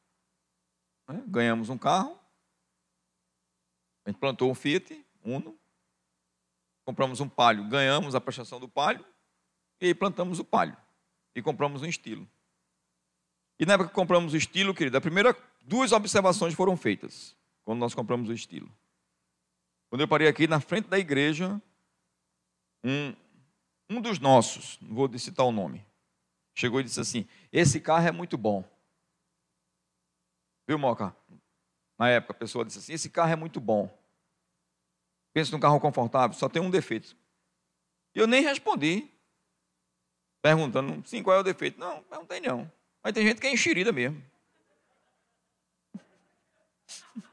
Né? 1.07 1.23
Ganhamos 1.27 1.69
um 1.69 1.77
carro. 1.77 2.19
A 4.03 4.09
gente 4.09 4.19
plantou 4.19 4.51
um 4.51 4.55
Fiat 4.55 5.05
Uno. 5.23 5.57
Compramos 6.83 7.19
um 7.19 7.29
palio. 7.29 7.67
Ganhamos 7.67 8.13
a 8.13 8.21
prestação 8.21 8.59
do 8.59 8.67
palio. 8.67 9.05
E 9.79 9.87
aí 9.87 9.93
plantamos 9.93 10.39
o 10.39 10.43
palio. 10.43 10.77
E 11.35 11.41
compramos 11.41 11.81
um 11.81 11.85
estilo. 11.85 12.27
E 13.59 13.65
na 13.65 13.73
época 13.73 13.89
que 13.89 13.95
compramos 13.95 14.33
o 14.33 14.37
estilo, 14.37 14.73
querido, 14.73 14.97
a 14.97 15.01
primeira 15.01 15.35
duas 15.61 15.91
observações 15.91 16.53
foram 16.53 16.75
feitas 16.75 17.35
quando 17.63 17.79
nós 17.79 17.93
compramos 17.93 18.29
o 18.29 18.33
estilo. 18.33 18.71
Quando 19.89 20.01
eu 20.01 20.07
parei 20.07 20.27
aqui 20.27 20.47
na 20.47 20.59
frente 20.59 20.87
da 20.87 20.99
igreja, 20.99 21.61
um, 22.83 23.15
um 23.89 24.01
dos 24.01 24.19
nossos, 24.19 24.79
não 24.81 24.95
vou 24.95 25.17
citar 25.17 25.45
o 25.45 25.51
nome, 25.51 25.85
chegou 26.53 26.79
e 26.79 26.83
disse 26.83 26.99
assim: 26.99 27.27
Esse 27.51 27.79
carro 27.79 28.07
é 28.07 28.11
muito 28.11 28.37
bom. 28.37 28.63
Viu, 30.67 30.77
Moca? 30.77 31.15
Na 31.97 32.09
época 32.09 32.33
a 32.33 32.37
pessoa 32.37 32.65
disse 32.65 32.79
assim: 32.79 32.93
Esse 32.93 33.09
carro 33.09 33.31
é 33.31 33.35
muito 33.35 33.59
bom. 33.59 33.89
Pensa 35.33 35.51
num 35.51 35.59
carro 35.59 35.79
confortável, 35.79 36.37
só 36.37 36.47
tem 36.47 36.61
um 36.61 36.69
defeito. 36.69 37.15
Eu 38.13 38.27
nem 38.27 38.41
respondi. 38.41 39.11
Perguntando, 40.45 41.01
sim, 41.07 41.23
qual 41.23 41.37
é 41.37 41.39
o 41.39 41.43
defeito? 41.43 41.79
Não, 41.79 42.03
tem 42.27 42.39
não. 42.39 42.71
Mas 43.01 43.13
tem 43.13 43.25
gente 43.25 43.41
que 43.41 43.47
é 43.47 43.51
enxerida 43.51 43.91
mesmo. 43.91 44.23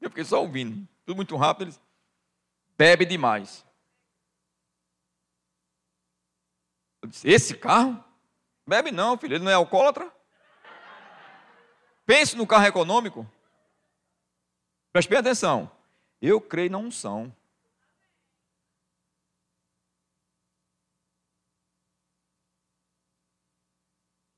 Eu 0.00 0.08
fiquei 0.08 0.22
só 0.22 0.40
ouvindo. 0.40 0.86
Tudo 1.04 1.16
muito 1.16 1.34
rápido. 1.34 1.64
Eles 1.64 1.80
bebe 2.78 3.04
demais. 3.04 3.66
Eu 7.02 7.08
disse, 7.08 7.28
esse 7.28 7.56
carro? 7.56 8.04
Bebe 8.64 8.92
não, 8.92 9.18
filho, 9.18 9.34
ele 9.34 9.42
não 9.42 9.50
é 9.50 9.54
alcoólatra. 9.54 10.14
Pense 12.06 12.36
no 12.36 12.46
carro 12.46 12.66
econômico. 12.66 13.28
Preste 14.92 15.08
bem 15.08 15.18
atenção. 15.18 15.68
Eu 16.22 16.40
creio 16.40 16.70
na 16.70 16.78
unção. 16.78 17.34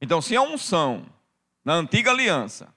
Então, 0.01 0.23
se 0.23 0.37
a 0.37 0.43
unção 0.43 1.07
na 1.65 1.75
antiga 1.75 2.11
aliança, 2.11 2.73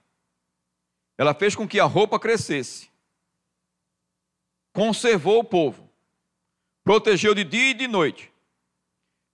ela 1.18 1.34
fez 1.34 1.56
com 1.56 1.68
que 1.68 1.80
a 1.80 1.86
roupa 1.86 2.20
crescesse, 2.20 2.90
conservou 4.74 5.40
o 5.40 5.44
povo, 5.44 5.90
protegeu 6.84 7.36
de 7.36 7.44
dia 7.44 7.72
e 7.72 7.74
de 7.74 7.88
noite, 7.88 8.32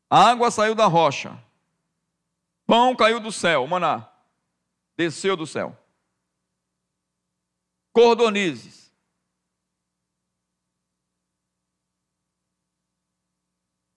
a 0.10 0.30
água 0.30 0.52
saiu 0.52 0.76
da 0.76 0.86
rocha. 0.86 1.42
Pão 2.66 2.96
caiu 2.96 3.20
do 3.20 3.32
céu, 3.32 3.66
maná. 3.68 4.10
Desceu 4.98 5.38
do 5.38 5.48
céu. 5.48 5.78
Cordonizes. 7.94 8.92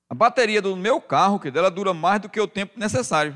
A 0.09 0.15
bateria 0.15 0.61
do 0.61 0.77
meu 0.77 1.01
carro, 1.01 1.39
que 1.39 1.51
dela 1.51 1.71
dura 1.71 1.95
mais 1.95 2.21
do 2.21 2.29
que 2.29 2.41
o 2.41 2.49
tempo 2.49 2.79
necessário. 2.79 3.35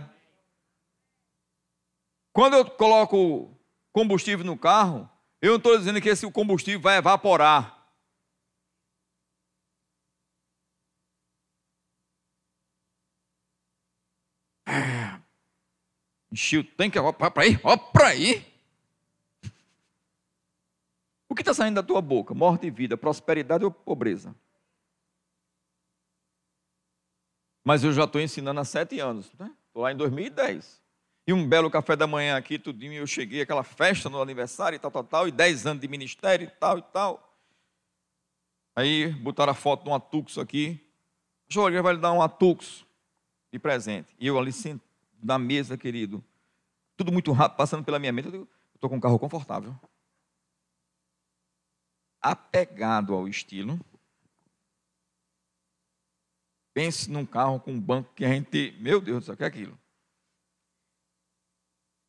Quando 2.34 2.54
eu 2.54 2.68
coloco 2.68 3.56
combustível 3.92 4.44
no 4.44 4.58
carro, 4.58 5.08
eu 5.40 5.50
não 5.50 5.56
estou 5.56 5.78
dizendo 5.78 6.00
que 6.00 6.08
esse 6.08 6.28
combustível 6.32 6.80
vai 6.80 6.96
evaporar. 6.96 7.88
Enchi 16.32 16.58
o 16.58 16.64
tanque, 16.64 16.98
ó 16.98 17.12
para 17.12 17.42
aí, 17.42 17.56
ó 17.62 17.76
para 17.76 18.08
aí. 18.08 18.44
O 21.28 21.36
que 21.36 21.42
está 21.42 21.54
saindo 21.54 21.76
da 21.76 21.84
tua 21.84 22.02
boca? 22.02 22.34
Morte 22.34 22.66
e 22.66 22.70
vida, 22.70 22.96
prosperidade 22.96 23.64
ou 23.64 23.70
pobreza? 23.70 24.34
Mas 27.62 27.84
eu 27.84 27.92
já 27.92 28.02
estou 28.02 28.20
ensinando 28.20 28.58
há 28.58 28.64
sete 28.64 28.98
anos, 28.98 29.32
né? 29.34 29.56
Estou 29.68 29.84
lá 29.84 29.92
em 29.92 29.96
2010. 29.96 30.83
E 31.26 31.32
um 31.32 31.48
belo 31.48 31.70
café 31.70 31.96
da 31.96 32.06
manhã 32.06 32.36
aqui, 32.36 32.58
tudinho, 32.58 32.92
eu 32.92 33.06
cheguei, 33.06 33.40
aquela 33.40 33.64
festa 33.64 34.10
no 34.10 34.20
aniversário 34.20 34.76
e 34.76 34.78
tal, 34.78 34.90
tal, 34.90 35.04
tal, 35.04 35.28
e 35.28 35.32
dez 35.32 35.66
anos 35.66 35.80
de 35.80 35.88
ministério 35.88 36.46
e 36.46 36.50
tal 36.50 36.78
e 36.78 36.82
tal. 36.82 37.34
Aí 38.76 39.10
botaram 39.10 39.52
a 39.52 39.54
foto 39.54 39.84
de 39.84 39.90
um 39.90 39.94
atuxo 39.94 40.40
aqui. 40.40 40.80
Jorge 41.48 41.80
vai 41.80 41.94
lhe 41.94 42.00
dar 42.00 42.12
um 42.12 42.20
atuxo 42.20 42.86
de 43.52 43.58
presente. 43.58 44.14
E 44.18 44.26
eu 44.26 44.38
ali 44.38 44.52
sentado 44.52 44.82
na 45.22 45.38
mesa, 45.38 45.78
querido. 45.78 46.22
Tudo 46.96 47.10
muito 47.10 47.32
rápido, 47.32 47.56
passando 47.56 47.84
pela 47.84 47.98
minha 47.98 48.12
mente. 48.12 48.26
Eu 48.26 48.32
digo, 48.32 48.48
estou 48.74 48.90
com 48.90 48.96
um 48.96 49.00
carro 49.00 49.18
confortável. 49.18 49.74
Apegado 52.20 53.14
ao 53.14 53.26
estilo. 53.26 53.80
Pense 56.74 57.10
num 57.10 57.24
carro 57.24 57.60
com 57.60 57.72
um 57.72 57.80
banco 57.80 58.12
que 58.14 58.24
a 58.24 58.28
gente, 58.28 58.76
meu 58.80 59.00
Deus 59.00 59.24
céu, 59.24 59.36
que 59.36 59.44
é 59.44 59.46
aquilo? 59.46 59.78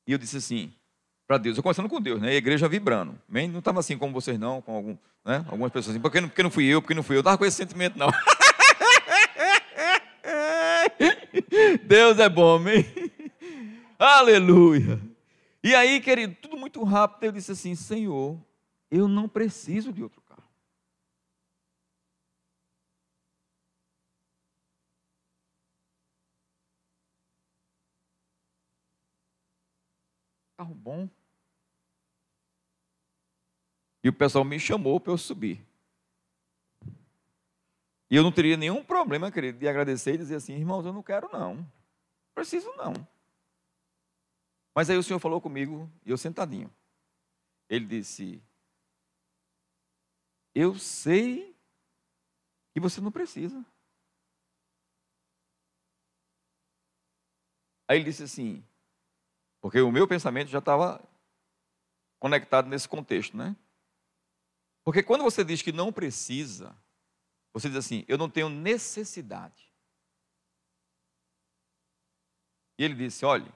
E 0.07 0.11
eu 0.11 0.17
disse 0.17 0.37
assim, 0.37 0.71
para 1.27 1.37
Deus, 1.37 1.57
eu 1.57 1.63
conversando 1.63 1.89
com 1.89 1.99
Deus, 1.99 2.21
né? 2.21 2.29
A 2.29 2.35
igreja 2.35 2.67
vibrando. 2.67 3.17
Não 3.27 3.59
estava 3.59 3.79
assim 3.79 3.97
como 3.97 4.13
vocês 4.13 4.39
não, 4.39 4.61
com 4.61 4.75
algum, 4.75 4.97
né? 5.25 5.43
algumas 5.47 5.71
pessoas 5.71 5.95
assim, 5.95 6.01
porque 6.01 6.21
não, 6.21 6.27
porque 6.27 6.43
não 6.43 6.51
fui 6.51 6.65
eu, 6.65 6.81
porque 6.81 6.93
não 6.93 7.01
fui 7.03 7.15
eu. 7.15 7.17
Eu 7.17 7.21
estava 7.21 7.37
com 7.37 7.45
esse 7.45 7.57
sentimento, 7.57 7.97
não. 7.97 8.11
Deus 11.85 12.19
é 12.19 12.29
bom, 12.29 12.55
amém? 12.55 12.85
Aleluia. 13.97 14.99
E 15.63 15.73
aí, 15.73 15.99
querido, 15.99 16.35
tudo 16.39 16.57
muito 16.57 16.83
rápido, 16.83 17.23
eu 17.23 17.31
disse 17.31 17.51
assim: 17.51 17.73
Senhor, 17.73 18.37
eu 18.91 19.07
não 19.07 19.27
preciso 19.27 19.91
de 19.91 20.03
outro 20.03 20.21
carro. 30.55 30.73
Bom. 30.73 31.09
E 34.03 34.09
o 34.09 34.13
pessoal 34.13 34.43
me 34.43 34.59
chamou 34.59 34.99
para 34.99 35.11
eu 35.11 35.17
subir. 35.17 35.65
E 38.09 38.15
eu 38.15 38.23
não 38.23 38.31
teria 38.31 38.55
nenhum 38.55 38.83
problema, 38.83 39.31
querido, 39.31 39.57
de 39.57 39.67
agradecer 39.67 40.13
e 40.13 40.17
dizer 40.17 40.35
assim, 40.35 40.53
irmãos, 40.53 40.85
eu 40.85 40.93
não 40.93 41.01
quero 41.01 41.27
não. 41.31 41.65
Preciso 42.35 42.71
não. 42.75 42.93
Mas 44.75 44.89
aí 44.89 44.97
o 44.97 45.03
Senhor 45.03 45.19
falou 45.19 45.41
comigo, 45.41 45.89
e 46.05 46.11
eu 46.11 46.17
sentadinho. 46.17 46.71
Ele 47.67 47.85
disse: 47.85 48.43
Eu 50.53 50.75
sei 50.75 51.55
que 52.73 52.79
você 52.79 53.01
não 53.01 53.11
precisa. 53.11 53.65
Aí 57.87 57.97
ele 57.97 58.05
disse 58.05 58.23
assim, 58.23 58.63
porque 59.65 59.81
o 59.81 59.91
meu 59.91 60.07
pensamento 60.07 60.51
já 60.51 60.59
estava 60.59 61.03
conectado 62.19 62.69
nesse 62.69 62.87
contexto, 62.87 63.35
né? 63.35 63.55
Porque 64.83 65.01
quando 65.01 65.23
você 65.23 65.43
diz 65.43 65.63
que 65.63 65.71
não 65.71 65.91
precisa, 65.91 66.77
você 67.51 67.67
diz 67.67 67.79
assim: 67.79 68.05
eu 68.07 68.15
não 68.15 68.29
tenho 68.29 68.47
necessidade. 68.47 69.73
E 72.77 72.83
ele 72.83 72.93
disse: 72.93 73.25
olha, 73.25 73.51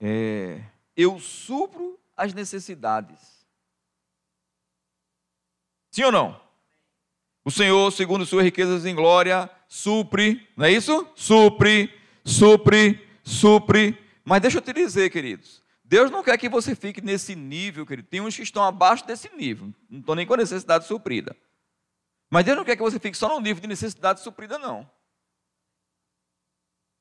é, 0.00 0.64
eu 0.96 1.20
supro 1.20 2.00
as 2.16 2.32
necessidades. 2.32 3.46
Sim 5.90 6.04
ou 6.04 6.12
não? 6.12 6.40
O 7.44 7.50
Senhor, 7.50 7.92
segundo 7.92 8.24
suas 8.24 8.44
riquezas 8.44 8.86
em 8.86 8.94
glória, 8.94 9.50
supre, 9.68 10.48
não 10.56 10.64
é 10.64 10.72
isso? 10.72 11.06
Supre, 11.14 11.94
supre, 12.24 13.06
supre. 13.22 14.05
Mas 14.28 14.42
deixa 14.42 14.58
eu 14.58 14.62
te 14.62 14.72
dizer, 14.72 15.08
queridos, 15.08 15.62
Deus 15.84 16.10
não 16.10 16.20
quer 16.20 16.36
que 16.36 16.48
você 16.48 16.74
fique 16.74 17.00
nesse 17.00 17.36
nível, 17.36 17.86
querido. 17.86 18.08
Tem 18.08 18.20
uns 18.20 18.34
que 18.34 18.42
estão 18.42 18.64
abaixo 18.64 19.06
desse 19.06 19.28
nível, 19.36 19.72
não 19.88 20.00
estão 20.00 20.16
nem 20.16 20.26
com 20.26 20.34
a 20.34 20.38
necessidade 20.38 20.84
suprida. 20.84 21.36
Mas 22.28 22.44
Deus 22.44 22.56
não 22.56 22.64
quer 22.64 22.74
que 22.74 22.82
você 22.82 22.98
fique 22.98 23.16
só 23.16 23.28
no 23.28 23.40
nível 23.40 23.60
de 23.60 23.68
necessidade 23.68 24.20
suprida, 24.20 24.58
não. 24.58 24.90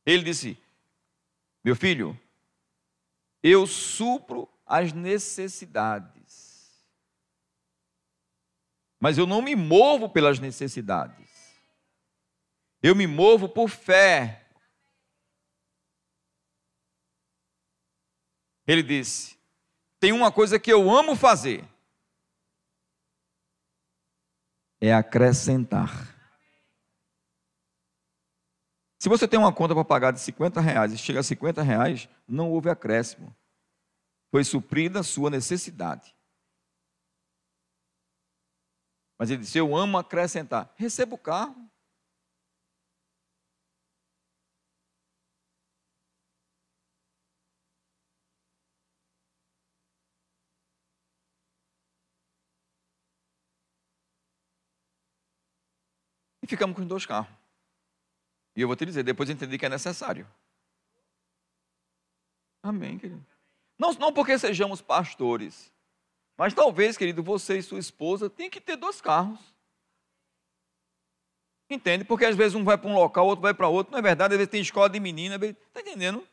Ele 0.06 0.22
disse: 0.22 0.56
Meu 1.64 1.76
filho, 1.76 2.16
eu 3.42 3.66
supro 3.66 4.48
as 4.64 4.94
necessidades, 4.94 6.80
mas 9.00 9.18
eu 9.18 9.26
não 9.26 9.42
me 9.42 9.56
movo 9.56 10.08
pelas 10.08 10.38
necessidades, 10.38 11.28
eu 12.84 12.96
me 12.96 13.08
movo 13.08 13.50
por 13.50 13.68
fé. 13.68 14.45
Ele 18.68 18.82
disse: 18.84 19.38
Tem 20.00 20.12
uma 20.12 20.32
coisa 20.32 20.60
que 20.60 20.72
eu 20.72 20.90
amo 20.90 21.16
fazer, 21.16 21.68
é 24.82 24.94
acrescentar. 24.94 26.16
Se 29.00 29.10
você 29.10 29.28
tem 29.28 29.38
uma 29.38 29.54
conta 29.54 29.76
para 29.76 29.86
pagar 29.86 30.12
de 30.12 30.20
50 30.20 30.60
reais 30.60 30.92
e 30.92 30.98
chega 30.98 31.20
a 31.20 31.24
50 31.24 31.62
reais, 31.62 32.10
não 32.28 32.50
houve 32.52 32.70
acréscimo. 32.70 33.36
Foi 34.32 34.44
suprida 34.44 35.02
a 35.02 35.04
sua 35.04 35.30
necessidade. 35.30 36.16
Mas 39.18 39.30
ele 39.30 39.42
disse: 39.42 39.58
Eu 39.58 39.76
amo 39.76 39.98
acrescentar. 39.98 40.74
Receba 40.76 41.16
o 41.16 41.20
carro. 41.20 41.65
E 56.46 56.48
ficamos 56.48 56.76
com 56.76 56.84
os 56.84 56.88
dois 56.88 57.08
carros. 57.08 57.36
E 58.56 58.62
eu 58.62 58.68
vou 58.68 58.76
te 58.76 58.86
dizer, 58.86 59.02
depois 59.02 59.28
eu 59.28 59.34
entendi 59.34 59.58
que 59.58 59.66
é 59.66 59.70
necessário. 59.70 60.28
Amém, 62.62 63.00
querido. 63.00 63.26
Não, 63.80 63.92
não 63.94 64.14
porque 64.14 64.38
sejamos 64.38 64.80
pastores, 64.80 65.74
mas 66.38 66.54
talvez, 66.54 66.96
querido, 66.98 67.24
você 67.24 67.58
e 67.58 67.64
sua 67.64 67.80
esposa 67.80 68.30
tenham 68.30 68.52
que 68.52 68.62
ter 68.62 68.76
dois 68.76 69.02
carros. 69.02 69.40
Entende? 71.68 72.06
Porque 72.06 72.26
às 72.26 72.36
vezes 72.36 72.54
um 72.54 72.64
vai 72.64 72.78
para 72.78 72.92
um 72.92 72.94
local, 72.94 73.26
outro 73.26 73.42
vai 73.42 73.54
para 73.56 73.68
outro. 73.68 73.92
Não 73.92 73.98
é 73.98 74.02
verdade? 74.04 74.36
Às 74.36 74.38
vezes 74.38 74.52
tem 74.52 74.62
escola 74.62 74.88
de 74.88 75.00
menina. 75.00 75.44
Está 75.44 75.82
entendendo? 75.82 76.26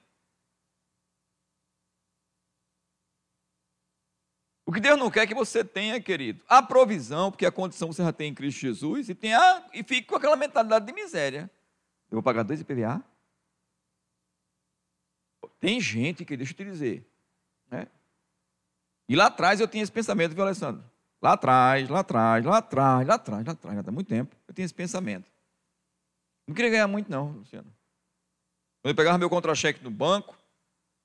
O 4.73 4.75
que 4.75 4.81
Deus 4.81 4.99
não 4.99 5.11
quer 5.11 5.25
é 5.25 5.27
que 5.27 5.35
você 5.35 5.62
tenha, 5.62 6.01
querido, 6.01 6.43
a 6.49 6.62
provisão, 6.62 7.31
porque 7.31 7.45
a 7.45 7.53
condição 7.53 7.93
você 7.93 8.03
já 8.03 8.11
tem 8.11 8.31
em 8.31 8.35
Cristo 8.35 8.59
Jesus, 8.59 9.11
e, 9.11 9.14
tenha, 9.14 9.62
e 9.70 9.83
fique 9.83 10.09
com 10.09 10.16
aquela 10.16 10.35
mentalidade 10.35 10.87
de 10.87 10.95
miséria. 10.95 11.51
Eu 12.11 12.16
vou 12.16 12.23
pagar 12.23 12.43
dois 12.43 12.59
IPVA? 12.59 13.05
Tem 15.61 15.79
gente 15.79 16.25
que, 16.25 16.39
deixa 16.39 16.55
eu 16.55 16.57
te 16.57 16.64
dizer, 16.64 17.07
né? 17.70 17.87
E 19.07 19.14
lá 19.14 19.27
atrás 19.27 19.61
eu 19.61 19.68
tinha 19.68 19.83
esse 19.83 19.93
pensamento, 19.93 20.35
viu, 20.35 20.43
Alessandro? 20.43 20.83
Lá 21.20 21.35
atrás, 21.35 21.87
lá 21.91 22.01
atrás, 22.01 22.43
lá 22.43 22.57
atrás, 22.57 23.07
lá 23.07 23.14
atrás, 23.16 23.47
lá 23.47 23.53
atrás, 23.53 23.77
já 23.77 23.85
há 23.87 23.93
muito 23.93 24.09
tempo, 24.09 24.35
eu 24.49 24.55
tinha 24.55 24.64
esse 24.64 24.73
pensamento. 24.73 25.31
Não 26.49 26.55
queria 26.55 26.70
ganhar 26.70 26.89
muito, 26.89 27.11
não, 27.11 27.33
Luciano. 27.33 27.70
Quando 28.81 28.93
eu 28.93 28.97
pegava 28.97 29.18
meu 29.18 29.29
contra-cheque 29.29 29.85
no 29.85 29.91
banco, 29.91 30.35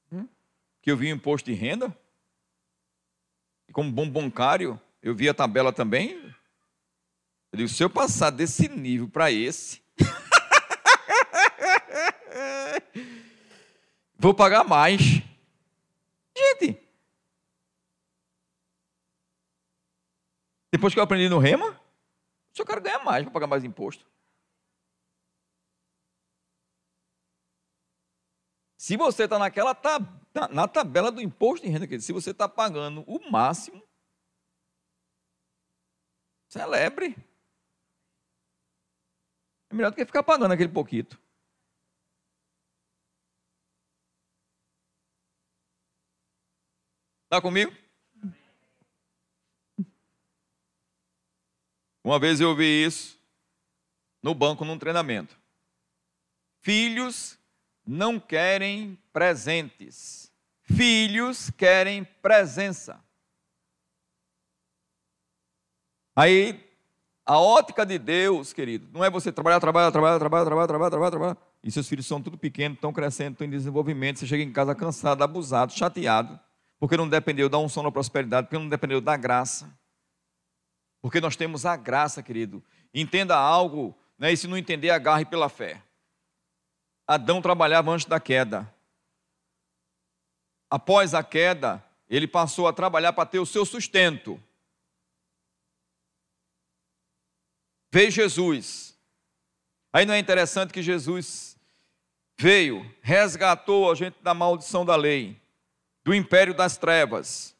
hum, 0.09 0.25
que 0.81 0.89
eu 0.89 0.95
vi 0.95 1.09
imposto 1.09 1.51
de 1.51 1.53
renda, 1.53 1.93
e 3.67 3.73
como 3.73 3.91
bom 3.91 4.09
bancário, 4.09 4.79
eu 5.01 5.15
vi 5.15 5.27
a 5.27 5.33
tabela 5.33 5.73
também. 5.73 6.15
Eu 7.51 7.57
digo, 7.57 7.69
se 7.69 7.83
eu 7.83 7.89
passar 7.89 8.29
desse 8.29 8.67
nível 8.67 9.09
para 9.09 9.31
esse, 9.31 9.81
vou 14.17 14.33
pagar 14.33 14.63
mais. 14.63 15.01
Gente, 16.37 16.79
depois 20.71 20.93
que 20.93 20.99
eu 20.99 21.03
aprendi 21.03 21.29
no 21.29 21.39
Rema, 21.39 21.79
só 22.53 22.63
quero 22.63 22.81
ganhar 22.81 23.03
mais, 23.03 23.23
vou 23.23 23.33
pagar 23.33 23.47
mais 23.47 23.63
imposto. 23.63 24.05
Se 28.77 28.95
você 28.95 29.23
está 29.23 29.37
naquela 29.37 29.75
tab 29.75 30.07
na 30.51 30.67
tabela 30.67 31.11
do 31.11 31.21
imposto 31.21 31.65
de 31.65 31.71
renda, 31.71 31.99
se 31.99 32.11
você 32.11 32.31
está 32.31 32.47
pagando 32.47 33.03
o 33.07 33.31
máximo, 33.31 33.81
celebre. 36.47 37.15
É 39.69 39.75
melhor 39.75 39.91
do 39.91 39.95
que 39.95 40.05
ficar 40.05 40.23
pagando 40.23 40.53
aquele 40.53 40.71
pouquinho. 40.71 41.07
Está 47.25 47.41
comigo? 47.41 47.75
Uma 52.01 52.17
vez 52.17 52.39
eu 52.39 52.49
ouvi 52.49 52.85
isso 52.85 53.19
no 54.23 54.33
banco, 54.33 54.63
num 54.63 54.79
treinamento. 54.79 55.37
Filhos 56.61 57.37
não 57.85 58.17
querem 58.17 58.95
presentes, 59.11 60.26
Filhos 60.67 61.49
querem 61.49 62.03
presença. 62.03 62.99
Aí, 66.13 66.67
a 67.25 67.39
ótica 67.39 67.85
de 67.85 67.97
Deus, 67.97 68.51
querido, 68.51 68.87
não 68.91 69.03
é 69.03 69.09
você 69.09 69.31
trabalhar, 69.31 69.59
trabalhar, 69.59 69.91
trabalhar, 69.91 70.19
trabalhar, 70.19 70.45
trabalhar, 70.45 70.67
trabalhar, 70.67 70.89
trabalhar, 70.89 71.11
trabalhar. 71.11 71.37
E 71.63 71.71
seus 71.71 71.87
filhos 71.87 72.05
são 72.05 72.21
tudo 72.21 72.37
pequenos, 72.37 72.77
estão 72.77 72.91
crescendo, 72.91 73.33
estão 73.33 73.47
em 73.47 73.49
desenvolvimento. 73.49 74.19
Você 74.19 74.27
chega 74.27 74.43
em 74.43 74.51
casa 74.51 74.75
cansado, 74.75 75.23
abusado, 75.23 75.73
chateado, 75.73 76.39
porque 76.79 76.97
não 76.97 77.07
dependeu 77.07 77.47
da 77.47 77.57
unção 77.57 77.83
da 77.83 77.91
prosperidade, 77.91 78.47
porque 78.47 78.57
não 78.57 78.67
dependeu 78.67 78.99
da 78.99 79.15
graça. 79.15 79.73
Porque 81.01 81.21
nós 81.21 81.35
temos 81.35 81.65
a 81.65 81.75
graça, 81.75 82.21
querido. 82.21 82.63
Entenda 82.93 83.37
algo, 83.37 83.97
né, 84.17 84.33
e 84.33 84.37
se 84.37 84.47
não 84.47 84.57
entender, 84.57 84.89
agarre 84.89 85.25
pela 85.25 85.49
fé. 85.49 85.81
Adão 87.07 87.41
trabalhava 87.41 87.91
antes 87.91 88.05
da 88.05 88.19
queda. 88.19 88.73
Após 90.69 91.13
a 91.13 91.23
queda, 91.23 91.83
ele 92.09 92.27
passou 92.27 92.67
a 92.67 92.73
trabalhar 92.73 93.13
para 93.13 93.25
ter 93.25 93.39
o 93.39 93.45
seu 93.45 93.65
sustento. 93.65 94.41
Veio 97.91 98.11
Jesus. 98.11 98.97
Aí 99.91 100.05
não 100.05 100.13
é 100.13 100.19
interessante 100.19 100.73
que 100.73 100.81
Jesus 100.81 101.57
veio, 102.37 102.85
resgatou 103.01 103.91
a 103.91 103.95
gente 103.95 104.17
da 104.21 104.33
maldição 104.33 104.85
da 104.85 104.95
lei, 104.95 105.41
do 106.03 106.13
império 106.13 106.53
das 106.53 106.77
trevas. 106.77 107.55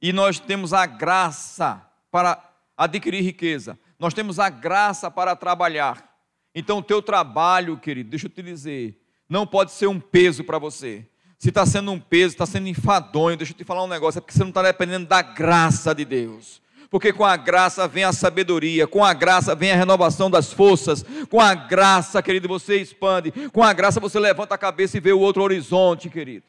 E 0.00 0.12
nós 0.12 0.40
temos 0.40 0.72
a 0.72 0.86
graça 0.86 1.86
para 2.10 2.42
adquirir 2.76 3.22
riqueza. 3.22 3.78
Nós 3.98 4.14
temos 4.14 4.38
a 4.38 4.48
graça 4.48 5.10
para 5.10 5.36
trabalhar. 5.36 6.08
Então, 6.54 6.78
o 6.78 6.82
teu 6.82 7.02
trabalho, 7.02 7.78
querido, 7.78 8.10
deixa 8.10 8.26
eu 8.26 8.30
te 8.30 8.42
dizer, 8.42 9.00
não 9.28 9.46
pode 9.46 9.72
ser 9.72 9.86
um 9.86 10.00
peso 10.00 10.42
para 10.42 10.58
você. 10.58 11.06
Se 11.38 11.50
está 11.50 11.64
sendo 11.64 11.92
um 11.92 12.00
peso, 12.00 12.34
está 12.34 12.44
sendo 12.44 12.66
enfadonho, 12.66 13.36
deixa 13.36 13.52
eu 13.52 13.56
te 13.56 13.62
falar 13.62 13.84
um 13.84 13.88
negócio, 13.88 14.18
é 14.18 14.20
porque 14.20 14.34
você 14.34 14.40
não 14.40 14.48
está 14.48 14.60
dependendo 14.60 15.06
da 15.06 15.22
graça 15.22 15.94
de 15.94 16.04
Deus. 16.04 16.60
Porque 16.90 17.12
com 17.12 17.24
a 17.24 17.36
graça 17.36 17.86
vem 17.86 18.02
a 18.02 18.12
sabedoria, 18.12 18.86
com 18.86 19.04
a 19.04 19.12
graça 19.12 19.54
vem 19.54 19.70
a 19.70 19.76
renovação 19.76 20.28
das 20.28 20.52
forças, 20.52 21.04
com 21.30 21.40
a 21.40 21.54
graça, 21.54 22.20
querido, 22.22 22.48
você 22.48 22.80
expande, 22.80 23.30
com 23.52 23.62
a 23.62 23.72
graça 23.72 24.00
você 24.00 24.18
levanta 24.18 24.54
a 24.54 24.58
cabeça 24.58 24.96
e 24.96 25.00
vê 25.00 25.12
o 25.12 25.20
outro 25.20 25.42
horizonte, 25.42 26.10
querido. 26.10 26.46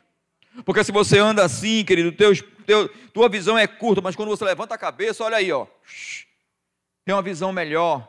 Porque 0.66 0.84
se 0.84 0.92
você 0.92 1.20
anda 1.20 1.44
assim, 1.44 1.84
querido, 1.86 2.12
teu, 2.12 2.32
teu, 2.66 2.90
tua 3.14 3.30
visão 3.30 3.58
é 3.58 3.68
curta, 3.68 4.02
mas 4.02 4.16
quando 4.16 4.30
você 4.30 4.44
levanta 4.44 4.74
a 4.74 4.78
cabeça, 4.78 5.24
olha 5.24 5.38
aí, 5.38 5.52
ó, 5.52 5.68
tem 7.06 7.14
uma 7.14 7.22
visão 7.22 7.52
melhor. 7.52 8.08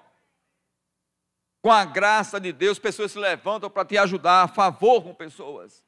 Com 1.61 1.71
a 1.71 1.85
graça 1.85 2.41
de 2.41 2.53
Deus, 2.53 2.79
pessoas 2.79 3.13
se 3.13 3.19
levantam 3.19 3.69
para 3.69 3.85
te 3.85 3.99
ajudar, 3.99 4.45
a 4.45 4.49
favor 4.49 5.03
com 5.03 5.13
pessoas. 5.13 5.83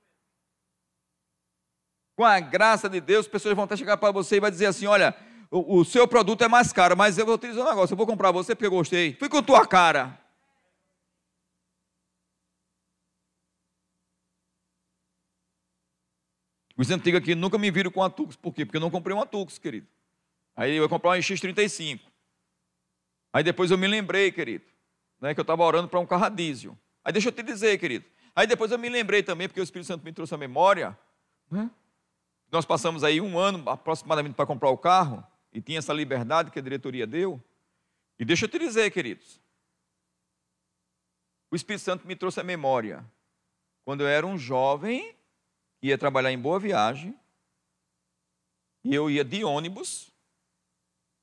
Com 2.22 2.26
a 2.26 2.38
graça 2.38 2.88
de 2.88 3.00
Deus, 3.00 3.26
pessoas 3.26 3.52
vão 3.52 3.64
até 3.64 3.76
chegar 3.76 3.96
para 3.96 4.12
você 4.12 4.36
e 4.36 4.40
vai 4.40 4.48
dizer 4.48 4.66
assim: 4.66 4.86
olha, 4.86 5.12
o, 5.50 5.78
o, 5.78 5.84
seu 5.84 6.06
produto 6.06 6.44
é 6.44 6.46
mais 6.46 6.72
caro, 6.72 6.96
mas 6.96 7.18
eu 7.18 7.26
vou 7.26 7.36
te 7.36 7.48
dizer 7.48 7.60
um 7.60 7.64
negócio, 7.64 7.94
eu 7.94 7.96
vou 7.96 8.06
comprar 8.06 8.30
você 8.30 8.54
porque 8.54 8.66
eu 8.66 8.70
gostei. 8.70 9.14
Fui 9.14 9.28
com 9.28 9.42
tua 9.42 9.66
cara. 9.66 10.16
Os 16.78 16.88
antigos 16.92 17.18
aqui 17.18 17.34
nunca 17.34 17.58
me 17.58 17.72
viram 17.72 17.90
com 17.90 18.04
a 18.04 18.08
Tux. 18.08 18.36
Por 18.36 18.54
quê? 18.54 18.64
Porque 18.64 18.76
eu 18.76 18.80
não 18.80 18.88
comprei 18.88 19.16
uma 19.16 19.26
Tux, 19.26 19.58
querido. 19.58 19.88
Aí 20.54 20.76
eu 20.76 20.84
ia 20.84 20.88
comprar 20.88 21.10
um 21.10 21.14
X35. 21.14 21.98
Aí 23.32 23.42
depois 23.42 23.72
eu 23.72 23.78
me 23.78 23.88
lembrei, 23.88 24.30
querido, 24.30 24.64
né, 25.20 25.34
que 25.34 25.40
eu 25.40 25.42
estava 25.42 25.64
orando 25.64 25.88
para 25.88 25.98
um 25.98 26.06
carro 26.06 26.26
a 26.26 26.28
diesel. 26.28 26.78
Aí 27.04 27.12
deixa 27.12 27.30
eu 27.30 27.32
te 27.32 27.42
dizer, 27.42 27.76
querido. 27.78 28.04
Aí 28.32 28.46
depois 28.46 28.70
eu 28.70 28.78
me 28.78 28.88
lembrei 28.88 29.24
também, 29.24 29.48
porque 29.48 29.60
o 29.60 29.64
Espírito 29.64 29.88
Santo 29.88 30.04
me 30.04 30.12
trouxe 30.12 30.32
a 30.32 30.38
memória. 30.38 30.96
Né? 31.50 31.68
Nós 32.52 32.66
passamos 32.66 33.02
aí 33.02 33.18
um 33.18 33.38
ano 33.38 33.66
aproximadamente 33.70 34.34
para 34.34 34.44
comprar 34.44 34.68
o 34.68 34.76
carro, 34.76 35.26
e 35.54 35.60
tinha 35.62 35.78
essa 35.78 35.92
liberdade 35.92 36.50
que 36.50 36.58
a 36.58 36.62
diretoria 36.62 37.06
deu. 37.06 37.42
E 38.18 38.26
deixa 38.26 38.44
eu 38.44 38.48
te 38.48 38.58
dizer, 38.58 38.90
queridos. 38.90 39.40
O 41.50 41.56
Espírito 41.56 41.82
Santo 41.82 42.06
me 42.06 42.14
trouxe 42.14 42.40
a 42.40 42.44
memória. 42.44 43.04
Quando 43.86 44.02
eu 44.02 44.06
era 44.06 44.26
um 44.26 44.36
jovem, 44.36 45.16
ia 45.80 45.96
trabalhar 45.96 46.30
em 46.30 46.38
Boa 46.38 46.60
Viagem, 46.60 47.18
e 48.84 48.94
eu 48.94 49.10
ia 49.10 49.24
de 49.24 49.42
ônibus, 49.44 50.10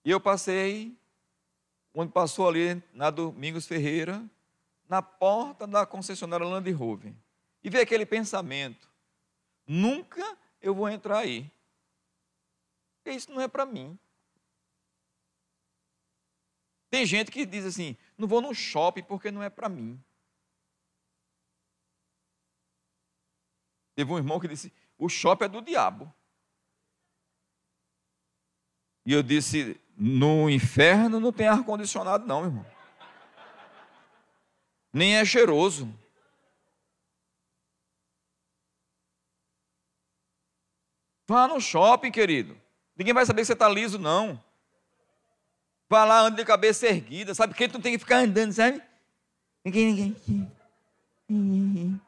e 0.03 0.09
eu 0.09 0.19
passei, 0.19 0.97
onde 1.93 2.11
passou 2.11 2.49
ali 2.49 2.81
na 2.91 3.11
Domingos 3.11 3.67
Ferreira, 3.67 4.23
na 4.87 5.01
porta 5.01 5.67
da 5.67 5.85
concessionária 5.85 6.45
Land 6.45 6.71
Rover, 6.71 7.13
e 7.63 7.69
veio 7.69 7.83
aquele 7.83 8.05
pensamento: 8.05 8.89
nunca 9.67 10.37
eu 10.61 10.73
vou 10.73 10.89
entrar 10.89 11.19
aí, 11.19 11.51
porque 12.97 13.15
isso 13.15 13.31
não 13.31 13.41
é 13.41 13.47
para 13.47 13.65
mim. 13.65 13.97
Tem 16.89 17.05
gente 17.05 17.31
que 17.31 17.45
diz 17.45 17.65
assim: 17.65 17.95
não 18.17 18.27
vou 18.27 18.41
no 18.41 18.53
shopping 18.53 19.03
porque 19.03 19.31
não 19.31 19.43
é 19.43 19.49
para 19.49 19.69
mim. 19.69 20.01
Teve 23.95 24.11
um 24.11 24.17
irmão 24.17 24.39
que 24.39 24.47
disse: 24.47 24.73
o 24.97 25.07
shopping 25.07 25.45
é 25.45 25.49
do 25.49 25.61
diabo. 25.61 26.13
E 29.05 29.13
eu 29.13 29.21
disse: 29.21 29.79
no 29.95 30.49
inferno 30.49 31.19
não 31.19 31.31
tem 31.31 31.47
ar-condicionado, 31.47 32.25
não, 32.25 32.45
irmão. 32.45 32.65
Nem 34.91 35.17
é 35.17 35.25
cheiroso. 35.25 35.87
Vá 41.29 41.47
no 41.47 41.61
shopping, 41.61 42.09
querido. 42.09 42.59
Ninguém 42.97 43.13
vai 43.13 43.23
saber 43.23 43.41
que 43.41 43.45
você 43.45 43.53
está 43.53 43.69
liso, 43.69 43.99
não. 43.99 44.43
Vá 45.87 46.03
lá, 46.03 46.21
ande 46.21 46.37
de 46.37 46.43
cabeça 46.43 46.87
erguida. 46.87 47.35
Sabe 47.35 47.53
quem 47.53 47.69
tu 47.69 47.79
tem 47.79 47.93
que 47.93 47.99
ficar 47.99 48.17
andando, 48.17 48.51
sabe? 48.51 48.81
Ninguém, 49.63 50.15
ninguém. 51.29 52.01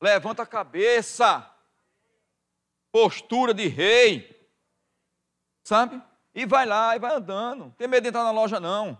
Levanta 0.00 0.44
a 0.44 0.46
cabeça. 0.46 1.44
Postura 2.92 3.52
de 3.52 3.66
rei. 3.66 4.48
Sabe? 5.64 6.00
E 6.32 6.46
vai 6.46 6.64
lá 6.64 6.94
e 6.94 7.00
vai 7.00 7.12
andando. 7.12 7.74
Tem 7.76 7.88
medo 7.88 8.04
de 8.04 8.10
entrar 8.10 8.22
na 8.22 8.30
loja, 8.30 8.60
não. 8.60 8.96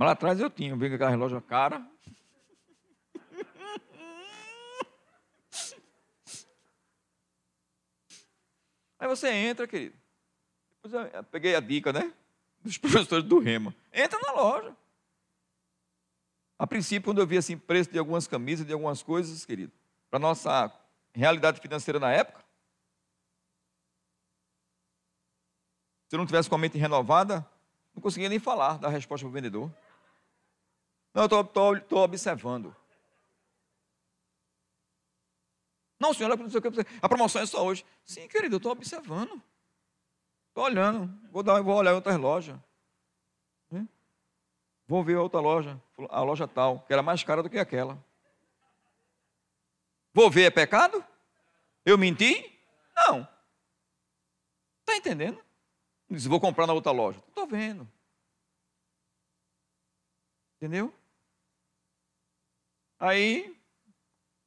Mas 0.00 0.06
lá 0.06 0.12
atrás 0.12 0.40
eu 0.40 0.48
tinha, 0.48 0.74
vi 0.74 0.86
aquela 0.86 1.14
loja 1.14 1.42
cara. 1.42 1.86
Aí 8.98 9.06
você 9.06 9.28
entra, 9.28 9.68
querido. 9.68 9.94
Depois 10.82 11.12
eu 11.12 11.24
peguei 11.24 11.54
a 11.54 11.60
dica, 11.60 11.92
né? 11.92 12.14
Dos 12.62 12.78
professores 12.80 13.26
do 13.26 13.40
Rema. 13.40 13.76
Entra 13.92 14.18
na 14.20 14.32
loja. 14.32 14.74
A 16.58 16.66
princípio, 16.66 17.10
quando 17.10 17.20
eu 17.20 17.26
vi 17.26 17.36
assim, 17.36 17.58
preço 17.58 17.90
de 17.90 17.98
algumas 17.98 18.26
camisas, 18.26 18.66
de 18.66 18.72
algumas 18.72 19.02
coisas, 19.02 19.44
querido, 19.44 19.72
para 20.08 20.18
nossa 20.18 20.72
realidade 21.12 21.60
financeira 21.60 22.00
na 22.00 22.10
época, 22.10 22.42
se 26.08 26.16
eu 26.16 26.18
não 26.18 26.24
tivesse 26.24 26.48
com 26.48 26.54
a 26.54 26.58
mente 26.58 26.78
renovada, 26.78 27.46
não 27.94 28.00
conseguia 28.00 28.30
nem 28.30 28.38
falar 28.38 28.78
da 28.78 28.88
resposta 28.88 29.26
para 29.26 29.30
o 29.30 29.34
vendedor. 29.34 29.70
Não, 31.12 31.22
eu 31.22 31.74
estou 31.76 31.98
observando. 31.98 32.74
Não, 35.98 36.14
senhora. 36.14 36.36
A 37.02 37.08
promoção 37.08 37.42
é 37.42 37.46
só 37.46 37.64
hoje. 37.64 37.84
Sim, 38.04 38.26
querido, 38.28 38.54
eu 38.54 38.58
estou 38.58 38.72
observando. 38.72 39.42
Estou 40.48 40.64
olhando. 40.64 41.12
Vou, 41.30 41.42
dar, 41.42 41.60
vou 41.60 41.76
olhar 41.76 41.92
em 41.92 41.96
outras 41.96 42.16
lojas. 42.16 42.58
Vou 44.90 45.04
ver 45.04 45.14
outra 45.14 45.38
loja, 45.38 45.80
a 46.08 46.20
loja 46.20 46.48
tal, 46.48 46.80
que 46.80 46.92
era 46.92 47.00
mais 47.00 47.22
cara 47.22 47.44
do 47.44 47.48
que 47.48 47.60
aquela. 47.60 47.96
Vou 50.12 50.28
ver, 50.28 50.46
é 50.46 50.50
pecado? 50.50 51.04
Eu 51.84 51.96
menti? 51.96 52.60
Não. 52.96 53.20
Está 54.80 54.96
entendendo? 54.96 55.40
Diz, 56.10 56.26
vou 56.26 56.40
comprar 56.40 56.66
na 56.66 56.72
outra 56.72 56.90
loja. 56.90 57.22
Estou 57.28 57.46
vendo. 57.46 57.88
Entendeu? 60.56 60.92
Aí, 63.00 63.58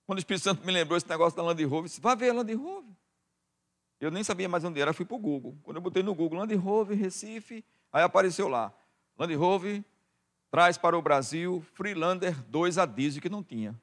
quando 0.06 0.20
o 0.20 0.22
Espírito 0.22 0.44
Santo 0.44 0.64
me 0.64 0.72
lembrou 0.72 0.96
esse 0.96 1.10
negócio 1.10 1.36
da 1.36 1.42
Land 1.42 1.66
Rover, 1.66 1.90
disse, 1.90 2.00
vai 2.00 2.16
ver 2.16 2.30
a 2.30 2.34
Land 2.34 2.54
Rover. 2.54 2.94
Eu 4.00 4.12
nem 4.12 4.24
sabia 4.24 4.48
mais 4.48 4.64
onde 4.64 4.80
era, 4.80 4.94
fui 4.94 5.06
para 5.06 5.16
o 5.16 5.20
Google. 5.20 5.58
Quando 5.64 5.78
eu 5.78 5.82
botei 5.82 6.04
no 6.04 6.14
Google 6.14 6.40
Land 6.40 6.54
Rover, 6.54 6.96
Recife, 6.96 7.66
aí 7.92 8.04
apareceu 8.04 8.48
lá. 8.48 8.72
Land 9.18 9.34
Rover, 9.34 9.84
traz 10.52 10.78
para 10.78 10.96
o 10.96 11.02
Brasil 11.02 11.66
Freelander 11.74 12.40
2 12.44 12.78
a 12.78 12.86
diesel 12.86 13.22
que 13.22 13.30
não 13.30 13.44
tinha. 13.44 13.74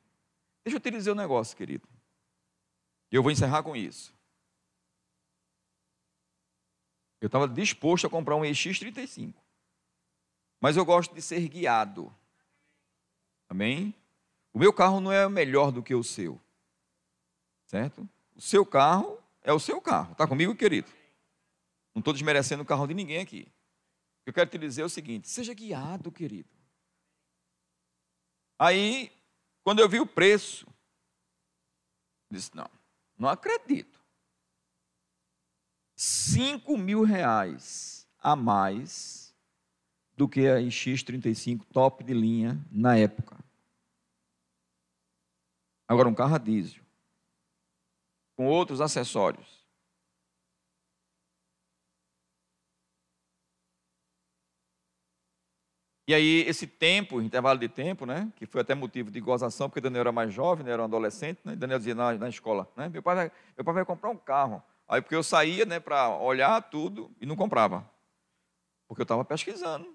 Deixa 0.65 0.77
eu 0.77 0.81
te 0.81 0.91
dizer 0.91 1.11
um 1.11 1.17
negócio, 1.17 1.57
querido. 1.57 1.89
Eu 3.11 3.23
vou 3.23 3.33
encerrar 3.33 3.65
com 3.65 3.75
isso. 3.75 4.15
Eu 7.21 7.27
estava 7.27 7.49
disposto 7.49 8.07
a 8.07 8.11
comprar 8.11 8.37
um 8.37 8.43
EX35. 8.43 9.35
Mas 10.61 10.77
eu 10.77 10.85
gosto 10.85 11.13
de 11.15 11.21
ser 11.21 11.41
guiado. 11.49 12.15
Amém? 13.49 13.95
O 14.53 14.59
meu 14.59 14.73
carro 14.73 15.01
não 15.01 15.13
é 15.13 15.29
melhor 15.29 15.71
do 15.71 15.83
que 15.83 15.95
o 15.95 16.03
seu. 16.03 16.41
Certo? 17.67 18.09
O 18.35 18.41
seu 18.41 18.67
carro 18.67 19.19
é 19.43 19.53
o 19.53 19.61
seu 19.61 19.81
carro. 19.81 20.13
Está 20.13 20.27
comigo, 20.27 20.55
querido? 20.55 20.91
Não 21.95 22.01
estou 22.01 22.13
desmerecendo 22.13 22.63
o 22.63 22.67
carro 22.67 22.87
de 22.87 22.95
ninguém 22.95 23.19
aqui. 23.19 23.47
Eu 24.27 24.33
quero 24.33 24.51
te 24.51 24.59
dizer 24.59 24.83
o 24.83 24.89
seguinte: 24.89 25.29
seja 25.29 25.55
guiado, 25.55 26.11
querido. 26.11 26.49
Aí, 28.59 29.13
quando 29.63 29.81
eu 29.81 29.89
vi 29.89 30.01
o 30.01 30.07
preço, 30.07 30.67
disse: 32.31 32.55
não, 32.55 32.71
não 33.19 33.29
acredito. 33.29 34.01
Cinco 35.95 36.77
mil 36.77 37.03
reais 37.03 38.07
a 38.19 38.35
mais 38.35 39.35
do 40.17 40.29
que 40.29 40.47
a 40.49 40.59
X35 40.59 41.65
top 41.73 42.05
de 42.05 42.13
linha 42.13 42.59
na 42.71 42.97
época. 42.97 43.39
Agora, 45.91 46.09
um 46.09 46.15
carro 46.15 46.37
a 46.37 46.39
diesel, 46.39 46.85
com 48.37 48.47
outros 48.47 48.81
acessórios. 48.81 49.67
E 56.07 56.15
aí, 56.15 56.43
esse 56.47 56.65
tempo, 56.65 57.21
intervalo 57.21 57.59
de 57.59 57.69
tempo, 57.69 58.07
né, 58.07 58.33
que 58.37 58.47
foi 58.47 58.61
até 58.61 58.73
motivo 58.73 59.11
de 59.11 59.21
gozação, 59.21 59.69
porque 59.69 59.81
Daniel 59.81 60.03
era 60.03 60.13
mais 60.13 60.33
jovem, 60.33 60.65
né, 60.65 60.71
era 60.71 60.81
um 60.81 60.85
adolescente, 60.85 61.41
né, 61.45 61.57
Daniel 61.57 61.81
dizia 61.81 61.95
na, 61.97 62.13
na 62.13 62.29
escola, 62.29 62.71
né, 62.77 62.89
meu, 62.89 63.03
pai 63.03 63.17
vai, 63.17 63.33
meu 63.57 63.65
pai 63.65 63.75
vai 63.75 63.85
comprar 63.85 64.11
um 64.11 64.17
carro. 64.17 64.63
Aí, 64.87 65.03
porque 65.03 65.17
eu 65.17 65.25
saía 65.25 65.67
né, 65.67 65.81
para 65.81 66.09
olhar 66.19 66.63
tudo 66.71 67.11
e 67.21 67.27
não 67.27 67.35
comprava, 67.35 67.85
porque 68.87 69.01
eu 69.01 69.05
estava 69.05 69.25
pesquisando. 69.25 69.93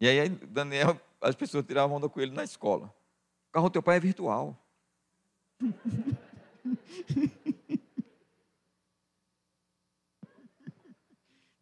E 0.00 0.06
aí, 0.06 0.28
Daniel, 0.28 1.00
as 1.24 1.34
pessoas 1.34 1.64
tiravam 1.64 1.96
onda 1.96 2.08
com 2.08 2.20
ele 2.20 2.32
na 2.32 2.44
escola. 2.44 2.94
O 3.48 3.52
carro 3.52 3.68
do 3.70 3.72
teu 3.72 3.82
pai 3.82 3.96
é 3.96 4.00
virtual. 4.00 4.56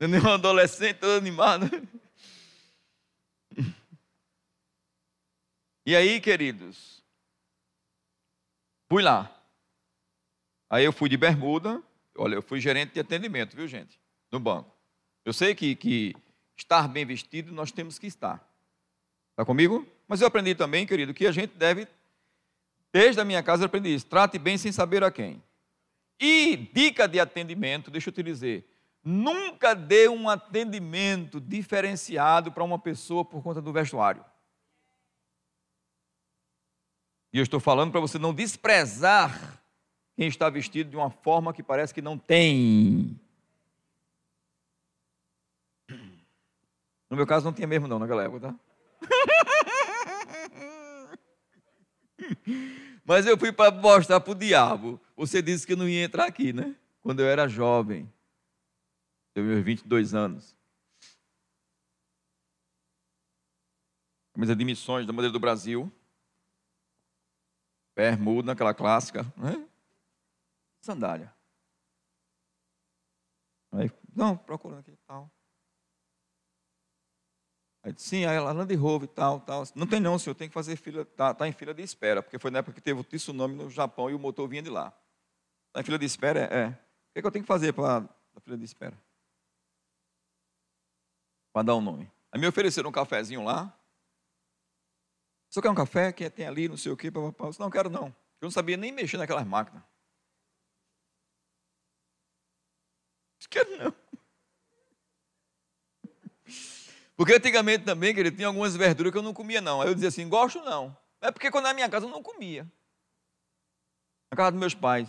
Nem 0.00 0.20
um 0.20 0.32
adolescente 0.32 0.98
todo 0.98 1.16
animado. 1.16 1.70
E 5.86 5.94
aí, 5.94 6.20
queridos, 6.20 7.04
fui 8.88 9.00
lá. 9.02 9.32
Aí 10.68 10.84
eu 10.84 10.92
fui 10.92 11.08
de 11.08 11.16
bermuda. 11.16 11.80
Olha, 12.16 12.34
eu 12.34 12.42
fui 12.42 12.60
gerente 12.60 12.94
de 12.94 13.00
atendimento, 13.00 13.54
viu, 13.54 13.68
gente? 13.68 14.00
No 14.30 14.40
banco. 14.40 14.76
Eu 15.24 15.32
sei 15.32 15.54
que, 15.54 15.76
que 15.76 16.16
estar 16.56 16.88
bem 16.88 17.06
vestido 17.06 17.52
nós 17.52 17.70
temos 17.70 17.96
que 17.96 18.08
estar. 18.08 18.51
Está 19.32 19.44
comigo? 19.44 19.86
Mas 20.06 20.20
eu 20.20 20.26
aprendi 20.26 20.54
também, 20.54 20.86
querido, 20.86 21.14
que 21.14 21.26
a 21.26 21.32
gente 21.32 21.54
deve, 21.56 21.88
desde 22.92 23.20
a 23.20 23.24
minha 23.24 23.42
casa 23.42 23.62
eu 23.62 23.66
aprendi 23.66 23.94
isso, 23.94 24.06
trate 24.06 24.38
bem 24.38 24.58
sem 24.58 24.70
saber 24.70 25.02
a 25.02 25.10
quem. 25.10 25.42
E 26.20 26.56
dica 26.72 27.08
de 27.08 27.18
atendimento, 27.18 27.90
deixa 27.90 28.10
eu 28.10 28.12
te 28.12 28.22
dizer, 28.22 28.68
nunca 29.02 29.74
dê 29.74 30.08
um 30.08 30.28
atendimento 30.28 31.40
diferenciado 31.40 32.52
para 32.52 32.62
uma 32.62 32.78
pessoa 32.78 33.24
por 33.24 33.42
conta 33.42 33.60
do 33.60 33.72
vestuário. 33.72 34.24
E 37.32 37.38
eu 37.38 37.42
estou 37.42 37.58
falando 37.58 37.90
para 37.90 38.00
você 38.00 38.18
não 38.18 38.34
desprezar 38.34 39.60
quem 40.14 40.28
está 40.28 40.50
vestido 40.50 40.90
de 40.90 40.96
uma 40.96 41.10
forma 41.10 41.54
que 41.54 41.62
parece 41.62 41.94
que 41.94 42.02
não 42.02 42.18
tem. 42.18 43.18
No 47.08 47.16
meu 47.16 47.26
caso 47.26 47.44
não 47.44 47.52
tinha 47.52 47.66
mesmo 47.66 47.88
não 47.88 47.98
naquela 47.98 48.22
época, 48.22 48.48
tá? 48.48 48.54
Mas 53.04 53.26
eu 53.26 53.36
fui 53.36 53.52
para 53.52 53.70
mostrar 53.70 54.20
para 54.20 54.32
o 54.32 54.34
diabo. 54.34 54.98
Você 55.16 55.42
disse 55.42 55.66
que 55.66 55.76
não 55.76 55.88
ia 55.88 56.04
entrar 56.04 56.26
aqui, 56.26 56.52
né? 56.52 56.76
Quando 57.02 57.20
eu 57.20 57.26
era 57.26 57.48
jovem. 57.48 58.12
Eu 59.34 59.44
meus 59.44 59.64
22 59.64 60.14
anos. 60.14 60.56
Camisa 64.34 64.56
de 64.56 64.64
missões 64.64 65.06
da 65.06 65.12
Madeira 65.12 65.32
do 65.32 65.40
Brasil. 65.40 65.92
Bermuda, 67.94 68.52
aquela 68.52 68.72
clássica. 68.72 69.24
Né? 69.36 69.68
Sandália. 70.80 71.34
Aí, 73.72 73.90
não, 74.14 74.36
procurando 74.36 74.80
aqui 74.80 74.96
tal. 75.06 75.30
Aí 77.82 77.92
disse, 77.92 78.08
sim, 78.10 78.24
aí 78.24 78.36
anda 78.36 78.64
de 78.64 78.74
roubo 78.74 79.06
e 79.06 79.08
tal, 79.08 79.40
tal. 79.40 79.64
Não 79.74 79.86
tem 79.86 79.98
não, 79.98 80.18
senhor, 80.18 80.34
tem 80.34 80.48
que 80.48 80.54
fazer 80.54 80.76
fila, 80.76 81.04
tá, 81.04 81.34
tá 81.34 81.48
em 81.48 81.52
fila 81.52 81.74
de 81.74 81.82
espera, 81.82 82.22
porque 82.22 82.38
foi 82.38 82.50
na 82.50 82.60
época 82.60 82.74
que 82.74 82.80
teve 82.80 83.00
o 83.00 83.04
tsunami 83.04 83.56
no 83.56 83.68
Japão 83.68 84.08
e 84.08 84.14
o 84.14 84.18
motor 84.18 84.48
vinha 84.48 84.62
de 84.62 84.70
lá. 84.70 84.96
Está 85.68 85.80
em 85.80 85.84
fila 85.84 85.98
de 85.98 86.06
espera? 86.06 86.40
É. 86.40 86.58
é. 86.58 86.68
O 86.68 87.12
que, 87.12 87.18
é 87.18 87.20
que 87.20 87.26
eu 87.26 87.32
tenho 87.32 87.44
que 87.44 87.48
fazer 87.48 87.72
para 87.72 88.08
a 88.36 88.40
fila 88.40 88.56
de 88.56 88.64
espera? 88.64 88.96
Para 91.52 91.64
dar 91.64 91.74
um 91.74 91.80
nome. 91.80 92.10
Aí 92.30 92.40
me 92.40 92.46
ofereceram 92.46 92.88
um 92.88 92.92
cafezinho 92.92 93.42
lá. 93.42 93.76
Você 95.50 95.60
quer 95.60 95.70
um 95.70 95.74
café? 95.74 96.12
Que 96.12 96.30
tem 96.30 96.46
ali, 96.46 96.68
não 96.68 96.76
sei 96.76 96.92
o 96.92 96.96
quê. 96.96 97.12
Eu 97.12 97.48
disse, 97.48 97.60
não, 97.60 97.70
quero 97.70 97.90
não. 97.90 98.06
Eu 98.06 98.46
não 98.46 98.50
sabia 98.50 98.76
nem 98.76 98.92
mexer 98.92 99.18
naquelas 99.18 99.46
máquinas. 99.46 99.82
Quero 103.50 103.76
não. 103.76 103.94
Porque 107.22 107.34
antigamente 107.34 107.84
também, 107.84 108.12
querido, 108.12 108.34
tinha 108.34 108.48
algumas 108.48 108.74
verduras 108.74 109.12
que 109.12 109.18
eu 109.18 109.22
não 109.22 109.32
comia, 109.32 109.60
não. 109.60 109.80
Aí 109.80 109.86
eu 109.86 109.94
dizia 109.94 110.08
assim, 110.08 110.28
gosto 110.28 110.60
não. 110.62 110.96
É 111.20 111.30
porque 111.30 111.52
quando 111.52 111.66
na 111.66 111.72
minha 111.72 111.88
casa 111.88 112.04
eu 112.04 112.10
não 112.10 112.20
comia. 112.20 112.66
Na 114.28 114.36
casa 114.36 114.50
dos 114.50 114.58
meus 114.58 114.74
pais. 114.74 115.08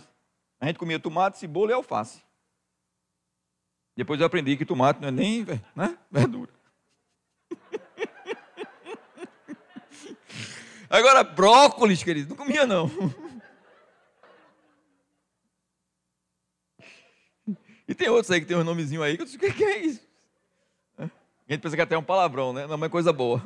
A 0.60 0.66
gente 0.66 0.78
comia 0.78 1.00
tomate, 1.00 1.38
cebola 1.38 1.72
e 1.72 1.74
alface. 1.74 2.22
Depois 3.96 4.20
eu 4.20 4.26
aprendi 4.26 4.56
que 4.56 4.64
tomate 4.64 5.00
não 5.00 5.08
é 5.08 5.10
nem 5.10 5.44
né, 5.74 5.98
verdura. 6.08 6.52
Agora, 10.88 11.24
brócolis, 11.24 12.04
querido, 12.04 12.28
não 12.28 12.36
comia 12.36 12.64
não. 12.64 12.88
E 17.88 17.94
tem 17.94 18.08
outros 18.08 18.30
aí 18.30 18.40
que 18.40 18.46
tem 18.46 18.56
um 18.56 18.64
nomezinho 18.64 19.02
aí 19.02 19.16
que 19.16 19.22
eu 19.22 19.26
disse, 19.26 19.36
o 19.36 19.40
que 19.40 19.62
é 19.62 19.80
isso? 19.80 20.00
A 21.46 21.52
gente 21.52 21.62
pensa 21.62 21.76
que 21.76 21.82
até 21.82 21.94
é 21.94 21.98
um 21.98 22.04
palavrão, 22.04 22.52
né? 22.52 22.66
Não, 22.66 22.82
é 22.82 22.88
coisa 22.88 23.12
boa. 23.12 23.42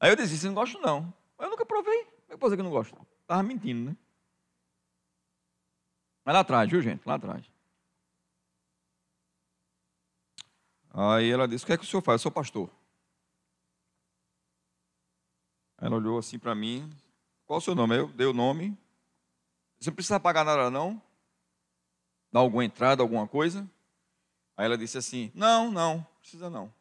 Aí 0.00 0.10
eu 0.10 0.16
disse, 0.16 0.46
não 0.46 0.54
gosto 0.54 0.80
não. 0.80 1.12
Eu 1.38 1.50
nunca 1.50 1.66
provei. 1.66 2.04
Como 2.04 2.46
é 2.46 2.50
que 2.50 2.56
que 2.56 2.62
não 2.62 2.70
gosto? 2.70 2.96
Estava 3.20 3.42
mentindo, 3.42 3.90
né? 3.90 3.96
Mas 6.24 6.34
lá 6.34 6.40
atrás, 6.40 6.70
viu 6.70 6.80
gente? 6.80 7.06
Lá 7.06 7.14
atrás. 7.14 7.44
Aí 10.90 11.30
ela 11.30 11.46
disse, 11.46 11.64
o 11.64 11.66
que 11.66 11.72
é 11.72 11.78
que 11.78 11.84
o 11.84 11.86
senhor 11.86 12.02
faz? 12.02 12.20
Eu 12.20 12.22
sou 12.24 12.32
pastor. 12.32 12.70
Ela 15.78 15.96
olhou 15.96 16.18
assim 16.18 16.38
para 16.38 16.54
mim, 16.54 16.88
qual 17.44 17.58
o 17.58 17.62
seu 17.62 17.74
nome? 17.74 17.96
Eu 17.96 18.08
dei 18.08 18.26
o 18.26 18.32
nome. 18.32 18.78
Você 19.78 19.90
não 19.90 19.94
precisa 19.94 20.20
pagar 20.20 20.44
nada 20.44 20.70
não? 20.70 21.02
Dar 22.30 22.40
alguma 22.40 22.64
entrada, 22.64 23.02
alguma 23.02 23.26
coisa? 23.26 23.68
Aí 24.62 24.66
ela 24.66 24.78
disse 24.78 24.96
assim, 24.96 25.32
não, 25.34 25.72
não, 25.72 26.06
precisa 26.20 26.48
não. 26.48 26.72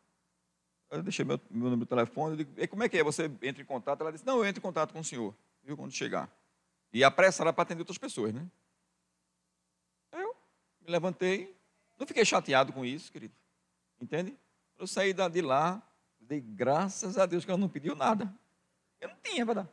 Eu 0.91 1.01
deixei 1.01 1.25
meu, 1.25 1.41
meu 1.49 1.63
número 1.63 1.79
de 1.79 1.88
telefone, 1.88 2.34
eu 2.34 2.45
digo, 2.45 2.67
como 2.67 2.84
é 2.84 2.88
que 2.88 2.95
é? 2.95 3.03
Você 3.03 3.25
entra 3.41 3.59
em 3.59 3.65
contato? 3.65 4.01
Ela 4.01 4.11
disse, 4.11 4.23
não, 4.23 4.38
eu 4.38 4.45
entro 4.45 4.59
em 4.59 4.61
contato 4.61 4.93
com 4.93 4.99
o 4.99 5.03
senhor, 5.03 5.34
viu, 5.63 5.75
quando 5.75 5.91
chegar. 5.91 6.29
E 6.93 7.03
apressada 7.03 7.51
para 7.51 7.63
atender 7.63 7.82
outras 7.82 7.97
pessoas, 7.97 8.36
né? 8.36 8.47
Eu 10.11 10.36
me 10.79 10.91
levantei, 10.91 11.57
não 11.97 12.05
fiquei 12.05 12.23
chateado 12.23 12.71
com 12.71 12.86
isso, 12.86 13.11
querido. 13.11 13.34
Entende? 13.99 14.38
Eu 14.77 14.86
saí 14.86 15.11
de 15.11 15.41
lá, 15.41 15.82
dei 16.19 16.39
graças 16.39 17.17
a 17.17 17.25
Deus 17.25 17.43
que 17.43 17.49
ela 17.49 17.59
não 17.59 17.67
pediu 17.67 17.95
nada. 17.95 18.32
Eu 18.99 19.09
não 19.09 19.17
tinha 19.23 19.43
para 19.43 19.63
dar. 19.63 19.69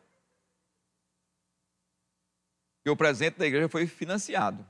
Porque 2.78 2.88
o 2.88 2.96
presente 2.96 3.38
da 3.38 3.46
igreja 3.46 3.68
foi 3.68 3.86
financiado. 3.86 4.66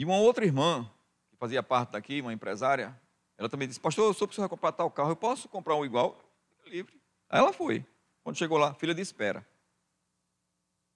E 0.00 0.04
uma 0.06 0.16
outra 0.16 0.46
irmã, 0.46 0.90
que 1.28 1.36
fazia 1.36 1.62
parte 1.62 1.90
daqui, 1.90 2.22
uma 2.22 2.32
empresária, 2.32 2.98
ela 3.36 3.50
também 3.50 3.68
disse, 3.68 3.78
pastor, 3.78 4.06
eu 4.06 4.14
sou 4.14 4.26
preciso 4.26 4.48
comprar 4.48 4.72
tal 4.72 4.90
carro, 4.90 5.10
eu 5.10 5.16
posso 5.16 5.46
comprar 5.46 5.76
um 5.76 5.84
igual? 5.84 6.18
Livre. 6.64 6.98
Aí 7.28 7.38
ela 7.38 7.52
foi. 7.52 7.84
Quando 8.22 8.38
chegou 8.38 8.56
lá, 8.56 8.72
filha 8.72 8.94
de 8.94 9.02
espera. 9.02 9.46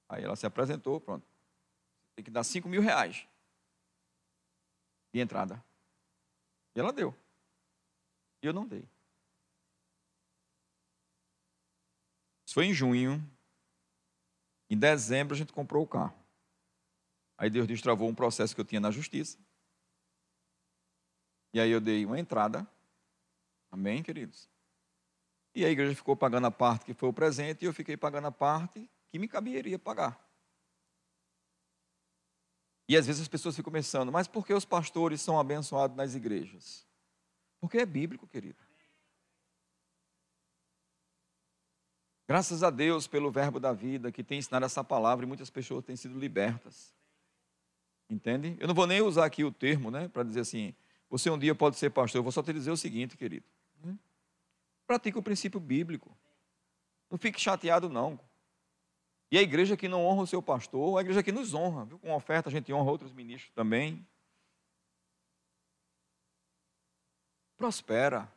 Aí 0.09 0.24
ela 0.24 0.34
se 0.36 0.46
apresentou, 0.46 1.02
pronto. 1.02 1.28
Tem 2.16 2.24
que 2.24 2.30
dar 2.30 2.42
5 2.44 2.66
mil 2.66 2.80
reais 2.80 3.28
de 5.12 5.20
entrada. 5.20 5.62
E 6.74 6.80
ela 6.80 6.90
deu. 6.90 7.14
E 8.42 8.46
eu 8.46 8.55
não 8.55 8.66
dei. 8.66 8.88
Isso 12.46 12.55
foi 12.55 12.64
em 12.64 12.72
junho. 12.72 13.22
Em 14.70 14.78
dezembro 14.78 15.34
a 15.34 15.36
gente 15.36 15.52
comprou 15.52 15.84
o 15.84 15.86
carro. 15.86 16.23
Aí 17.37 17.51
Deus 17.51 17.66
destravou 17.66 18.09
um 18.09 18.14
processo 18.14 18.55
que 18.55 18.61
eu 18.61 18.64
tinha 18.64 18.80
na 18.80 18.91
justiça. 18.91 19.39
E 21.53 21.61
aí 21.61 21.70
eu 21.70 21.80
dei 21.80 22.05
uma 22.05 22.18
entrada. 22.18 22.66
Amém, 23.70 24.03
queridos? 24.03 24.49
E 25.55 25.64
a 25.64 25.70
igreja 25.70 25.95
ficou 25.95 26.16
pagando 26.16 26.47
a 26.47 26.51
parte 26.51 26.85
que 26.85 26.95
foi 26.95 27.09
o 27.09 27.12
presente 27.12 27.62
e 27.62 27.66
eu 27.66 27.72
fiquei 27.72 27.97
pagando 27.97 28.26
a 28.26 28.32
parte 28.32 28.91
que 29.09 29.18
me 29.18 29.28
caberia 29.28 29.78
pagar. 29.78 30.20
E 32.89 32.97
às 32.97 33.07
vezes 33.07 33.22
as 33.22 33.28
pessoas 33.28 33.57
ficam 33.57 33.72
pensando, 33.72 34.12
mas 34.12 34.28
por 34.28 34.47
que 34.47 34.53
os 34.53 34.64
pastores 34.64 35.20
são 35.20 35.39
abençoados 35.39 35.97
nas 35.97 36.14
igrejas? 36.14 36.87
Porque 37.61 37.78
é 37.78 37.87
bíblico, 37.87 38.26
querido. 38.26 38.62
Graças 42.26 42.62
a 42.62 42.70
Deus 42.70 43.07
pelo 43.07 43.30
verbo 43.30 43.61
da 43.61 43.72
vida 43.72 44.11
que 44.11 44.24
tem 44.24 44.39
ensinado 44.39 44.66
essa 44.66 44.82
palavra 44.82 45.24
e 45.24 45.28
muitas 45.28 45.51
pessoas 45.51 45.85
têm 45.85 45.95
sido 45.95 46.18
libertas. 46.18 46.95
Entende? 48.14 48.56
Eu 48.60 48.68
não 48.68 48.74
vou 48.76 48.86
nem 48.86 49.02
usar 49.02 49.24
aqui 49.24 49.42
o 49.42 49.50
termo, 49.50 49.90
né, 49.90 50.06
para 50.06 50.22
dizer 50.22 50.38
assim, 50.40 50.72
você 51.10 51.28
um 51.28 51.38
dia 51.38 51.52
pode 51.52 51.76
ser 51.76 51.90
pastor. 51.90 52.20
Eu 52.20 52.22
vou 52.22 52.30
só 52.30 52.44
te 52.44 52.52
dizer 52.52 52.70
o 52.70 52.76
seguinte, 52.76 53.16
querido. 53.16 53.44
Né? 53.82 53.98
Pratique 54.86 55.18
o 55.18 55.22
princípio 55.22 55.58
bíblico. 55.58 56.16
Não 57.10 57.18
fique 57.18 57.40
chateado, 57.40 57.88
não. 57.88 58.18
E 59.32 59.38
a 59.38 59.42
igreja 59.42 59.76
que 59.76 59.88
não 59.88 60.06
honra 60.06 60.22
o 60.22 60.26
seu 60.28 60.40
pastor, 60.40 60.96
a 60.96 61.00
igreja 61.00 61.24
que 61.24 61.32
nos 61.32 61.54
honra. 61.54 61.86
Viu? 61.86 61.98
Com 61.98 62.14
oferta 62.14 62.48
a 62.48 62.52
gente 62.52 62.72
honra 62.72 62.92
outros 62.92 63.12
ministros 63.12 63.52
também. 63.52 64.06
Prospera. 67.56 68.32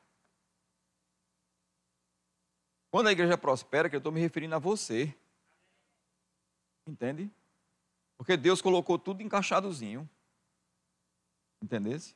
Quando 2.90 3.08
a 3.08 3.12
igreja 3.12 3.38
prospera, 3.38 3.88
que 3.90 3.96
eu 3.96 4.00
estou 4.00 4.12
me 4.12 4.20
referindo 4.20 4.56
a 4.56 4.60
você. 4.60 5.16
Entende? 6.88 7.30
Porque 8.18 8.36
Deus 8.36 8.62
colocou 8.62 8.98
tudo 8.98 9.22
encaixadozinho. 9.22 10.10
Entendesse? 11.62 12.16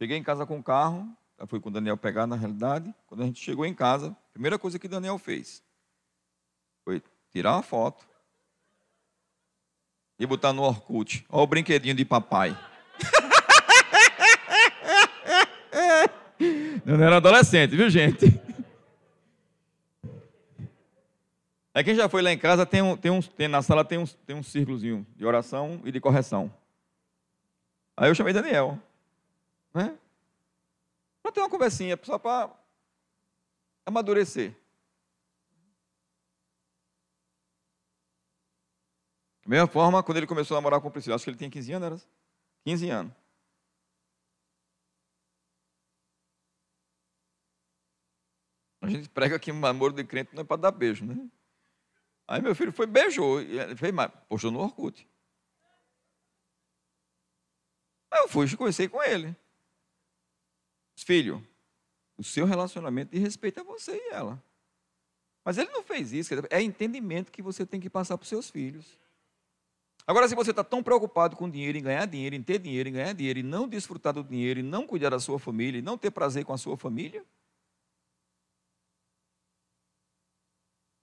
Cheguei 0.00 0.16
em 0.16 0.22
casa 0.22 0.46
com 0.46 0.58
o 0.58 0.62
carro, 0.62 1.08
fui 1.46 1.60
com 1.60 1.68
o 1.68 1.72
Daniel 1.72 1.96
pegar 1.96 2.26
na 2.26 2.36
realidade. 2.36 2.94
Quando 3.06 3.22
a 3.22 3.26
gente 3.26 3.42
chegou 3.42 3.66
em 3.66 3.74
casa, 3.74 4.10
a 4.10 4.32
primeira 4.32 4.58
coisa 4.58 4.78
que 4.78 4.88
Daniel 4.88 5.18
fez 5.18 5.62
foi 6.84 7.02
tirar 7.30 7.54
uma 7.54 7.62
foto, 7.62 8.06
E 10.18 10.26
botar 10.26 10.52
no 10.52 10.62
Orkut. 10.62 11.26
Olha 11.28 11.42
o 11.42 11.46
brinquedinho 11.46 11.94
de 11.94 12.04
papai. 12.04 12.56
Eu 16.86 16.96
não 16.96 17.04
era 17.04 17.16
adolescente, 17.16 17.74
viu, 17.74 17.90
gente? 17.90 18.43
É 21.76 21.82
quem 21.82 21.96
já 21.96 22.08
foi 22.08 22.22
lá 22.22 22.32
em 22.32 22.38
casa, 22.38 22.64
tem, 22.64 22.80
um, 22.80 22.96
tem, 22.96 23.10
um, 23.10 23.20
tem 23.20 23.48
na 23.48 23.60
sala 23.60 23.84
tem 23.84 23.98
um, 23.98 24.06
tem 24.06 24.36
um 24.36 24.44
círculozinho 24.44 25.04
de 25.16 25.26
oração 25.26 25.82
e 25.84 25.90
de 25.90 26.00
correção. 26.00 26.54
Aí 27.96 28.08
eu 28.08 28.14
chamei 28.14 28.32
Daniel. 28.32 28.78
Né? 29.74 29.98
Para 31.20 31.32
ter 31.32 31.40
uma 31.40 31.50
conversinha, 31.50 31.98
só 32.00 32.16
para 32.16 32.48
amadurecer. 33.84 34.54
Da 39.42 39.50
mesma 39.50 39.66
forma, 39.66 40.00
quando 40.00 40.18
ele 40.18 40.28
começou 40.28 40.56
a 40.56 40.60
namorar 40.60 40.80
com 40.80 40.86
o 40.86 40.90
Priscila, 40.92 41.16
acho 41.16 41.24
que 41.24 41.30
ele 41.30 41.36
tinha 41.36 41.50
15 41.50 41.72
anos, 41.72 41.86
era? 41.86 42.10
15 42.64 42.88
anos. 42.88 43.12
A 48.80 48.88
gente 48.88 49.08
prega 49.08 49.38
que 49.40 49.52
namoro 49.52 49.92
de 49.92 50.04
crente 50.04 50.34
não 50.34 50.42
é 50.42 50.44
para 50.44 50.56
dar 50.56 50.70
beijo, 50.70 51.04
né? 51.04 51.28
Aí 52.26 52.40
meu 52.40 52.54
filho 52.54 52.72
foi, 52.72 52.86
beijou. 52.86 53.40
Ele 53.40 53.76
fez, 53.76 53.92
mas 53.92 54.10
postou 54.28 54.50
no 54.50 54.60
Orkut. 54.60 55.06
Aí 58.10 58.20
eu 58.20 58.28
fui 58.28 58.46
e 58.46 58.56
conversei 58.56 58.88
com 58.88 59.02
ele. 59.02 59.36
Filho, 60.96 61.46
o 62.16 62.22
seu 62.22 62.46
relacionamento 62.46 63.12
de 63.12 63.18
respeito 63.18 63.60
a 63.60 63.64
você 63.64 63.96
e 63.96 64.08
ela. 64.10 64.42
Mas 65.44 65.58
ele 65.58 65.70
não 65.70 65.82
fez 65.82 66.12
isso, 66.12 66.32
é 66.48 66.62
entendimento 66.62 67.30
que 67.30 67.42
você 67.42 67.66
tem 67.66 67.78
que 67.80 67.90
passar 67.90 68.16
para 68.16 68.22
os 68.22 68.28
seus 68.28 68.48
filhos. 68.48 68.98
Agora, 70.06 70.28
se 70.28 70.34
você 70.34 70.50
está 70.50 70.62
tão 70.62 70.82
preocupado 70.82 71.36
com 71.36 71.50
dinheiro, 71.50 71.76
em 71.76 71.82
ganhar 71.82 72.06
dinheiro, 72.06 72.34
em 72.34 72.42
ter 72.42 72.58
dinheiro, 72.58 72.88
em 72.88 72.92
ganhar 72.92 73.12
dinheiro, 73.12 73.38
e 73.38 73.42
não 73.42 73.68
desfrutar 73.68 74.12
do 74.14 74.22
dinheiro, 74.22 74.60
e 74.60 74.62
não 74.62 74.86
cuidar 74.86 75.10
da 75.10 75.18
sua 75.18 75.38
família, 75.38 75.78
e 75.78 75.82
não 75.82 75.98
ter 75.98 76.10
prazer 76.10 76.44
com 76.44 76.52
a 76.52 76.58
sua 76.58 76.76
família, 76.76 77.24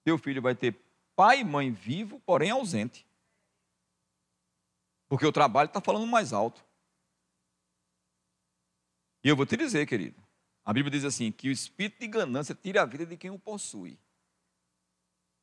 teu 0.04 0.18
filho 0.18 0.42
vai 0.42 0.54
ter 0.54 0.74
pai 1.14 1.40
e 1.40 1.44
mãe 1.44 1.70
vivo, 1.70 2.20
porém 2.20 2.50
ausente. 2.50 3.06
Porque 5.08 5.26
o 5.26 5.32
trabalho 5.32 5.66
está 5.66 5.80
falando 5.80 6.06
mais 6.06 6.32
alto. 6.32 6.64
E 9.22 9.28
eu 9.28 9.36
vou 9.36 9.46
te 9.46 9.56
dizer, 9.56 9.86
querido, 9.86 10.20
a 10.64 10.72
Bíblia 10.72 10.90
diz 10.90 11.04
assim: 11.04 11.30
que 11.30 11.48
o 11.48 11.52
espírito 11.52 12.00
de 12.00 12.08
ganância 12.08 12.54
tira 12.54 12.82
a 12.82 12.86
vida 12.86 13.06
de 13.06 13.16
quem 13.16 13.30
o 13.30 13.38
possui. 13.38 13.98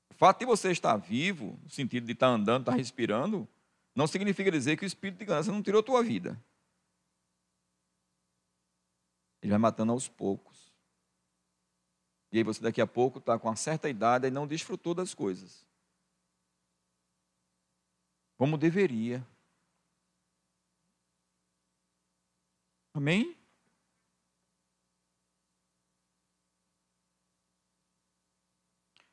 O 0.10 0.14
fato 0.16 0.40
de 0.40 0.46
você 0.46 0.72
estar 0.72 0.98
vivo, 0.98 1.60
no 1.64 1.70
sentido 1.70 2.06
de 2.06 2.14
estar 2.14 2.28
andando, 2.28 2.64
estar 2.64 2.76
respirando, 2.76 3.48
não 3.96 4.08
significa 4.08 4.52
dizer 4.52 4.76
que 4.76 4.84
o 4.84 4.88
espírito 4.88 5.20
de 5.20 5.26
ganância 5.26 5.52
não 5.52 5.62
tirou 5.62 5.82
a 5.82 5.84
tua 5.84 6.04
vida. 6.04 6.42
Ele 9.42 9.52
vai 9.52 9.60
matando 9.60 9.92
aos 9.92 10.08
poucos. 10.08 10.59
E 12.32 12.38
aí 12.38 12.44
você 12.44 12.62
daqui 12.62 12.80
a 12.80 12.88
pouco 12.88 13.20
está 13.20 13.40
com 13.40 13.48
uma 13.48 13.56
certa 13.56 13.90
idade 13.90 14.28
e 14.28 14.32
não 14.32 14.46
desfrutou 14.46 14.94
das 14.94 15.14
coisas. 15.14 15.66
Como 18.38 18.58
deveria. 18.58 19.26
Amém? 22.94 23.36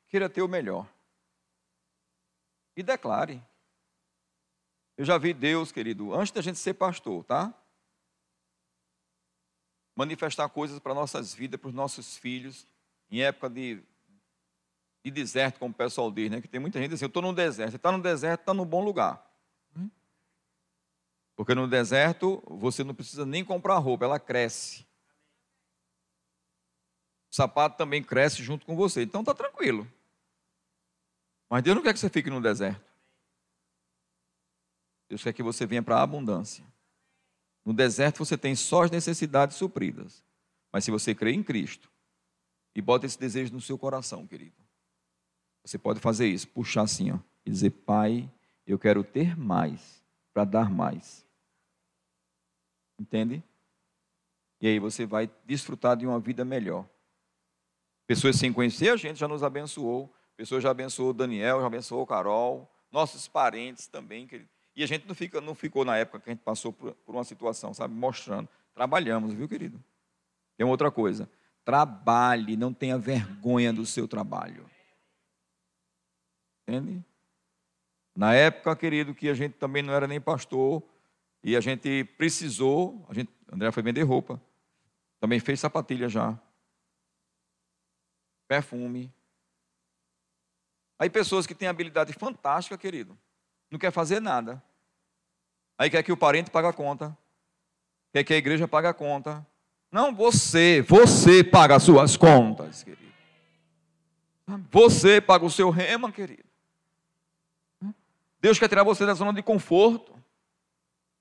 Queira 0.07 0.29
ter 0.29 0.41
o 0.41 0.47
melhor. 0.47 0.87
E 2.75 2.83
declare. 2.83 3.43
Eu 4.95 5.05
já 5.05 5.17
vi 5.17 5.33
Deus, 5.33 5.71
querido, 5.71 6.13
antes 6.13 6.31
da 6.31 6.41
gente 6.41 6.57
ser 6.57 6.73
pastor, 6.75 7.23
tá? 7.23 7.53
Manifestar 9.95 10.47
coisas 10.49 10.79
para 10.79 10.93
nossas 10.93 11.33
vidas, 11.33 11.59
para 11.59 11.67
os 11.67 11.73
nossos 11.73 12.17
filhos, 12.17 12.65
em 13.09 13.21
época 13.21 13.49
de, 13.49 13.81
de 15.03 15.11
deserto, 15.11 15.59
como 15.59 15.71
o 15.71 15.77
pessoal 15.77 16.11
diz, 16.11 16.29
né? 16.29 16.41
Que 16.41 16.47
tem 16.47 16.59
muita 16.59 16.79
gente 16.79 16.93
assim, 16.93 17.05
eu 17.05 17.07
estou 17.07 17.21
no 17.21 17.33
deserto. 17.33 17.71
Você 17.71 17.77
está 17.77 17.91
no 17.91 18.01
deserto, 18.01 18.41
está 18.41 18.53
no 18.53 18.65
bom 18.65 18.83
lugar. 18.83 19.25
Porque 21.37 21.53
no 21.53 21.67
deserto 21.67 22.43
você 22.47 22.83
não 22.83 22.95
precisa 22.95 23.23
nem 23.23 23.45
comprar 23.45 23.77
roupa, 23.77 24.05
ela 24.05 24.19
cresce. 24.19 24.81
O 27.31 27.35
sapato 27.35 27.77
também 27.77 28.03
cresce 28.03 28.41
junto 28.41 28.65
com 28.65 28.75
você, 28.75 29.03
então 29.03 29.21
está 29.21 29.35
tranquilo. 29.35 29.87
Mas 31.47 31.61
Deus 31.61 31.75
não 31.75 31.83
quer 31.83 31.93
que 31.93 31.99
você 31.99 32.09
fique 32.09 32.31
no 32.31 32.41
deserto. 32.41 32.83
Deus 35.07 35.23
quer 35.23 35.31
que 35.31 35.43
você 35.43 35.65
venha 35.67 35.83
para 35.83 35.97
a 35.97 36.01
abundância. 36.01 36.65
No 37.63 37.71
deserto 37.71 38.17
você 38.17 38.35
tem 38.35 38.55
só 38.55 38.83
as 38.83 38.91
necessidades 38.91 39.57
supridas. 39.57 40.23
Mas 40.71 40.85
se 40.85 40.91
você 40.91 41.13
crê 41.13 41.31
em 41.33 41.43
Cristo 41.43 41.87
e 42.77 42.81
bota 42.81 43.05
esse 43.05 43.19
desejo 43.19 43.51
no 43.51 43.59
seu 43.59 43.77
coração, 43.77 44.25
querido, 44.25 44.55
você 45.65 45.77
pode 45.77 45.99
fazer 45.99 46.27
isso, 46.27 46.47
puxar 46.47 46.83
assim, 46.83 47.11
ó, 47.11 47.19
e 47.45 47.49
dizer: 47.49 47.71
Pai, 47.71 48.31
eu 48.65 48.79
quero 48.79 49.03
ter 49.03 49.37
mais 49.37 50.01
para 50.33 50.45
dar 50.45 50.69
mais. 50.69 51.27
Entende? 52.97 53.43
E 54.61 54.67
aí 54.67 54.79
você 54.79 55.05
vai 55.05 55.29
desfrutar 55.45 55.97
de 55.97 56.07
uma 56.07 56.19
vida 56.19 56.45
melhor. 56.45 56.87
Pessoas 58.05 58.37
sem 58.37 58.53
conhecer 58.53 58.89
a 58.89 58.95
gente 58.95 59.19
já 59.19 59.27
nos 59.27 59.43
abençoou 59.43 60.09
pessoa 60.37 60.61
já 60.61 60.69
abençoou 60.69 61.11
Daniel, 61.13 61.59
já 61.59 61.65
abençoou 61.65 62.05
Carol, 62.05 62.71
nossos 62.91 63.27
parentes 63.27 63.87
também, 63.87 64.27
querido. 64.27 64.47
E 64.75 64.83
a 64.83 64.85
gente 64.85 65.07
não, 65.07 65.15
fica, 65.15 65.41
não 65.41 65.55
ficou 65.55 65.83
na 65.83 65.97
época 65.97 66.19
que 66.19 66.29
a 66.29 66.33
gente 66.33 66.43
passou 66.43 66.71
por, 66.71 66.93
por 66.93 67.15
uma 67.15 67.23
situação, 67.23 67.73
sabe, 67.73 67.95
mostrando. 67.95 68.47
Trabalhamos, 68.75 69.33
viu, 69.33 69.49
querido? 69.49 69.83
Tem 70.55 70.65
outra 70.65 70.91
coisa. 70.91 71.27
Trabalhe, 71.67 72.55
não 72.55 72.73
tenha 72.73 72.97
vergonha 72.97 73.73
do 73.73 73.85
seu 73.85 74.07
trabalho. 74.07 74.65
Entende? 76.65 77.03
Na 78.15 78.33
época, 78.33 78.73
querido, 78.73 79.13
que 79.13 79.27
a 79.27 79.33
gente 79.33 79.55
também 79.55 79.83
não 79.83 79.93
era 79.93 80.07
nem 80.07 80.21
pastor, 80.21 80.81
e 81.43 81.57
a 81.57 81.59
gente 81.59 82.05
precisou, 82.17 83.05
a 83.09 83.13
gente, 83.13 83.29
André 83.51 83.69
foi 83.73 83.83
vender 83.83 84.03
roupa, 84.03 84.41
também 85.19 85.41
fez 85.41 85.59
sapatilha 85.59 86.07
já, 86.07 86.39
perfume, 88.47 89.13
Aí 90.99 91.09
pessoas 91.09 91.45
que 91.45 91.53
têm 91.53 91.67
habilidade 91.67 92.11
fantástica, 92.13 92.77
querido, 92.77 93.17
não 93.69 93.77
quer 93.77 93.91
fazer 93.91 94.19
nada. 94.19 94.61
Aí 95.77 95.89
quer 95.89 96.01
que 96.01 96.11
o 96.11 96.17
parente 96.17 96.49
pague 96.49 96.67
a 96.67 96.73
conta. 96.73 97.15
Quer 98.11 98.23
que 98.23 98.33
a 98.33 98.37
igreja 98.37 98.67
pague 98.67 98.87
a 98.87 98.93
conta. 98.93 99.45
Não, 99.91 100.13
você, 100.13 100.81
você 100.81 101.43
paga 101.43 101.75
as 101.75 101.83
suas 101.83 102.17
contas, 102.17 102.83
querido. 102.83 103.07
Você 104.71 105.19
paga 105.19 105.45
o 105.45 105.49
seu 105.49 105.69
rema, 105.69 106.11
querido. 106.11 106.45
Deus 108.39 108.59
quer 108.59 108.69
tirar 108.69 108.83
você 108.83 109.05
da 109.05 109.13
zona 109.13 109.33
de 109.33 109.41
conforto. 109.41 110.15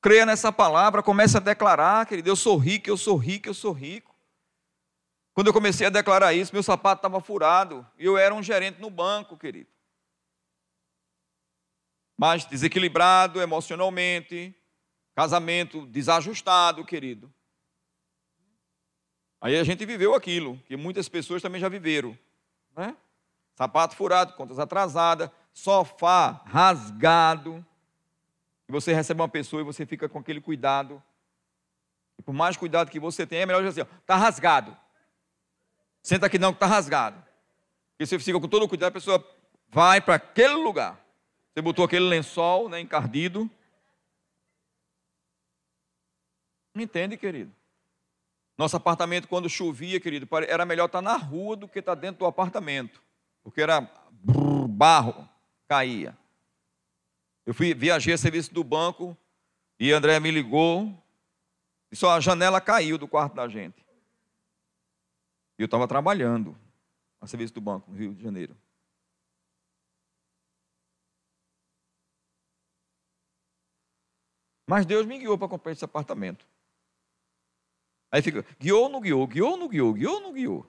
Creia 0.00 0.26
nessa 0.26 0.52
palavra, 0.52 1.02
comece 1.02 1.36
a 1.36 1.40
declarar, 1.40 2.06
querido, 2.06 2.28
eu 2.28 2.36
sou 2.36 2.56
rico, 2.56 2.88
eu 2.88 2.96
sou 2.96 3.16
rico, 3.16 3.48
eu 3.48 3.54
sou 3.54 3.72
rico. 3.72 4.14
Quando 5.32 5.48
eu 5.48 5.52
comecei 5.52 5.86
a 5.86 5.90
declarar 5.90 6.32
isso, 6.32 6.52
meu 6.52 6.62
sapato 6.62 7.00
estava 7.00 7.20
furado. 7.20 7.86
E 7.98 8.06
eu 8.06 8.16
era 8.16 8.34
um 8.34 8.42
gerente 8.42 8.80
no 8.80 8.88
banco, 8.88 9.36
querido. 9.36 9.68
Mas 12.16 12.44
desequilibrado 12.44 13.40
emocionalmente, 13.42 14.54
casamento 15.14 15.86
desajustado, 15.86 16.84
querido. 16.84 17.32
Aí 19.40 19.56
a 19.56 19.64
gente 19.64 19.84
viveu 19.84 20.14
aquilo, 20.14 20.58
que 20.66 20.76
muitas 20.76 21.08
pessoas 21.08 21.42
também 21.42 21.60
já 21.60 21.68
viveram. 21.68 22.16
Né? 22.76 22.96
Sapato 23.54 23.96
furado, 23.96 24.34
contas 24.34 24.58
atrasadas, 24.58 25.30
sofá 25.52 26.42
rasgado. 26.46 27.64
E 28.68 28.72
você 28.72 28.92
recebe 28.92 29.20
uma 29.20 29.28
pessoa 29.28 29.60
e 29.60 29.64
você 29.64 29.86
fica 29.86 30.08
com 30.08 30.18
aquele 30.18 30.40
cuidado. 30.40 31.02
E 32.18 32.22
por 32.22 32.32
mais 32.32 32.56
cuidado 32.56 32.90
que 32.90 32.98
você 32.98 33.26
tenha, 33.26 33.42
é 33.42 33.46
melhor 33.46 33.62
dizer 33.62 33.82
assim: 33.82 33.90
está 34.00 34.16
rasgado. 34.16 34.76
Senta 36.02 36.26
aqui 36.26 36.38
não, 36.38 36.52
que 36.52 36.56
está 36.56 36.66
rasgado. 36.66 37.22
Porque 37.92 38.06
você 38.06 38.18
fica 38.18 38.40
com 38.40 38.48
todo 38.48 38.64
o 38.64 38.68
cuidado, 38.68 38.90
a 38.90 38.92
pessoa 38.92 39.36
vai 39.68 40.00
para 40.00 40.14
aquele 40.14 40.54
lugar. 40.54 41.00
Você 41.52 41.62
botou 41.62 41.84
aquele 41.84 42.06
lençol 42.06 42.68
né, 42.68 42.80
encardido. 42.80 43.50
Entende, 46.74 47.16
querido? 47.16 47.50
Nosso 48.56 48.76
apartamento, 48.76 49.28
quando 49.28 49.50
chovia, 49.50 50.00
querido, 50.00 50.26
era 50.48 50.64
melhor 50.64 50.86
estar 50.86 51.02
tá 51.02 51.02
na 51.02 51.16
rua 51.16 51.56
do 51.56 51.68
que 51.68 51.78
estar 51.78 51.94
tá 51.94 52.00
dentro 52.00 52.20
do 52.20 52.26
apartamento. 52.26 53.02
Porque 53.42 53.60
era 53.60 53.80
barro, 54.68 55.28
caía. 55.68 56.16
Eu 57.44 57.52
fui, 57.52 57.74
viajei 57.74 58.14
a 58.14 58.18
serviço 58.18 58.52
do 58.52 58.64
banco 58.64 59.16
e 59.78 59.92
André 59.92 60.18
me 60.18 60.30
ligou. 60.30 60.92
E 61.92 61.96
só 61.96 62.10
a 62.12 62.20
janela 62.20 62.60
caiu 62.60 62.96
do 62.96 63.06
quarto 63.06 63.34
da 63.34 63.46
gente. 63.46 63.86
E 65.58 65.62
eu 65.62 65.66
estava 65.66 65.86
trabalhando 65.86 66.56
a 67.20 67.26
serviço 67.26 67.54
do 67.54 67.60
banco, 67.60 67.90
no 67.90 67.96
Rio 67.96 68.14
de 68.14 68.22
Janeiro. 68.22 68.56
Mas 74.66 74.84
Deus 74.84 75.06
me 75.06 75.18
guiou 75.18 75.38
para 75.38 75.48
comprar 75.48 75.72
esse 75.72 75.84
apartamento. 75.84 76.44
Aí 78.16 78.22
fica, 78.22 78.46
guiou 78.58 78.84
ou 78.84 78.88
não 78.88 78.98
guiou? 78.98 79.26
Guiou 79.26 79.50
ou 79.50 79.56
não 79.58 79.68
guiou? 79.68 79.92
Guiou 79.92 80.14
ou 80.14 80.20
não 80.22 80.32
guiou? 80.32 80.66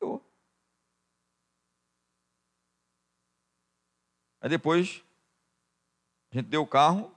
Guiou. 0.00 0.24
Aí 4.40 4.48
depois, 4.48 5.04
a 6.32 6.36
gente 6.36 6.46
deu 6.46 6.62
o 6.62 6.66
carro, 6.66 7.14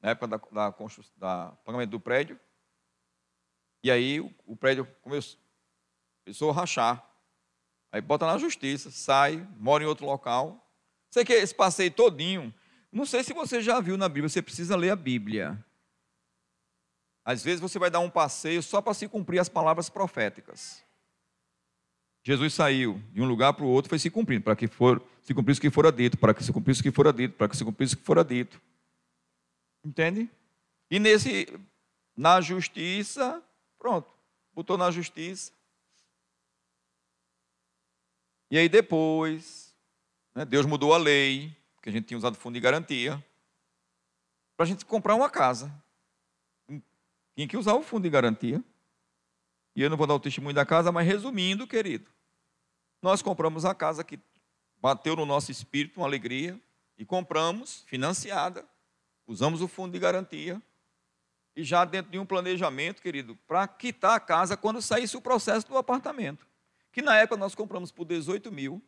na 0.00 0.12
época 0.12 0.26
da, 0.26 0.38
da, 0.38 0.74
da 1.18 1.52
pagamento 1.62 1.90
do 1.90 2.00
prédio, 2.00 2.40
e 3.82 3.90
aí 3.90 4.18
o, 4.18 4.34
o 4.46 4.56
prédio 4.56 4.86
começou, 5.02 5.38
começou 6.24 6.48
a 6.48 6.54
rachar. 6.54 7.06
Aí 7.92 8.00
bota 8.00 8.24
na 8.24 8.38
justiça, 8.38 8.90
sai, 8.90 9.46
mora 9.58 9.84
em 9.84 9.86
outro 9.86 10.06
local. 10.06 10.72
Sei 11.10 11.22
que 11.22 11.34
esse 11.34 11.54
passeio 11.54 11.90
todinho, 11.90 12.50
não 12.90 13.04
sei 13.04 13.22
se 13.22 13.34
você 13.34 13.60
já 13.60 13.78
viu 13.78 13.98
na 13.98 14.08
Bíblia, 14.08 14.30
você 14.30 14.40
precisa 14.40 14.74
ler 14.74 14.88
a 14.88 14.96
Bíblia. 14.96 15.62
Às 17.24 17.42
vezes 17.42 17.60
você 17.60 17.78
vai 17.78 17.90
dar 17.90 18.00
um 18.00 18.10
passeio 18.10 18.62
só 18.62 18.82
para 18.82 18.92
se 18.92 19.08
cumprir 19.08 19.38
as 19.38 19.48
palavras 19.48 19.88
proféticas. 19.88 20.84
Jesus 22.22 22.54
saiu 22.54 23.00
de 23.12 23.20
um 23.20 23.26
lugar 23.26 23.52
para 23.52 23.64
o 23.64 23.68
outro, 23.68 23.88
foi 23.88 23.98
se 23.98 24.10
cumprindo, 24.10 24.44
para 24.44 24.56
que 24.56 24.66
for, 24.66 25.02
se 25.22 25.34
cumprisse 25.34 25.58
o 25.58 25.62
que 25.62 25.70
fora 25.70 25.92
dito, 25.92 26.18
para 26.18 26.34
que 26.34 26.42
se 26.42 26.52
cumprisse 26.52 26.80
o 26.80 26.82
que 26.82 26.90
fora 26.90 27.12
dito, 27.12 27.36
para 27.36 27.48
que 27.48 27.56
se 27.56 27.64
cumprisse 27.64 27.94
o 27.94 27.98
que 27.98 28.04
fora 28.04 28.24
dito. 28.24 28.60
Entende? 29.84 30.30
E 30.90 30.98
nesse, 30.98 31.46
na 32.16 32.40
justiça, 32.40 33.42
pronto, 33.78 34.10
botou 34.54 34.78
na 34.78 34.90
justiça. 34.90 35.52
E 38.50 38.56
aí 38.56 38.68
depois, 38.68 39.74
né, 40.34 40.44
Deus 40.44 40.64
mudou 40.64 40.94
a 40.94 40.98
lei, 40.98 41.54
que 41.82 41.90
a 41.90 41.92
gente 41.92 42.06
tinha 42.06 42.16
usado 42.16 42.36
fundo 42.36 42.54
de 42.54 42.60
garantia, 42.60 43.22
para 44.56 44.64
a 44.64 44.66
gente 44.66 44.86
comprar 44.86 45.14
uma 45.14 45.28
casa. 45.28 45.83
Tinha 47.34 47.48
que 47.48 47.56
usar 47.56 47.74
o 47.74 47.82
fundo 47.82 48.04
de 48.04 48.10
garantia. 48.10 48.62
E 49.76 49.82
eu 49.82 49.90
não 49.90 49.96
vou 49.96 50.06
dar 50.06 50.14
o 50.14 50.20
testemunho 50.20 50.54
da 50.54 50.64
casa, 50.64 50.92
mas 50.92 51.06
resumindo, 51.06 51.66
querido, 51.66 52.08
nós 53.02 53.20
compramos 53.22 53.64
a 53.64 53.74
casa 53.74 54.04
que 54.04 54.20
bateu 54.80 55.16
no 55.16 55.26
nosso 55.26 55.50
espírito 55.50 55.98
uma 55.98 56.06
alegria 56.06 56.60
e 56.96 57.04
compramos 57.04 57.82
financiada. 57.86 58.64
Usamos 59.26 59.60
o 59.60 59.68
fundo 59.68 59.92
de 59.92 59.98
garantia 59.98 60.62
e 61.56 61.62
já 61.62 61.84
dentro 61.84 62.10
de 62.10 62.18
um 62.18 62.26
planejamento, 62.26 63.00
querido, 63.00 63.36
para 63.46 63.66
quitar 63.66 64.16
a 64.16 64.20
casa 64.20 64.56
quando 64.56 64.82
saísse 64.82 65.16
o 65.16 65.20
processo 65.20 65.66
do 65.68 65.76
apartamento. 65.76 66.46
Que 66.92 67.02
na 67.02 67.16
época 67.16 67.36
nós 67.36 67.54
compramos 67.54 67.90
por 67.90 68.04
18 68.04 68.52
mil, 68.52 68.82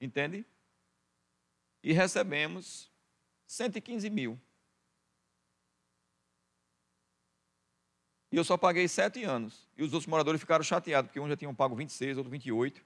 entende? 0.00 0.44
E 1.82 1.92
recebemos 1.92 2.90
115 3.46 4.08
mil. 4.10 4.40
E 8.32 8.36
eu 8.38 8.42
só 8.42 8.56
paguei 8.56 8.88
sete 8.88 9.22
anos. 9.22 9.68
E 9.76 9.82
os 9.82 9.92
outros 9.92 10.06
moradores 10.06 10.40
ficaram 10.40 10.64
chateados, 10.64 11.08
porque 11.08 11.20
um 11.20 11.28
já 11.28 11.36
tinham 11.36 11.54
pago 11.54 11.76
26, 11.76 12.16
outro 12.16 12.30
28. 12.30 12.82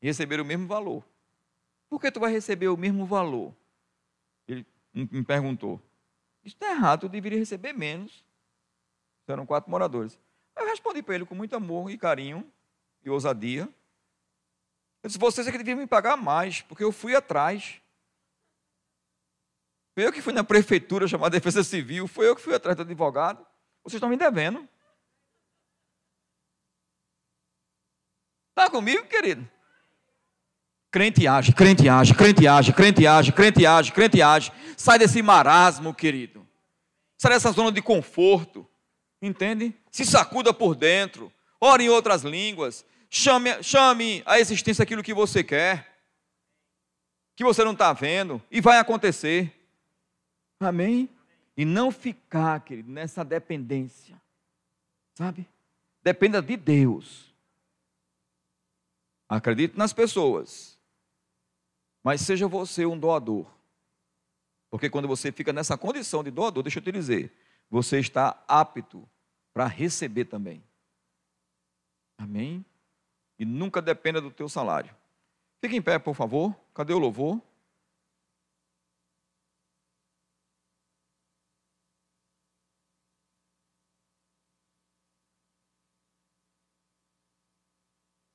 E 0.00 0.06
receberam 0.06 0.42
o 0.42 0.46
mesmo 0.46 0.66
valor. 0.66 1.04
Por 1.90 2.00
que 2.00 2.10
tu 2.10 2.18
vai 2.18 2.32
receber 2.32 2.68
o 2.68 2.76
mesmo 2.76 3.04
valor? 3.04 3.54
Ele 4.48 4.66
me 4.94 5.22
perguntou. 5.22 5.78
Isso 6.42 6.56
está 6.56 6.70
errado, 6.70 7.04
eu 7.04 7.10
deveria 7.10 7.38
receber 7.38 7.74
menos. 7.74 8.24
Eram 9.28 9.44
quatro 9.44 9.70
moradores. 9.70 10.18
Eu 10.56 10.66
respondi 10.66 11.02
para 11.02 11.16
ele 11.16 11.26
com 11.26 11.34
muito 11.34 11.54
amor 11.54 11.90
e 11.90 11.98
carinho 11.98 12.50
e 13.04 13.10
ousadia. 13.10 13.68
Eu 15.02 15.08
disse, 15.08 15.18
vocês 15.18 15.46
é 15.46 15.52
que 15.52 15.58
deviam 15.58 15.76
me 15.76 15.86
pagar 15.86 16.16
mais, 16.16 16.62
porque 16.62 16.82
eu 16.82 16.92
fui 16.92 17.14
atrás. 17.14 17.80
Foi 19.94 20.06
eu 20.06 20.12
que 20.12 20.22
fui 20.22 20.32
na 20.32 20.42
prefeitura 20.42 21.06
chamar 21.06 21.26
a 21.26 21.30
Defesa 21.30 21.62
Civil, 21.62 22.08
foi 22.08 22.26
eu 22.26 22.34
que 22.34 22.42
fui 22.42 22.54
atrás 22.54 22.74
do 22.74 22.82
advogado. 22.82 23.46
Vocês 23.82 23.94
estão 23.94 24.08
me 24.08 24.16
devendo. 24.16 24.68
Está 28.50 28.70
comigo, 28.70 29.06
querido? 29.06 29.48
Crente 30.90 31.26
age, 31.26 31.54
crente 31.54 31.88
age, 31.88 32.14
crente 32.14 32.46
age, 32.46 32.72
crente 32.72 33.06
age, 33.06 33.32
crente 33.32 33.66
age, 33.66 33.92
crente 33.92 34.20
age. 34.20 34.52
Sai 34.76 34.98
desse 34.98 35.22
marasmo, 35.22 35.94
querido. 35.94 36.46
Sai 37.16 37.32
dessa 37.32 37.50
zona 37.50 37.72
de 37.72 37.80
conforto. 37.80 38.68
Entende? 39.20 39.74
Se 39.90 40.04
sacuda 40.04 40.52
por 40.52 40.74
dentro. 40.74 41.32
Ore 41.58 41.84
em 41.84 41.88
outras 41.88 42.22
línguas. 42.24 42.84
Chame, 43.08 43.62
chame 43.62 44.22
a 44.26 44.38
existência 44.38 44.82
aquilo 44.82 45.02
que 45.02 45.14
você 45.14 45.42
quer. 45.42 45.90
Que 47.34 47.44
você 47.44 47.64
não 47.64 47.72
está 47.72 47.92
vendo. 47.92 48.42
E 48.50 48.60
vai 48.60 48.78
acontecer. 48.78 49.50
Amém? 50.60 51.08
E 51.56 51.64
não 51.64 51.90
ficar, 51.90 52.60
querido, 52.60 52.90
nessa 52.90 53.24
dependência. 53.24 54.20
Sabe? 55.14 55.46
Dependa 56.02 56.40
de 56.40 56.56
Deus. 56.56 57.32
Acredite 59.28 59.76
nas 59.76 59.92
pessoas. 59.92 60.78
Mas 62.02 62.20
seja 62.20 62.48
você 62.48 62.84
um 62.84 62.98
doador. 62.98 63.46
Porque 64.70 64.88
quando 64.88 65.06
você 65.06 65.30
fica 65.30 65.52
nessa 65.52 65.76
condição 65.76 66.24
de 66.24 66.30
doador, 66.30 66.62
deixa 66.62 66.78
eu 66.78 66.82
te 66.82 66.90
dizer, 66.90 67.32
você 67.68 67.98
está 67.98 68.42
apto 68.48 69.08
para 69.52 69.66
receber 69.66 70.24
também. 70.24 70.64
Amém? 72.18 72.64
E 73.38 73.44
nunca 73.44 73.82
dependa 73.82 74.20
do 74.20 74.30
teu 74.30 74.48
salário. 74.48 74.94
Fique 75.60 75.76
em 75.76 75.82
pé, 75.82 75.98
por 75.98 76.14
favor. 76.14 76.56
Cadê 76.74 76.92
o 76.92 76.98
louvor? 76.98 77.40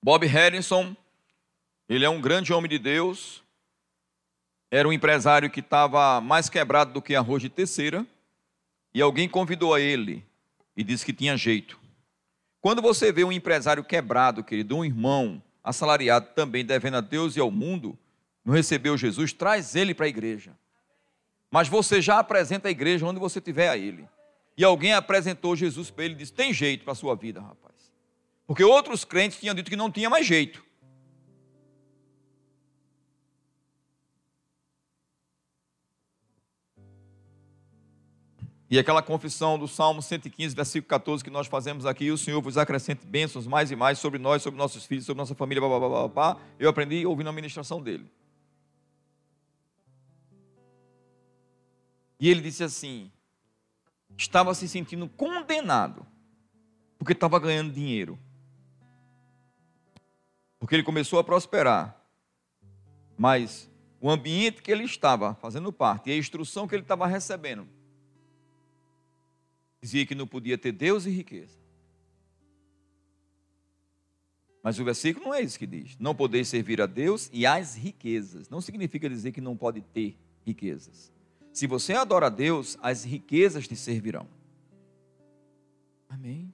Bob 0.08 0.26
Harrison, 0.26 0.96
ele 1.90 2.06
é 2.06 2.10
um 2.10 2.22
grande 2.22 2.54
homem 2.54 2.70
de 2.70 2.80
Deus, 2.80 3.44
era 4.72 4.88
um 4.88 4.94
empresário 4.94 5.50
que 5.50 5.60
estava 5.60 6.22
mais 6.22 6.48
quebrado 6.48 6.94
do 6.94 7.02
que 7.02 7.14
arroz 7.14 7.42
de 7.42 7.50
terceira, 7.50 8.08
e 8.94 9.02
alguém 9.02 9.28
convidou 9.28 9.74
a 9.74 9.82
ele 9.82 10.24
e 10.78 10.82
disse 10.82 11.06
que 11.06 11.12
tinha 11.12 11.36
jeito. 11.36 11.78
Quando 12.62 12.82
você 12.82 13.12
vê 13.12 13.26
um 13.26 13.34
empresário 13.34 13.84
quebrado, 13.84 14.46
querido, 14.46 14.78
um 14.78 14.86
irmão 14.86 15.44
assalariado 15.62 16.30
também 16.34 16.64
devendo 16.64 16.96
a 16.96 17.02
Deus 17.02 17.36
e 17.36 17.42
ao 17.42 17.52
mundo, 17.52 18.00
não 18.46 18.54
recebeu 18.54 18.98
Jesus, 18.98 19.34
traz 19.34 19.76
ele 19.76 19.94
para 19.94 20.06
a 20.06 20.08
igreja. 20.08 20.58
Mas 21.52 21.68
você 21.68 22.02
já 22.02 22.20
apresenta 22.20 22.70
a 22.70 22.72
igreja 22.72 23.06
onde 23.06 23.20
você 23.20 23.42
tiver 23.42 23.68
a 23.68 23.76
ele. 23.76 24.08
E 24.56 24.64
alguém 24.64 24.94
apresentou 24.94 25.54
Jesus 25.54 25.92
para 25.92 26.06
ele 26.06 26.14
e 26.14 26.18
disse: 26.20 26.32
tem 26.32 26.54
jeito 26.54 26.86
para 26.86 26.94
a 26.94 26.96
sua 26.96 27.14
vida, 27.14 27.42
rapaz. 27.42 27.77
Porque 28.48 28.64
outros 28.64 29.04
crentes 29.04 29.38
tinham 29.38 29.54
dito 29.54 29.70
que 29.70 29.76
não 29.76 29.92
tinha 29.92 30.10
mais 30.10 30.26
jeito. 30.26 30.66
E 38.70 38.78
aquela 38.78 39.02
confissão 39.02 39.58
do 39.58 39.68
Salmo 39.68 40.02
115, 40.02 40.54
versículo 40.54 40.90
14, 40.90 41.24
que 41.24 41.30
nós 41.30 41.48
fazemos 41.48 41.86
aqui, 41.86 42.12
o 42.12 42.18
Senhor 42.18 42.42
vos 42.42 42.58
acrescente 42.58 43.06
bênçãos 43.06 43.48
mais 43.48 43.72
e 43.72 43.76
mais 43.76 43.98
sobre 43.98 44.20
nós, 44.20 44.42
sobre 44.42 44.58
nossos 44.58 44.86
filhos, 44.86 45.06
sobre 45.06 45.20
nossa 45.20 45.34
família, 45.36 45.62
blá, 45.62 45.80
blá, 45.80 45.90
blá, 45.90 46.08
blá, 46.08 46.38
eu 46.60 46.70
aprendi 46.70 47.06
ouvindo 47.06 47.30
a 47.30 47.34
ministração 47.34 47.82
dele. 47.82 48.10
E 52.20 52.30
ele 52.30 52.42
disse 52.42 52.64
assim: 52.64 53.10
estava 54.18 54.54
se 54.54 54.68
sentindo 54.68 55.08
condenado, 55.08 56.06
porque 56.98 57.14
estava 57.14 57.40
ganhando 57.40 57.72
dinheiro. 57.72 58.20
Porque 60.60 60.76
ele 60.76 60.84
começou 60.84 61.20
a 61.20 61.24
prosperar. 61.24 62.00
Mas 63.18 63.70
o 64.00 64.10
ambiente 64.10 64.62
que 64.62 64.72
ele 64.72 64.84
estava 64.84 65.36
fazendo 65.36 65.72
parte 65.72 66.10
e 66.10 66.14
a 66.14 66.18
instrução 66.18 66.68
que 66.68 66.76
ele 66.76 66.84
estava 66.84 67.08
recebendo 67.08 67.68
dizia 69.82 70.06
que 70.06 70.16
não 70.16 70.28
podia 70.28 70.58
ter 70.58 70.72
Deus 70.72 71.06
e 71.06 71.10
riqueza. 71.10 71.58
Mas 74.62 74.78
o 74.80 74.84
versículo 74.84 75.28
não 75.28 75.34
é 75.34 75.42
isso 75.42 75.58
que 75.58 75.66
diz. 75.66 75.98
Não 75.98 76.14
podeis 76.14 76.48
servir 76.48 76.82
a 76.82 76.86
Deus 76.86 77.30
e 77.32 77.46
às 77.46 77.76
riquezas. 77.76 78.50
Não 78.50 78.60
significa 78.60 79.10
dizer 79.10 79.32
que 79.32 79.40
não 79.40 79.56
pode 79.56 79.82
ter 79.82 80.18
riquezas. 80.46 81.12
Se 81.54 81.66
você 81.66 81.94
adora 81.94 82.26
a 82.26 82.30
Deus, 82.30 82.78
as 82.82 83.04
riquezas 83.04 83.68
te 83.68 83.76
servirão. 83.76 84.28
Amém. 86.10 86.54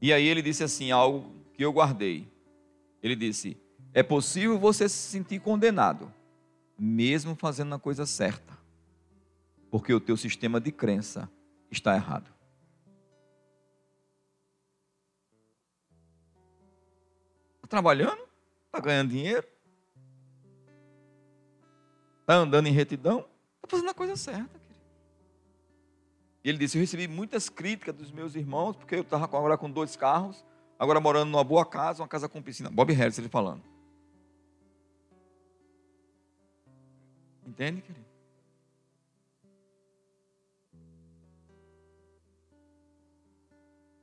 E 0.00 0.12
aí 0.12 0.26
ele 0.26 0.40
disse 0.40 0.64
assim: 0.64 0.90
algo 0.90 1.30
que 1.52 1.62
eu 1.62 1.72
guardei. 1.72 2.26
Ele 3.02 3.16
disse: 3.16 3.56
É 3.92 4.02
possível 4.02 4.58
você 4.58 4.88
se 4.88 5.10
sentir 5.10 5.40
condenado, 5.40 6.12
mesmo 6.78 7.34
fazendo 7.34 7.74
a 7.74 7.78
coisa 7.78 8.06
certa, 8.06 8.56
porque 9.70 9.92
o 9.92 10.00
teu 10.00 10.16
sistema 10.16 10.60
de 10.60 10.72
crença 10.72 11.30
está 11.70 11.94
errado. 11.94 12.30
Está 17.56 17.68
trabalhando? 17.68 18.20
Está 18.66 18.80
ganhando 18.80 19.10
dinheiro? 19.10 19.46
Está 22.20 22.34
andando 22.34 22.66
em 22.66 22.72
retidão? 22.72 23.26
Está 23.56 23.68
fazendo 23.68 23.90
a 23.90 23.94
coisa 23.94 24.16
certa, 24.16 24.58
querido. 24.58 24.80
E 26.44 26.48
ele 26.48 26.58
disse: 26.58 26.78
Eu 26.78 26.80
recebi 26.80 27.08
muitas 27.08 27.48
críticas 27.48 27.94
dos 27.94 28.10
meus 28.12 28.34
irmãos, 28.34 28.76
porque 28.76 28.94
eu 28.94 29.02
estava 29.02 29.24
agora 29.24 29.58
com 29.58 29.70
dois 29.70 29.96
carros, 29.96 30.44
agora 30.80 30.98
morando 30.98 31.30
numa 31.30 31.44
boa 31.44 31.66
casa, 31.66 32.02
uma 32.02 32.08
casa 32.08 32.26
com 32.26 32.40
piscina. 32.40 32.70
Bob 32.70 32.90
Harris, 32.94 33.18
ele 33.18 33.28
falando. 33.28 33.62
Entende, 37.46 37.82
querido? 37.82 38.08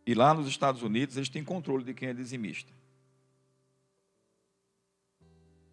E 0.05 0.13
lá 0.13 0.33
nos 0.33 0.47
Estados 0.47 0.83
Unidos 0.83 1.17
eles 1.17 1.27
têm 1.27 1.43
controle 1.43 1.83
de 1.83 1.93
quem 1.93 2.09
é 2.09 2.13
dizimista. 2.13 2.71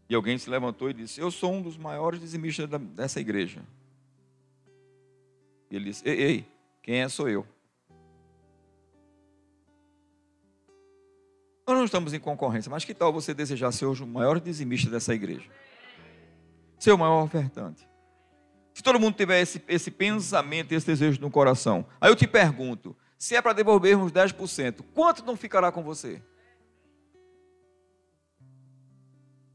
E 0.09 0.15
alguém 0.15 0.39
se 0.39 0.49
levantou 0.49 0.89
e 0.89 0.95
disse: 0.95 1.21
Eu 1.21 1.31
sou 1.31 1.53
um 1.53 1.63
dos 1.63 1.77
maiores 1.77 2.19
dizimistas 2.19 2.69
dessa 2.69 3.21
igreja. 3.21 3.63
E 5.71 5.77
ele 5.77 5.85
disse: 5.85 6.09
Ei, 6.09 6.21
ei, 6.21 6.47
quem 6.83 7.03
é 7.03 7.09
sou 7.09 7.29
eu. 7.29 7.47
Nós 11.67 11.77
não 11.77 11.85
estamos 11.85 12.13
em 12.13 12.21
concorrência, 12.21 12.71
mas 12.71 12.85
que 12.85 12.93
tal 12.93 13.13
você 13.13 13.33
desejar 13.33 13.73
ser 13.73 13.87
hoje 13.87 14.03
o 14.03 14.07
maior 14.07 14.39
dizimista 14.39 14.91
dessa 14.91 15.15
igreja? 15.15 15.49
Ser 16.79 16.93
o 16.93 16.99
maior 16.99 17.23
ofertante. 17.25 17.89
Se 18.75 18.83
todo 18.83 19.01
mundo 19.01 19.15
tiver 19.17 19.41
esse, 19.41 19.63
esse 19.69 19.91
pensamento, 19.91 20.73
esse 20.73 20.87
desejo 20.87 21.21
no 21.21 21.31
coração, 21.31 21.87
aí 22.01 22.11
eu 22.11 22.17
te 22.17 22.27
pergunto: 22.27 22.95
se 23.17 23.35
é 23.35 23.41
para 23.41 23.53
devolvermos 23.53 24.13
10%, 24.13 24.85
quanto 24.93 25.25
não 25.25 25.37
ficará 25.37 25.73
com 25.73 25.83
você? 25.83 26.21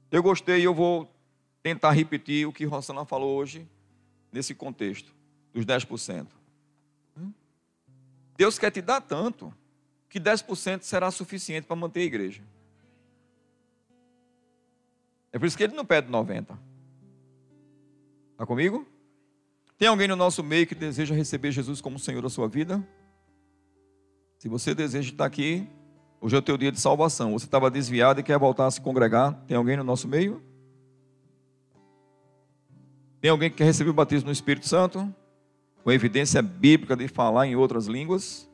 Eu 0.10 0.23
gostei 0.23 0.61
e 0.61 0.64
eu 0.64 0.73
vou 0.73 1.14
tentar 1.61 1.91
repetir 1.91 2.48
o 2.48 2.53
que 2.53 2.65
Rosana 2.65 3.06
falou 3.06 3.38
hoje, 3.38 3.69
nesse 4.31 4.56
contexto, 4.56 5.14
dos 5.53 5.65
10%. 5.65 6.27
Deus 8.36 8.57
quer 8.57 8.72
te 8.72 8.81
dar 8.81 9.02
tanto, 9.02 9.53
que 10.10 10.19
10% 10.19 10.81
será 10.81 11.11
suficiente 11.11 11.65
para 11.65 11.76
manter 11.76 12.02
a 12.02 12.03
igreja. 12.03 12.41
É 15.31 15.38
por 15.38 15.45
isso 15.45 15.56
que 15.56 15.64
ele 15.64 15.76
não 15.76 15.86
pede 15.86 16.11
90%. 16.11 16.57
Está 18.31 18.45
comigo? 18.45 18.88
Tem 19.77 19.88
alguém 19.88 20.07
no 20.07 20.15
nosso 20.15 20.44
meio 20.44 20.65
que 20.65 20.73
deseja 20.73 21.14
receber 21.14 21.52
Jesus 21.52 21.80
como 21.80 21.99
Senhor 21.99 22.22
da 22.22 22.30
sua 22.30 22.48
vida? 22.48 22.86
Se 24.38 24.49
você 24.49 24.73
deseja 24.73 25.11
estar 25.11 25.26
aqui, 25.26 25.68
hoje 26.19 26.36
é 26.36 26.40
o 26.40 26.41
teu 26.41 26.57
dia 26.57 26.72
de 26.72 26.80
salvação. 26.80 27.34
Você 27.34 27.45
estava 27.45 27.69
desviado 27.69 28.19
e 28.19 28.23
quer 28.23 28.40
voltar 28.40 28.65
a 28.65 28.72
se 28.72 28.81
congregar. 28.81 29.34
Tem 29.45 29.56
alguém 29.56 29.77
no 29.77 29.84
nosso 29.84 30.07
meio? 30.07 30.41
Tem 33.22 33.30
alguém 33.30 33.49
que 33.49 33.57
quer 33.57 33.65
receber 33.65 33.90
o 33.90 33.94
batismo 33.94 34.27
no 34.27 34.34
Espírito 34.34 34.68
Santo? 34.68 35.14
Com 35.84 35.91
evidência 35.91 36.41
bíblica 36.41 36.95
de 36.95 37.07
falar 37.07 37.45
em 37.45 37.56
outras 37.56 37.86
línguas? 37.86 38.48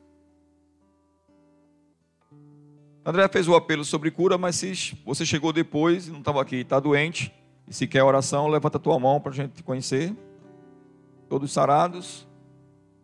André 3.06 3.28
fez 3.28 3.46
o 3.46 3.54
apelo 3.54 3.84
sobre 3.84 4.10
cura, 4.10 4.36
mas 4.36 4.56
se 4.56 4.98
você 5.04 5.24
chegou 5.24 5.52
depois 5.52 6.08
e 6.08 6.10
não 6.10 6.18
estava 6.18 6.42
aqui, 6.42 6.56
está 6.56 6.80
doente, 6.80 7.32
e 7.68 7.72
se 7.72 7.86
quer 7.86 8.02
oração, 8.02 8.48
levanta 8.48 8.78
a 8.78 8.80
tua 8.80 8.98
mão 8.98 9.20
para 9.20 9.30
a 9.30 9.34
gente 9.34 9.52
te 9.52 9.62
conhecer. 9.62 10.12
Todos 11.28 11.52
sarados? 11.52 12.26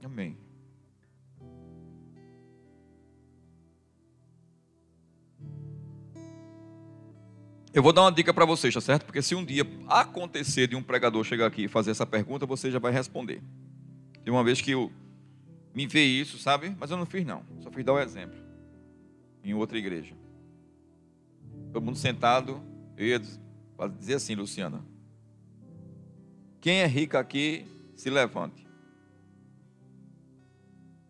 Amém. 0.05 0.37
Eu 7.73 7.81
vou 7.81 7.93
dar 7.93 8.03
uma 8.03 8.11
dica 8.11 8.35
para 8.35 8.45
vocês, 8.45 8.75
tá 8.75 8.81
certo? 8.81 9.05
Porque 9.05 9.23
se 9.23 9.37
um 9.37 9.45
dia 9.45 9.65
acontecer 9.87 10.67
de 10.67 10.75
um 10.75 10.83
pregador 10.83 11.23
chegar 11.23 11.47
aqui 11.47 11.67
e 11.67 11.69
fazer 11.69 11.93
essa 11.93 12.05
pergunta, 12.05 12.45
você 12.45 12.73
já 12.73 12.81
vai 12.81 12.91
responder. 12.91 13.41
De 14.25 14.33
uma 14.33 14.43
vez 14.43 14.61
que 14.61 14.73
eu 14.73 14.91
me 15.73 15.87
vê 15.87 16.03
isso, 16.03 16.39
sabe? 16.39 16.75
Mas 16.77 16.91
eu 16.91 16.97
não 16.97 17.07
fiz 17.07 17.25
não, 17.25 17.45
só 17.61 17.71
fiz 17.71 17.85
dar 17.85 17.93
o 17.93 17.97
um 17.97 18.01
exemplo. 18.01 18.42
Em 19.43 19.55
outra 19.55 19.77
igreja. 19.79 20.15
Todo 21.73 21.85
mundo 21.85 21.97
sentado, 21.99 22.63
eu 22.97 23.07
ia 23.07 23.21
dizer 23.99 24.15
assim, 24.15 24.35
Luciana. 24.35 24.85
Quem 26.61 26.81
é 26.81 26.87
rico 26.87 27.17
aqui, 27.17 27.67
se 27.97 28.09
levante. 28.09 28.67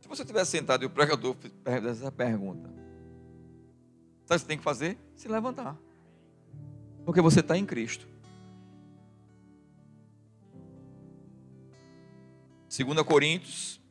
Se 0.00 0.08
você 0.08 0.22
estiver 0.22 0.44
sentado 0.44 0.82
e 0.82 0.86
o 0.86 0.90
pregador 0.90 1.34
fizer 1.36 1.88
essa 1.88 2.12
pergunta, 2.12 2.68
sabe 4.24 4.36
o 4.36 4.38
que 4.38 4.38
você 4.38 4.46
tem 4.46 4.58
que 4.58 4.64
fazer? 4.64 4.98
Se 5.14 5.28
levantar. 5.28 5.76
Porque 7.04 7.20
você 7.20 7.40
está 7.40 7.58
em 7.58 7.66
Cristo. 7.66 8.06
2 12.74 13.02
Coríntios 13.02 13.82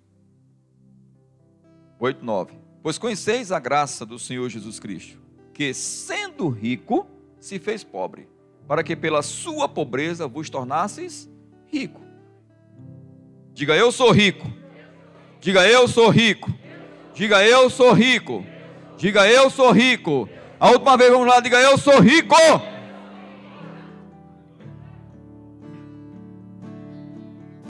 8, 1.99 2.26
9. 2.26 2.60
Pois 2.81 2.97
conheceis 2.97 3.51
a 3.51 3.59
graça 3.59 4.05
do 4.05 4.17
Senhor 4.17 4.49
Jesus 4.49 4.79
Cristo, 4.79 5.19
que 5.53 5.73
sendo 5.73 6.49
rico, 6.49 7.05
se 7.39 7.59
fez 7.59 7.83
pobre, 7.83 8.27
para 8.67 8.83
que 8.83 8.95
pela 8.95 9.21
sua 9.21 9.69
pobreza 9.69 10.27
vos 10.27 10.49
tornasseis 10.49 11.29
rico. 11.67 12.01
Diga 13.53 13.75
eu 13.75 13.91
sou 13.91 14.11
rico. 14.11 14.51
Diga 15.39 15.67
eu 15.67 15.87
sou 15.87 16.09
rico. 16.09 16.51
Diga 17.13 17.45
eu 17.45 17.69
sou 17.69 17.93
rico. 17.93 18.45
Diga 18.97 19.27
eu 19.27 19.49
sou 19.49 19.71
rico. 19.71 20.29
A 20.59 20.69
última 20.69 20.95
vez 20.97 21.11
vamos 21.11 21.27
lá, 21.27 21.39
diga 21.39 21.59
eu 21.59 21.77
sou 21.77 21.99
rico. 21.99 22.35